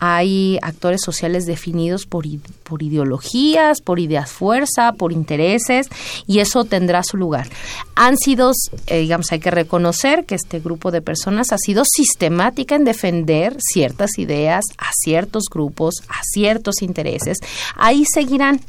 hay 0.00 0.58
actores 0.62 1.00
sociales 1.02 1.46
definidos 1.46 2.06
por, 2.06 2.24
por 2.62 2.82
ideologías, 2.82 3.80
por 3.80 3.98
ideas 3.98 4.30
fuerza, 4.30 4.92
por 4.92 5.12
intereses, 5.12 5.88
y 6.26 6.38
eso 6.38 6.64
tendrá 6.64 7.02
su 7.02 7.16
lugar. 7.16 7.48
Han 7.96 8.16
sido, 8.16 8.52
eh, 8.86 9.00
digamos, 9.00 9.32
hay 9.32 9.40
que 9.40 9.50
reconocer 9.50 10.24
que 10.24 10.36
este 10.36 10.60
grupo 10.60 10.90
de 10.90 11.02
personas 11.02 11.52
ha 11.52 11.58
sido 11.58 11.82
sistemática 11.84 12.76
en 12.76 12.84
defender 12.84 13.56
ciertas 13.58 14.18
ideas 14.18 14.64
a 14.76 14.90
ciertos 14.92 15.44
grupos, 15.50 15.96
a 16.08 16.20
ciertos 16.22 16.82
intereses. 16.82 17.38
Ahí 17.74 18.04
seguirán. 18.12 18.60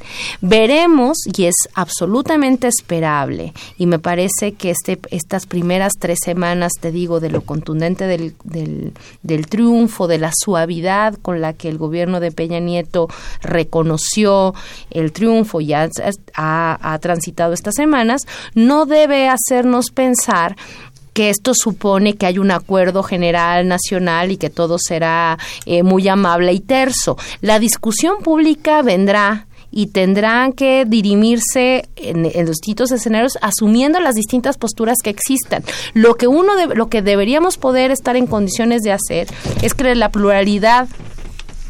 Veremos, 0.42 1.18
y 1.38 1.46
es 1.46 1.56
absolutamente 1.74 2.68
esperable, 2.68 3.54
y 3.78 3.86
me 3.86 4.00
parece 4.00 4.54
que 4.54 4.72
este, 4.72 5.00
estas 5.12 5.46
primeras 5.46 5.94
tres 6.00 6.20
semanas, 6.24 6.74
te 6.80 6.92
digo, 6.92 7.20
de 7.20 7.30
lo 7.30 7.42
contundente 7.42 8.06
del, 8.06 8.36
del, 9.24 9.48
triunfo, 9.48 10.08
de 10.08 10.18
la 10.18 10.32
suavidad 10.34 11.16
con 11.16 11.42
la 11.42 11.54
que 11.54 11.70
el 11.70 11.78
gobierno 11.78 12.20
de 12.20 12.32
Peña 12.32 12.60
Nieto 12.60 13.08
reconoció 13.42 14.54
el 14.92 15.12
triunfo 15.12 15.62
y 15.62 15.74
ha, 15.74 15.90
ha, 16.36 17.00
transitado 17.00 17.54
estas 17.54 17.76
semanas, 17.76 18.24
no 18.54 18.86
debe 18.86 19.30
hacernos 19.30 19.92
pensar 19.92 20.56
que 21.14 21.30
esto 21.30 21.54
supone 21.54 22.16
que 22.16 22.26
hay 22.26 22.38
un 22.38 22.52
acuerdo 22.52 23.04
general 23.04 23.68
nacional 23.68 24.32
y 24.32 24.38
que 24.38 24.50
todo 24.50 24.78
será 24.80 25.38
eh, 25.66 25.84
muy 25.84 26.08
amable 26.08 26.54
y 26.54 26.60
terso. 26.60 27.18
La 27.42 27.60
discusión 27.60 28.24
pública 28.24 28.82
vendrá 28.82 29.48
y 29.72 29.88
tendrán 29.88 30.54
que 30.54 30.86
dirimirse 30.88 31.90
en, 31.96 32.24
los 32.24 32.58
distintos 32.58 32.92
escenarios 32.92 33.38
asumiendo 33.42 34.00
las 34.00 34.16
distintas 34.16 34.58
posturas 34.58 34.98
que 35.04 35.10
existan. 35.10 35.64
Lo 35.94 36.16
que 36.16 36.28
uno 36.28 36.54
lo 36.74 36.88
que 36.90 37.02
deberíamos 37.02 37.58
poder 37.58 37.92
estar 37.92 38.16
en 38.16 38.28
condiciones 38.28 38.82
de 38.82 38.92
hacer 38.92 39.28
es 39.62 39.74
crear 39.74 39.98
la 39.98 40.10
pluralidad 40.10 40.88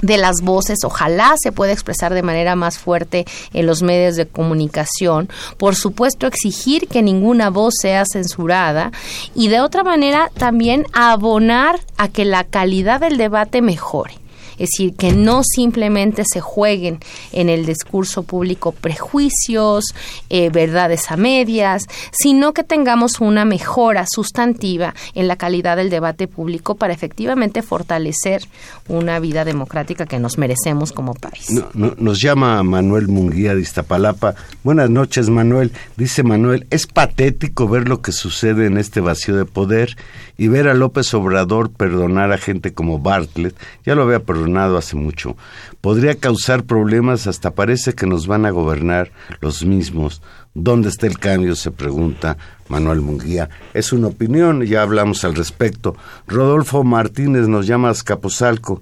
de 0.01 0.17
las 0.17 0.41
voces, 0.41 0.79
ojalá 0.85 1.35
se 1.41 1.51
pueda 1.51 1.73
expresar 1.73 2.13
de 2.13 2.23
manera 2.23 2.55
más 2.55 2.77
fuerte 2.77 3.25
en 3.53 3.65
los 3.65 3.81
medios 3.81 4.15
de 4.15 4.27
comunicación, 4.27 5.29
por 5.57 5.75
supuesto 5.75 6.27
exigir 6.27 6.87
que 6.87 7.01
ninguna 7.01 7.49
voz 7.49 7.73
sea 7.81 8.05
censurada 8.09 8.91
y 9.35 9.49
de 9.49 9.59
otra 9.59 9.83
manera 9.83 10.31
también 10.37 10.85
abonar 10.93 11.79
a 11.97 12.07
que 12.07 12.25
la 12.25 12.43
calidad 12.45 13.01
del 13.01 13.17
debate 13.17 13.61
mejore. 13.61 14.15
Es 14.59 14.69
decir, 14.71 14.93
que 14.95 15.13
no 15.13 15.41
simplemente 15.43 16.23
se 16.29 16.41
jueguen 16.41 16.99
en 17.31 17.49
el 17.49 17.65
discurso 17.65 18.23
público 18.23 18.73
prejuicios, 18.73 19.85
eh, 20.29 20.49
verdades 20.49 21.09
a 21.11 21.17
medias, 21.17 21.87
sino 22.11 22.53
que 22.53 22.63
tengamos 22.63 23.21
una 23.21 23.45
mejora 23.45 24.05
sustantiva 24.07 24.93
en 25.15 25.27
la 25.27 25.37
calidad 25.37 25.77
del 25.77 25.89
debate 25.89 26.27
público 26.27 26.75
para 26.75 26.93
efectivamente 26.93 27.61
fortalecer 27.61 28.41
una 28.87 29.19
vida 29.19 29.45
democrática 29.45 30.05
que 30.05 30.19
nos 30.19 30.37
merecemos 30.37 30.91
como 30.91 31.13
país. 31.13 31.47
nos 31.73 32.21
llama 32.21 32.61
Manuel 32.63 33.07
Munguía 33.07 33.55
de 33.55 33.61
Iztapalapa. 33.61 34.35
Buenas 34.63 34.89
noches, 34.89 35.29
Manuel. 35.29 35.71
Dice 35.95 36.23
Manuel, 36.23 36.67
es 36.69 36.85
patético 36.85 37.67
ver 37.67 37.87
lo 37.87 38.01
que 38.01 38.11
sucede 38.11 38.65
en 38.65 38.77
este 38.77 38.99
vacío 38.99 39.37
de 39.37 39.45
poder 39.45 39.95
y 40.37 40.47
ver 40.47 40.67
a 40.67 40.73
López 40.73 41.13
Obrador 41.13 41.69
perdonar 41.69 42.31
a 42.31 42.37
gente 42.37 42.73
como 42.73 42.99
Bartlett. 42.99 43.55
Ya 43.85 43.95
lo 43.95 44.03
había 44.03 44.19
perdonado 44.19 44.48
hace 44.77 44.95
mucho. 44.95 45.35
Podría 45.81 46.15
causar 46.15 46.63
problemas, 46.63 47.27
hasta 47.27 47.51
parece 47.51 47.93
que 47.93 48.05
nos 48.05 48.27
van 48.27 48.45
a 48.45 48.51
gobernar 48.51 49.11
los 49.41 49.65
mismos. 49.65 50.21
¿Dónde 50.53 50.89
está 50.89 51.07
el 51.07 51.19
cambio? 51.19 51.55
se 51.55 51.71
pregunta 51.71 52.37
Manuel 52.67 53.01
Munguía. 53.01 53.49
Es 53.73 53.93
una 53.93 54.07
opinión, 54.07 54.63
ya 54.63 54.81
hablamos 54.81 55.23
al 55.23 55.35
respecto. 55.35 55.95
Rodolfo 56.27 56.83
Martínez 56.83 57.47
nos 57.47 57.67
llama 57.67 57.89
a. 57.89 58.81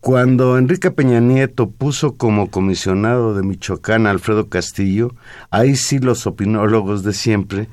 Cuando 0.00 0.58
Enrique 0.58 0.92
Peña 0.92 1.20
Nieto 1.20 1.70
puso 1.70 2.14
como 2.14 2.50
comisionado 2.50 3.34
de 3.34 3.42
Michoacán 3.42 4.06
a 4.06 4.10
Alfredo 4.10 4.48
Castillo, 4.48 5.14
ahí 5.50 5.74
sí 5.74 5.98
los 5.98 6.26
opinólogos 6.26 7.02
de 7.02 7.12
siempre 7.12 7.68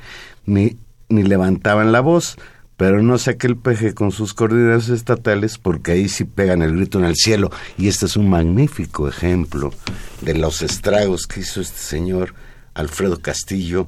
ni, 0.45 0.75
ni 1.07 1.21
levantaban 1.23 1.91
la 1.91 2.01
voz 2.01 2.37
pero 2.77 3.01
no 3.01 3.17
saque 3.17 3.47
el 3.47 3.57
peje 3.57 3.93
con 3.93 4.11
sus 4.11 4.33
coordenadas 4.33 4.89
estatales 4.89 5.57
porque 5.57 5.93
ahí 5.93 6.09
sí 6.09 6.25
pegan 6.25 6.61
el 6.61 6.75
grito 6.75 6.99
en 6.99 7.05
el 7.05 7.15
cielo. 7.15 7.49
Y 7.77 7.87
este 7.87 8.05
es 8.05 8.17
un 8.17 8.29
magnífico 8.29 9.07
ejemplo 9.07 9.73
de 10.21 10.35
los 10.35 10.61
estragos 10.61 11.25
que 11.27 11.41
hizo 11.41 11.61
este 11.61 11.79
señor 11.79 12.33
Alfredo 12.73 13.21
Castillo 13.21 13.87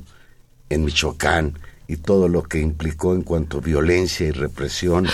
en 0.70 0.86
Michoacán 0.86 1.60
y 1.88 1.98
todo 1.98 2.28
lo 2.28 2.44
que 2.44 2.60
implicó 2.60 3.14
en 3.14 3.22
cuanto 3.22 3.60
a 3.60 3.62
violencia 3.62 4.28
y 4.28 4.32
represión. 4.32 5.08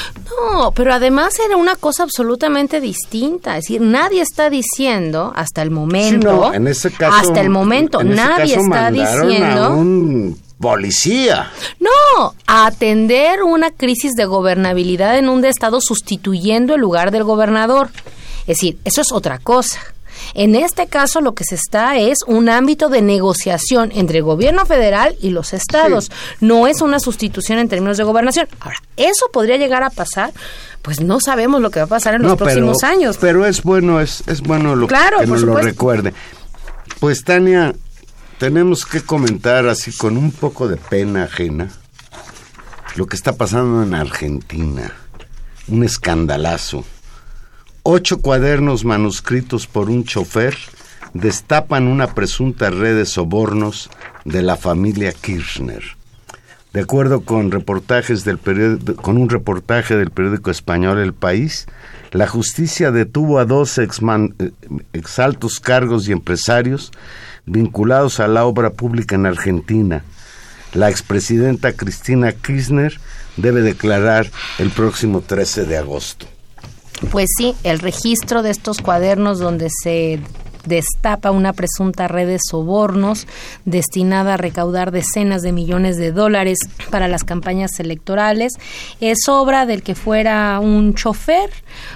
No, 0.52 0.72
pero 0.72 0.94
además 0.94 1.36
era 1.46 1.56
una 1.56 1.76
cosa 1.76 2.04
absolutamente 2.04 2.82
distinta. 2.82 3.58
Es 3.58 3.66
decir, 3.66 3.82
nadie 3.82 4.22
está 4.22 4.50
diciendo 4.50 5.32
hasta 5.36 5.62
el 5.62 5.70
momento. 5.70 6.52
en 6.54 6.68
ese 6.68 6.92
caso, 6.92 7.16
hasta 7.16 7.42
el 7.42 7.50
momento, 7.50 8.04
nadie 8.04 8.56
está 8.56 8.90
diciendo 8.90 10.36
policía. 10.64 11.52
No, 11.80 12.34
a 12.48 12.66
atender 12.66 13.44
una 13.44 13.70
crisis 13.70 14.14
de 14.14 14.26
gobernabilidad 14.26 15.18
en 15.18 15.28
un 15.28 15.44
estado 15.44 15.82
sustituyendo 15.82 16.76
el 16.76 16.82
lugar 16.82 17.12
del 17.12 17.26
gobernador. 17.26 17.90
Es 18.42 18.58
decir, 18.58 18.78
eso 18.86 19.02
es 19.02 19.12
otra 19.12 19.40
cosa. 19.40 19.93
En 20.34 20.56
este 20.56 20.88
caso 20.88 21.22
lo 21.22 21.34
que 21.34 21.44
se 21.44 21.56
está 21.56 21.98
es 21.98 22.20
un 22.28 22.50
ámbito 22.50 22.90
de 22.90 23.02
negociación 23.02 23.92
entre 23.94 24.20
el 24.20 24.24
gobierno 24.24 24.66
federal 24.66 25.16
y 25.22 25.30
los 25.30 25.54
estados. 25.54 26.12
No 26.40 26.68
es 26.68 26.82
una 26.82 27.00
sustitución 27.00 27.60
en 27.60 27.70
términos 27.70 27.98
de 27.98 28.04
gobernación. 28.04 28.48
Ahora, 28.60 28.78
¿eso 28.98 29.26
podría 29.32 29.58
llegar 29.58 29.84
a 29.84 29.90
pasar? 29.90 30.34
Pues 30.82 31.00
no 31.02 31.20
sabemos 31.20 31.62
lo 31.62 31.72
que 31.72 31.80
va 31.80 31.86
a 31.86 31.90
pasar 31.90 32.16
en 32.16 32.24
los 32.24 32.38
próximos 32.38 32.84
años. 32.84 33.18
Pero 33.20 33.46
es 33.46 33.64
bueno, 33.64 34.02
es, 34.02 34.24
es 34.28 34.42
bueno 34.42 34.76
lo 34.76 34.88
claro, 34.88 35.20
que 35.20 35.28
nos 35.28 35.44
lo 35.44 35.56
recuerde. 35.56 36.14
Pues 37.00 37.24
Tania, 37.24 37.74
tenemos 38.38 38.86
que 38.86 39.02
comentar 39.02 39.68
así 39.68 39.92
con 39.96 40.18
un 40.18 40.32
poco 40.32 40.68
de 40.68 40.78
pena 40.78 41.24
ajena 41.24 41.70
lo 42.96 43.08
que 43.08 43.16
está 43.16 43.36
pasando 43.36 43.84
en 43.84 43.94
Argentina. 43.94 44.92
Un 45.68 45.84
escandalazo. 45.84 46.86
Ocho 47.86 48.22
cuadernos 48.22 48.86
manuscritos 48.86 49.68
por 49.68 49.90
un 49.90 50.06
chofer 50.06 50.56
destapan 51.14 51.88
una 51.88 52.16
presunta 52.16 52.70
red 52.70 52.96
de 52.96 53.06
sobornos 53.06 53.90
de 54.24 54.42
la 54.42 54.56
familia 54.56 55.12
Kirchner. 55.12 55.84
De 56.72 56.80
acuerdo 56.80 57.26
con 57.26 57.52
reportajes 57.52 58.24
del 58.24 58.40
con 58.96 59.18
un 59.18 59.30
reportaje 59.30 59.98
del 59.98 60.12
periódico 60.12 60.50
español 60.50 60.98
El 60.98 61.14
País, 61.14 61.66
la 62.12 62.26
justicia 62.26 62.92
detuvo 62.92 63.38
a 63.38 63.44
dos 63.44 63.78
eh, 63.78 63.90
exaltos 64.94 65.60
cargos 65.60 66.08
y 66.08 66.14
empresarios 66.14 66.90
vinculados 67.46 68.22
a 68.22 68.30
la 68.30 68.46
obra 68.46 68.70
pública 68.70 69.16
en 69.16 69.26
Argentina. 69.26 70.06
La 70.74 70.90
expresidenta 70.90 71.74
Cristina 71.74 72.32
Kirchner 72.32 72.98
debe 73.36 73.62
declarar 73.62 74.32
el 74.58 74.70
próximo 74.70 75.20
13 75.20 75.66
de 75.66 75.78
agosto. 75.78 76.33
Pues 77.12 77.30
sí, 77.38 77.56
el 77.64 77.80
registro 77.80 78.44
de 78.44 78.52
estos 78.52 78.80
cuadernos 78.80 79.40
donde 79.40 79.70
se 79.70 80.20
destapa 80.66 81.32
una 81.32 81.54
presunta 81.54 82.08
red 82.08 82.28
de 82.28 82.40
sobornos 82.40 83.28
destinada 83.66 84.36
a 84.36 84.38
recaudar 84.38 84.92
decenas 84.92 85.42
de 85.42 85.52
millones 85.52 85.98
de 85.98 86.12
dólares 86.12 86.60
para 86.90 87.08
las 87.08 87.24
campañas 87.24 87.80
electorales. 87.80 88.54
Es 89.02 89.28
obra 89.28 89.66
del 89.66 89.84
que 89.84 89.96
fuera 89.96 90.60
un 90.60 90.94
chofer, 90.94 91.50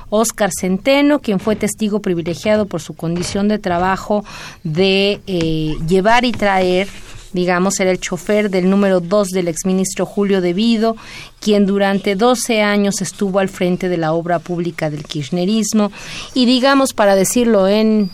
Oscar 0.09 0.49
Centeno, 0.57 1.19
quien 1.19 1.39
fue 1.39 1.55
testigo 1.55 2.01
privilegiado 2.01 2.65
por 2.65 2.81
su 2.81 2.93
condición 2.93 3.47
de 3.47 3.59
trabajo 3.59 4.25
de 4.63 5.21
eh, 5.27 5.75
llevar 5.87 6.25
y 6.25 6.31
traer 6.31 6.87
digamos, 7.33 7.79
era 7.79 7.91
el 7.91 7.99
chofer 7.99 8.49
del 8.49 8.69
número 8.69 8.99
dos 8.99 9.29
del 9.29 9.47
exministro 9.47 10.05
Julio 10.05 10.41
Devido, 10.41 10.95
quien 11.39 11.65
durante 11.65 12.15
12 12.15 12.61
años 12.61 13.01
estuvo 13.01 13.39
al 13.39 13.49
frente 13.49 13.89
de 13.89 13.97
la 13.97 14.13
obra 14.13 14.39
pública 14.39 14.89
del 14.89 15.03
kirchnerismo 15.03 15.91
y, 16.33 16.45
digamos, 16.45 16.93
para 16.93 17.15
decirlo 17.15 17.67
en 17.67 18.09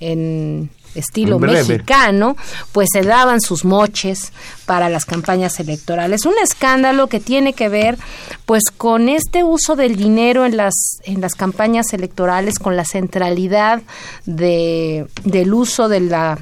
en 0.00 0.70
estilo 0.94 1.38
mexicano, 1.38 2.36
pues 2.72 2.88
se 2.92 3.02
daban 3.02 3.40
sus 3.40 3.64
moches 3.64 4.32
para 4.66 4.88
las 4.88 5.04
campañas 5.04 5.60
electorales. 5.60 6.26
Un 6.26 6.34
escándalo 6.42 7.08
que 7.08 7.20
tiene 7.20 7.52
que 7.52 7.68
ver 7.68 7.98
pues 8.46 8.64
con 8.76 9.08
este 9.08 9.44
uso 9.44 9.76
del 9.76 9.96
dinero 9.96 10.44
en 10.44 10.56
las 10.56 10.74
en 11.04 11.20
las 11.20 11.34
campañas 11.34 11.92
electorales 11.92 12.58
con 12.58 12.76
la 12.76 12.84
centralidad 12.84 13.82
de 14.26 15.06
del 15.24 15.54
uso 15.54 15.88
de 15.88 16.00
la 16.00 16.38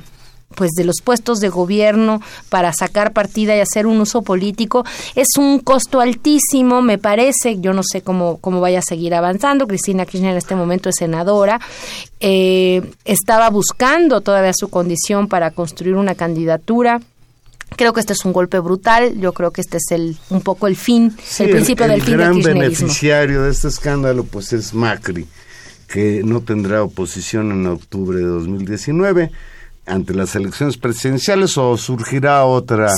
pues 0.57 0.73
de 0.73 0.85
los 0.85 0.97
puestos 1.05 1.39
de 1.39 1.49
gobierno 1.49 2.21
para 2.49 2.73
sacar 2.73 3.13
partida 3.13 3.55
y 3.55 3.61
hacer 3.61 3.87
un 3.87 4.01
uso 4.01 4.23
político 4.23 4.85
es 5.15 5.29
un 5.39 5.61
costo 5.61 6.01
altísimo, 6.01 6.83
me 6.83 6.99
parece, 6.99 7.61
yo 7.61 7.73
no 7.73 7.83
sé 7.85 8.01
cómo, 8.01 8.39
cómo 8.39 8.61
vaya 8.61 8.81
a 8.81 8.83
seguir 8.83 9.15
avanzando, 9.15 9.69
Cristina 9.69 10.07
Kirchner 10.07 10.33
en 10.33 10.39
este 10.39 10.57
momento 10.57 10.89
es 10.89 10.97
senadora, 10.97 11.61
eh, 12.19 12.83
estaba 13.05 13.51
buscando 13.51 14.23
todavía 14.23 14.53
su 14.55 14.69
condición 14.69 15.29
para 15.29 15.53
construir 15.53 15.95
una 15.95 16.17
candidatura, 16.17 17.01
Creo 17.75 17.93
que 17.93 18.01
este 18.01 18.13
es 18.13 18.25
un 18.25 18.33
golpe 18.33 18.61
brutal. 18.61 19.19
Yo 19.19 19.33
creo 19.33 19.51
que 19.51 19.61
este 19.61 19.79
es 19.79 19.91
el 19.91 20.17
un 20.31 20.41
poco 20.41 20.67
el 20.69 20.77
fin, 20.77 21.15
el 21.41 21.51
principio 21.51 21.89
del 21.89 22.01
fin 22.01 22.17
del 22.17 22.21
El 22.21 22.41
gran 22.41 22.43
beneficiario 22.43 23.43
de 23.43 23.51
este 23.51 23.69
escándalo, 23.69 24.25
pues 24.25 24.53
es 24.53 24.73
Macri, 24.73 25.27
que 25.89 26.23
no 26.25 26.41
tendrá 26.43 26.83
oposición 26.85 27.51
en 27.51 27.67
octubre 27.67 28.19
de 28.19 28.25
2019 28.25 29.31
ante 29.87 30.15
las 30.15 30.35
elecciones 30.35 30.77
presidenciales 30.77 31.57
o 31.57 31.77
surgirá 31.77 32.45
otra, 32.45 32.91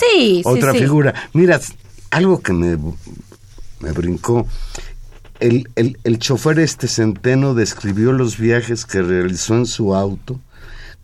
otra 0.44 0.72
figura. 0.72 1.14
Mira, 1.32 1.60
algo 2.10 2.40
que 2.40 2.52
me, 2.52 2.76
me 3.80 3.92
brincó. 3.92 4.46
El, 5.40 5.68
el, 5.76 5.98
el 6.02 6.18
chofer 6.18 6.58
este 6.58 6.88
centeno 6.88 7.54
describió 7.54 8.12
los 8.12 8.38
viajes 8.38 8.84
que 8.84 9.02
realizó 9.02 9.54
en 9.54 9.66
su 9.66 9.94
auto 9.94 10.40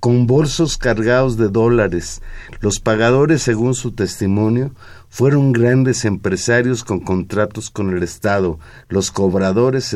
con 0.05 0.27
bolsos 0.27 0.77
cargados 0.77 1.39
de 1.39 1.49
dólares. 1.49 2.21
Los 2.61 2.79
pagadores, 2.79 3.41
según 3.41 3.75
su 3.75 3.93
testimonio, 3.93 4.73
fueron 5.09 5.53
grandes 5.53 6.05
empresarios 6.05 6.85
con 6.85 7.01
contratos 7.01 7.71
con 7.71 7.97
el 7.97 8.03
Estado, 8.03 8.59
los 8.89 9.11
cobradores 9.11 9.95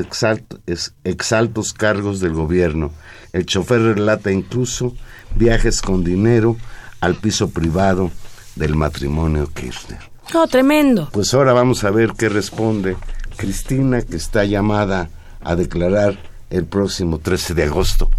exaltos 1.05 1.73
cargos 1.75 2.21
del 2.21 2.33
gobierno. 2.33 2.91
El 3.35 3.45
chofer 3.45 3.83
relata 3.83 4.33
incluso 4.33 4.95
viajes 5.39 5.81
con 5.81 6.05
dinero 6.05 6.57
al 7.01 7.15
piso 7.15 7.51
privado 7.51 8.11
del 8.57 8.75
matrimonio 8.75 9.49
Kirchner. 9.53 10.01
Oh, 10.35 10.47
tremendo. 10.47 11.09
Pues 11.13 11.33
ahora 11.33 11.53
vamos 11.53 11.85
a 11.85 11.91
ver 11.91 12.13
qué 12.19 12.29
responde 12.29 12.97
Cristina, 13.37 14.03
que 14.03 14.17
está 14.17 14.45
llamada 14.45 15.09
a 15.41 15.57
declarar 15.57 16.19
el 16.51 16.67
próximo 16.67 17.19
13 17.19 17.55
de 17.55 17.65
agosto. 17.65 18.11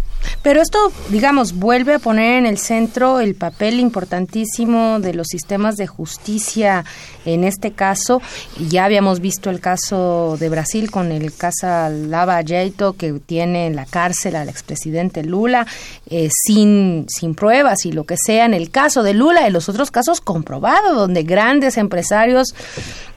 Pero 0.42 0.62
esto, 0.62 0.78
digamos, 1.10 1.54
vuelve 1.54 1.94
a 1.94 1.98
poner 1.98 2.38
en 2.38 2.46
el 2.46 2.58
centro 2.58 3.20
el 3.20 3.34
papel 3.34 3.78
importantísimo 3.78 4.98
de 5.00 5.14
los 5.14 5.26
sistemas 5.28 5.76
de 5.76 5.86
justicia 5.86 6.84
en 7.26 7.44
este 7.44 7.72
caso. 7.72 8.22
Ya 8.68 8.86
habíamos 8.86 9.20
visto 9.20 9.50
el 9.50 9.60
caso 9.60 10.36
de 10.40 10.48
Brasil 10.48 10.90
con 10.90 11.12
el 11.12 11.34
caso 11.34 11.66
Lava 11.90 12.40
Jato, 12.46 12.94
que 12.94 13.12
tiene 13.24 13.66
en 13.66 13.76
la 13.76 13.84
cárcel 13.84 14.36
al 14.36 14.48
expresidente 14.48 15.22
Lula 15.22 15.66
eh, 16.08 16.30
sin, 16.32 17.06
sin 17.08 17.34
pruebas 17.34 17.84
y 17.84 17.92
lo 17.92 18.04
que 18.04 18.16
sea. 18.16 18.46
En 18.46 18.54
el 18.54 18.70
caso 18.70 19.02
de 19.02 19.14
Lula, 19.14 19.46
en 19.46 19.52
los 19.52 19.68
otros 19.68 19.90
casos 19.90 20.20
comprobado, 20.20 20.94
donde 20.94 21.22
grandes 21.22 21.76
empresarios, 21.76 22.54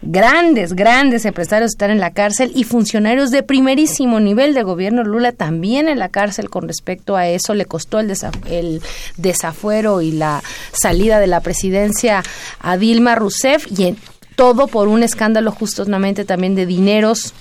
grandes, 0.02 0.74
grandes 0.74 1.26
empresarios 1.26 1.72
están 1.72 1.92
en 1.92 2.00
la 2.00 2.12
cárcel 2.12 2.52
y 2.54 2.66
funcionarios 2.66 3.32
de 3.32 3.44
primerísimo 3.44 4.20
nivel 4.20 4.54
de 4.54 4.64
gobierno 4.64 5.04
Lula 5.04 5.32
también 5.32 5.88
en 5.88 6.00
la 6.00 6.10
cárcel 6.10 6.50
con 6.50 6.68
respecto 6.68 6.93
a 7.16 7.28
eso 7.28 7.54
le 7.54 7.66
costó 7.66 8.00
el, 8.00 8.12
el 8.50 8.82
desafuero 9.18 10.02
y 10.02 10.12
la 10.12 10.44
salida 10.72 11.20
de 11.20 11.28
la 11.28 11.42
presidencia 11.42 12.24
a 12.60 12.78
Dilma 12.78 13.16
Rousseff 13.16 13.68
y 13.72 13.96
todo 14.36 14.68
por 14.68 14.88
un 14.88 15.04
escándalo 15.04 15.52
justamente 15.52 16.26
también 16.26 16.56
de 16.56 16.66
dineros 16.66 17.34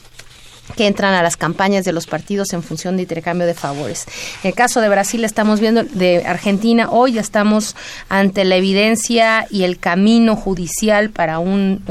que 0.77 0.87
entran 0.87 1.14
a 1.14 1.23
las 1.23 1.37
campañas 1.37 1.85
de 1.85 1.93
los 1.93 2.07
partidos 2.07 2.53
en 2.53 2.62
función 2.62 2.97
de 2.97 3.03
intercambio 3.03 3.47
de 3.47 3.55
favores. 3.55 4.07
En 4.43 4.49
el 4.49 4.55
caso 4.55 4.81
de 4.81 4.89
Brasil 4.89 5.25
estamos 5.25 5.61
viendo, 5.61 5.85
de 5.85 6.25
Argentina, 6.27 6.89
hoy 6.91 7.18
estamos 7.18 7.77
ante 8.09 8.45
la 8.45 8.57
evidencia 8.57 9.47
y 9.51 9.64
el 9.64 9.79
camino 9.79 10.37
judicial 10.37 11.11
para 11.11 11.39
un, 11.39 11.83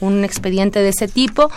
un, 0.00 0.24
expediente 0.24 0.80
de 0.80 0.90
ese 0.90 1.08
tipo. 1.08 1.50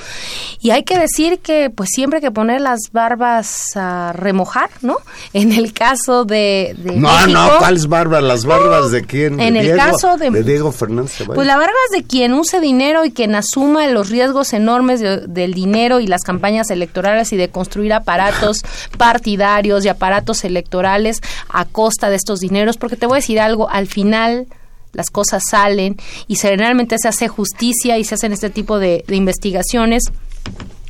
Y 0.60 0.72
hay 0.72 0.84
que 0.84 0.98
decir 0.98 1.40
que 1.40 1.70
pues 1.70 1.90
siempre 1.94 2.18
hay 2.18 2.22
que 2.22 2.32
poner 2.32 2.62
las 2.62 2.92
barbas 2.92 3.76
a 3.76 4.12
remojar, 4.14 4.70
¿no? 4.82 4.98
En 5.34 5.52
el 5.52 5.74
caso 5.74 6.26
de... 6.26 6.76
no, 6.96 7.28
no, 7.28 7.58
¿cuáles 7.60 7.88
barbas? 7.88 8.24
¿Las 8.24 8.46
barbas 8.46 8.92
de 8.92 9.04
quién? 9.04 9.40
En 9.40 9.56
el 9.56 9.76
caso 9.76 10.18
de, 10.18 10.32
Diego 10.44 10.72
Fernández. 10.72 11.24
Pues 11.26 11.46
la 11.46 11.58
barbas 11.58 11.76
de 11.92 12.04
quien 12.04 12.34
use 12.34 12.60
dinero 12.60 13.06
y 13.06 13.12
quien 13.12 13.36
asuma 13.36 13.88
los 13.88 14.10
riesgos 14.10 14.54
enormes 14.54 15.02
del 15.02 15.54
dinero 15.54 16.00
y 16.00 16.08
las 16.08 16.22
campañas 16.24 16.55
electorales 16.70 17.34
y 17.34 17.38
de 17.38 17.50
construir 17.50 17.94
aparatos 17.94 18.62
partidarios 18.98 19.86
y 19.86 19.90
aparatos 19.90 20.44
electorales 20.44 21.22
a 21.50 21.66
costa 21.66 22.10
de 22.10 22.16
estos 22.16 22.40
dineros, 22.40 22.78
porque 22.78 22.96
te 22.96 23.06
voy 23.06 23.18
a 23.18 23.22
decir 23.22 23.40
algo, 23.40 23.70
al 23.70 23.88
final 23.88 24.48
las 24.94 25.10
cosas 25.10 25.44
salen 25.50 25.98
y 26.28 26.36
generalmente 26.36 26.98
se 26.98 27.08
hace 27.08 27.28
justicia 27.28 27.98
y 27.98 28.04
se 28.04 28.16
hacen 28.16 28.32
este 28.32 28.50
tipo 28.50 28.80
de, 28.80 29.04
de 29.08 29.16
investigaciones 29.16 30.04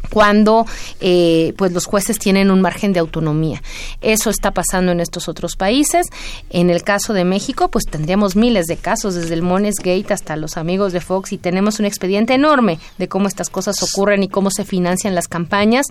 cuando 0.10 0.66
eh, 1.00 1.54
pues 1.58 1.72
los 1.72 1.86
jueces 1.86 2.20
tienen 2.20 2.52
un 2.52 2.62
margen 2.62 2.94
de 2.94 3.00
autonomía. 3.00 3.62
Eso 4.02 4.30
está 4.30 4.52
pasando 4.52 4.92
en 4.92 5.00
estos 5.00 5.28
otros 5.28 5.56
países. 5.56 6.08
En 6.50 6.70
el 6.70 6.84
caso 6.84 7.14
de 7.14 7.26
México, 7.26 7.70
pues 7.70 7.86
tendríamos 7.86 8.36
miles 8.36 8.66
de 8.66 8.78
casos, 8.78 9.16
desde 9.16 9.34
el 9.34 9.42
Mones 9.42 9.76
Gate 9.78 10.14
hasta 10.14 10.36
los 10.36 10.58
amigos 10.58 10.94
de 10.94 11.02
Fox, 11.02 11.32
y 11.34 11.38
tenemos 11.38 11.80
un 11.80 11.86
expediente 11.86 12.34
enorme 12.34 12.80
de 12.98 13.08
cómo 13.08 13.28
estas 13.28 13.50
cosas 13.50 13.82
ocurren 13.84 14.24
y 14.24 14.28
cómo 14.28 14.52
se 14.52 14.66
financian 14.66 15.16
las 15.16 15.28
campañas. 15.28 15.88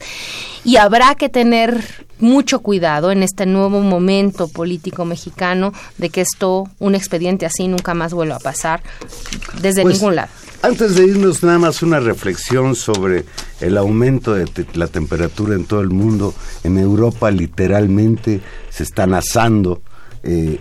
Y 0.65 0.77
habrá 0.77 1.15
que 1.15 1.29
tener 1.29 2.07
mucho 2.19 2.61
cuidado 2.61 3.11
en 3.11 3.23
este 3.23 3.47
nuevo 3.47 3.81
momento 3.81 4.49
político 4.49 5.05
mexicano 5.05 5.73
de 5.99 6.11
que 6.11 6.21
esto, 6.21 6.65
un 6.79 6.95
expediente 6.95 7.47
así, 7.47 7.69
nunca 7.69 7.95
más 7.95 8.15
vuelva 8.15 8.37
a 8.37 8.41
pasar 8.41 8.83
desde 9.61 9.83
pues, 9.83 9.97
ningún 9.97 10.17
lado. 10.17 10.31
Antes 10.65 10.95
de 10.95 11.05
irnos, 11.05 11.43
nada 11.43 11.59
más 11.59 11.83
una 11.83 12.01
reflexión 12.01 12.75
sobre 12.75 13.27
el 13.61 13.77
aumento 13.77 14.33
de 14.33 14.49
la 14.73 14.87
temperatura 14.87 15.57
en 15.57 15.67
todo 15.67 15.83
el 15.83 15.91
mundo. 15.91 16.33
En 16.63 16.79
Europa 16.79 17.31
literalmente 17.31 18.41
se 18.71 18.85
están 18.85 19.13
asando 19.13 19.83
eh, 20.23 20.59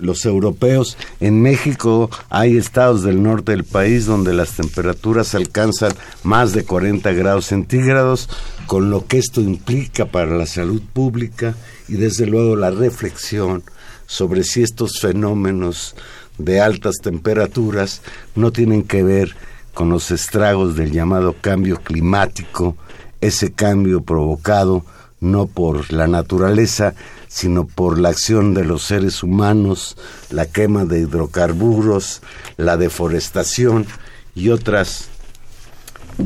los 0.00 0.26
europeos. 0.26 0.96
En 1.20 1.40
México 1.40 2.10
hay 2.30 2.56
estados 2.56 3.04
del 3.04 3.22
norte 3.22 3.52
del 3.52 3.62
país 3.62 4.06
donde 4.06 4.34
las 4.34 4.56
temperaturas 4.56 5.36
alcanzan 5.36 5.92
más 6.24 6.52
de 6.52 6.64
40 6.64 7.12
grados 7.12 7.46
centígrados, 7.46 8.28
con 8.66 8.90
lo 8.90 9.06
que 9.06 9.18
esto 9.18 9.40
implica 9.40 10.06
para 10.06 10.36
la 10.36 10.46
salud 10.46 10.82
pública 10.92 11.54
y 11.86 11.92
desde 11.92 12.26
luego 12.26 12.56
la 12.56 12.72
reflexión 12.72 13.62
sobre 14.08 14.42
si 14.42 14.64
estos 14.64 14.98
fenómenos 14.98 15.94
de 16.38 16.60
altas 16.60 16.96
temperaturas 17.02 18.02
no 18.34 18.52
tienen 18.52 18.82
que 18.82 19.02
ver 19.02 19.36
con 19.74 19.90
los 19.90 20.10
estragos 20.10 20.76
del 20.76 20.92
llamado 20.92 21.36
cambio 21.40 21.80
climático, 21.80 22.76
ese 23.20 23.52
cambio 23.52 24.02
provocado 24.02 24.84
no 25.20 25.46
por 25.46 25.92
la 25.92 26.06
naturaleza, 26.06 26.94
sino 27.28 27.66
por 27.66 27.98
la 27.98 28.10
acción 28.10 28.54
de 28.54 28.64
los 28.64 28.82
seres 28.82 29.22
humanos, 29.22 29.96
la 30.30 30.46
quema 30.46 30.84
de 30.84 31.00
hidrocarburos, 31.00 32.22
la 32.56 32.76
deforestación 32.76 33.86
y 34.34 34.50
otras 34.50 35.08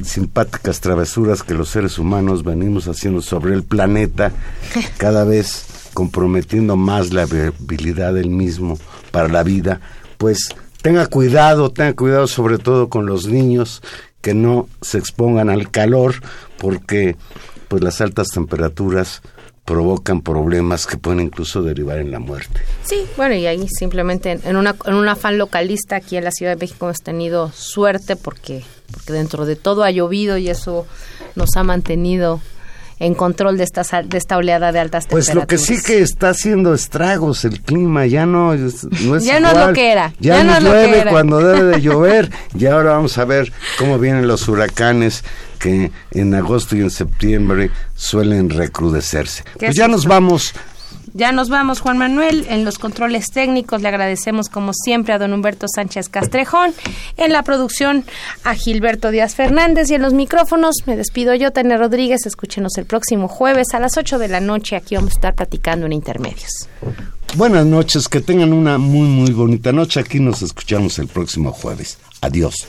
simpáticas 0.04 0.80
travesuras 0.80 1.42
que 1.42 1.54
los 1.54 1.68
seres 1.68 1.98
humanos 1.98 2.44
venimos 2.44 2.88
haciendo 2.88 3.20
sobre 3.20 3.54
el 3.54 3.62
planeta, 3.62 4.32
cada 4.96 5.24
vez 5.24 5.66
comprometiendo 5.92 6.76
más 6.76 7.12
la 7.12 7.26
viabilidad 7.26 8.14
del 8.14 8.30
mismo 8.30 8.78
para 9.10 9.28
la 9.28 9.42
vida, 9.42 9.80
pues 10.22 10.50
tenga 10.82 11.08
cuidado, 11.08 11.72
tenga 11.72 11.94
cuidado 11.94 12.28
sobre 12.28 12.58
todo 12.58 12.88
con 12.88 13.06
los 13.06 13.26
niños 13.26 13.82
que 14.20 14.34
no 14.34 14.68
se 14.80 14.98
expongan 14.98 15.50
al 15.50 15.68
calor 15.72 16.14
porque 16.58 17.16
pues 17.66 17.82
las 17.82 18.00
altas 18.00 18.28
temperaturas 18.28 19.20
provocan 19.64 20.22
problemas 20.22 20.86
que 20.86 20.96
pueden 20.96 21.18
incluso 21.18 21.64
derivar 21.64 21.98
en 21.98 22.12
la 22.12 22.20
muerte. 22.20 22.60
Sí, 22.84 23.04
bueno, 23.16 23.34
y 23.34 23.46
ahí 23.46 23.66
simplemente 23.66 24.38
en, 24.44 24.54
una, 24.54 24.76
en 24.84 24.94
un 24.94 25.08
afán 25.08 25.38
localista 25.38 25.96
aquí 25.96 26.16
en 26.16 26.22
la 26.22 26.30
Ciudad 26.30 26.52
de 26.52 26.60
México 26.60 26.86
hemos 26.86 27.02
tenido 27.02 27.50
suerte 27.50 28.14
porque, 28.14 28.62
porque 28.92 29.12
dentro 29.12 29.44
de 29.44 29.56
todo 29.56 29.82
ha 29.82 29.90
llovido 29.90 30.38
y 30.38 30.48
eso 30.48 30.86
nos 31.34 31.56
ha 31.56 31.64
mantenido 31.64 32.40
en 33.02 33.14
control 33.14 33.58
de 33.58 33.64
esta, 33.64 33.82
de 34.04 34.16
esta 34.16 34.36
oleada 34.36 34.70
de 34.70 34.78
altas 34.78 35.08
temperaturas. 35.08 35.34
Pues 35.34 35.42
lo 35.42 35.46
que 35.48 35.58
sí 35.58 35.82
que 35.84 36.02
está 36.02 36.28
haciendo 36.28 36.72
estragos 36.72 37.44
el 37.44 37.60
clima, 37.60 38.06
ya 38.06 38.26
no, 38.26 38.54
es, 38.54 38.84
no 38.84 39.16
es 39.16 39.24
Ya 39.24 39.40
no 39.40 39.50
es 39.50 39.66
lo 39.66 39.72
que 39.72 39.90
era. 39.90 40.14
Ya, 40.20 40.44
no, 40.44 40.60
llueve 40.60 41.10
cuando 41.10 41.40
debe 41.40 41.64
de 41.64 41.80
llover 41.80 42.30
y 42.56 42.66
ahora 42.66 42.92
vamos 42.92 43.18
a 43.18 43.24
ver 43.24 43.52
cómo 43.76 43.98
vienen 43.98 44.28
los 44.28 44.46
huracanes 44.48 45.24
que 45.58 45.90
en 46.12 46.34
agosto 46.34 46.76
y 46.76 46.80
en 46.80 46.90
septiembre 46.90 47.70
suelen 47.96 48.50
recrudecerse. 48.50 49.42
Pues 49.58 49.74
ya 49.74 49.88
nos 49.88 50.06
vamos 50.06 50.54
ya 51.14 51.32
nos 51.32 51.48
vamos, 51.48 51.80
Juan 51.80 51.98
Manuel. 51.98 52.46
En 52.48 52.64
los 52.64 52.78
controles 52.78 53.26
técnicos 53.30 53.82
le 53.82 53.88
agradecemos 53.88 54.48
como 54.48 54.72
siempre 54.72 55.12
a 55.12 55.18
don 55.18 55.32
Humberto 55.32 55.66
Sánchez 55.72 56.08
Castrejón. 56.08 56.72
En 57.16 57.32
la 57.32 57.42
producción 57.42 58.04
a 58.44 58.54
Gilberto 58.54 59.10
Díaz 59.10 59.34
Fernández 59.34 59.90
y 59.90 59.94
en 59.94 60.02
los 60.02 60.14
micrófonos 60.14 60.76
me 60.86 60.96
despido 60.96 61.34
yo, 61.34 61.50
Tania 61.50 61.76
Rodríguez. 61.76 62.26
Escúchenos 62.26 62.78
el 62.78 62.86
próximo 62.86 63.28
jueves 63.28 63.74
a 63.74 63.80
las 63.80 63.96
8 63.96 64.18
de 64.18 64.28
la 64.28 64.40
noche. 64.40 64.76
Aquí 64.76 64.94
vamos 64.94 65.12
a 65.12 65.16
estar 65.16 65.34
platicando 65.34 65.86
en 65.86 65.92
Intermedios. 65.92 66.68
Buenas 67.34 67.64
noches, 67.64 68.08
que 68.08 68.20
tengan 68.20 68.52
una 68.52 68.78
muy, 68.78 69.08
muy 69.08 69.30
bonita 69.32 69.72
noche. 69.72 70.00
Aquí 70.00 70.20
nos 70.20 70.42
escuchamos 70.42 70.98
el 70.98 71.08
próximo 71.08 71.52
jueves. 71.52 71.98
Adiós. 72.20 72.66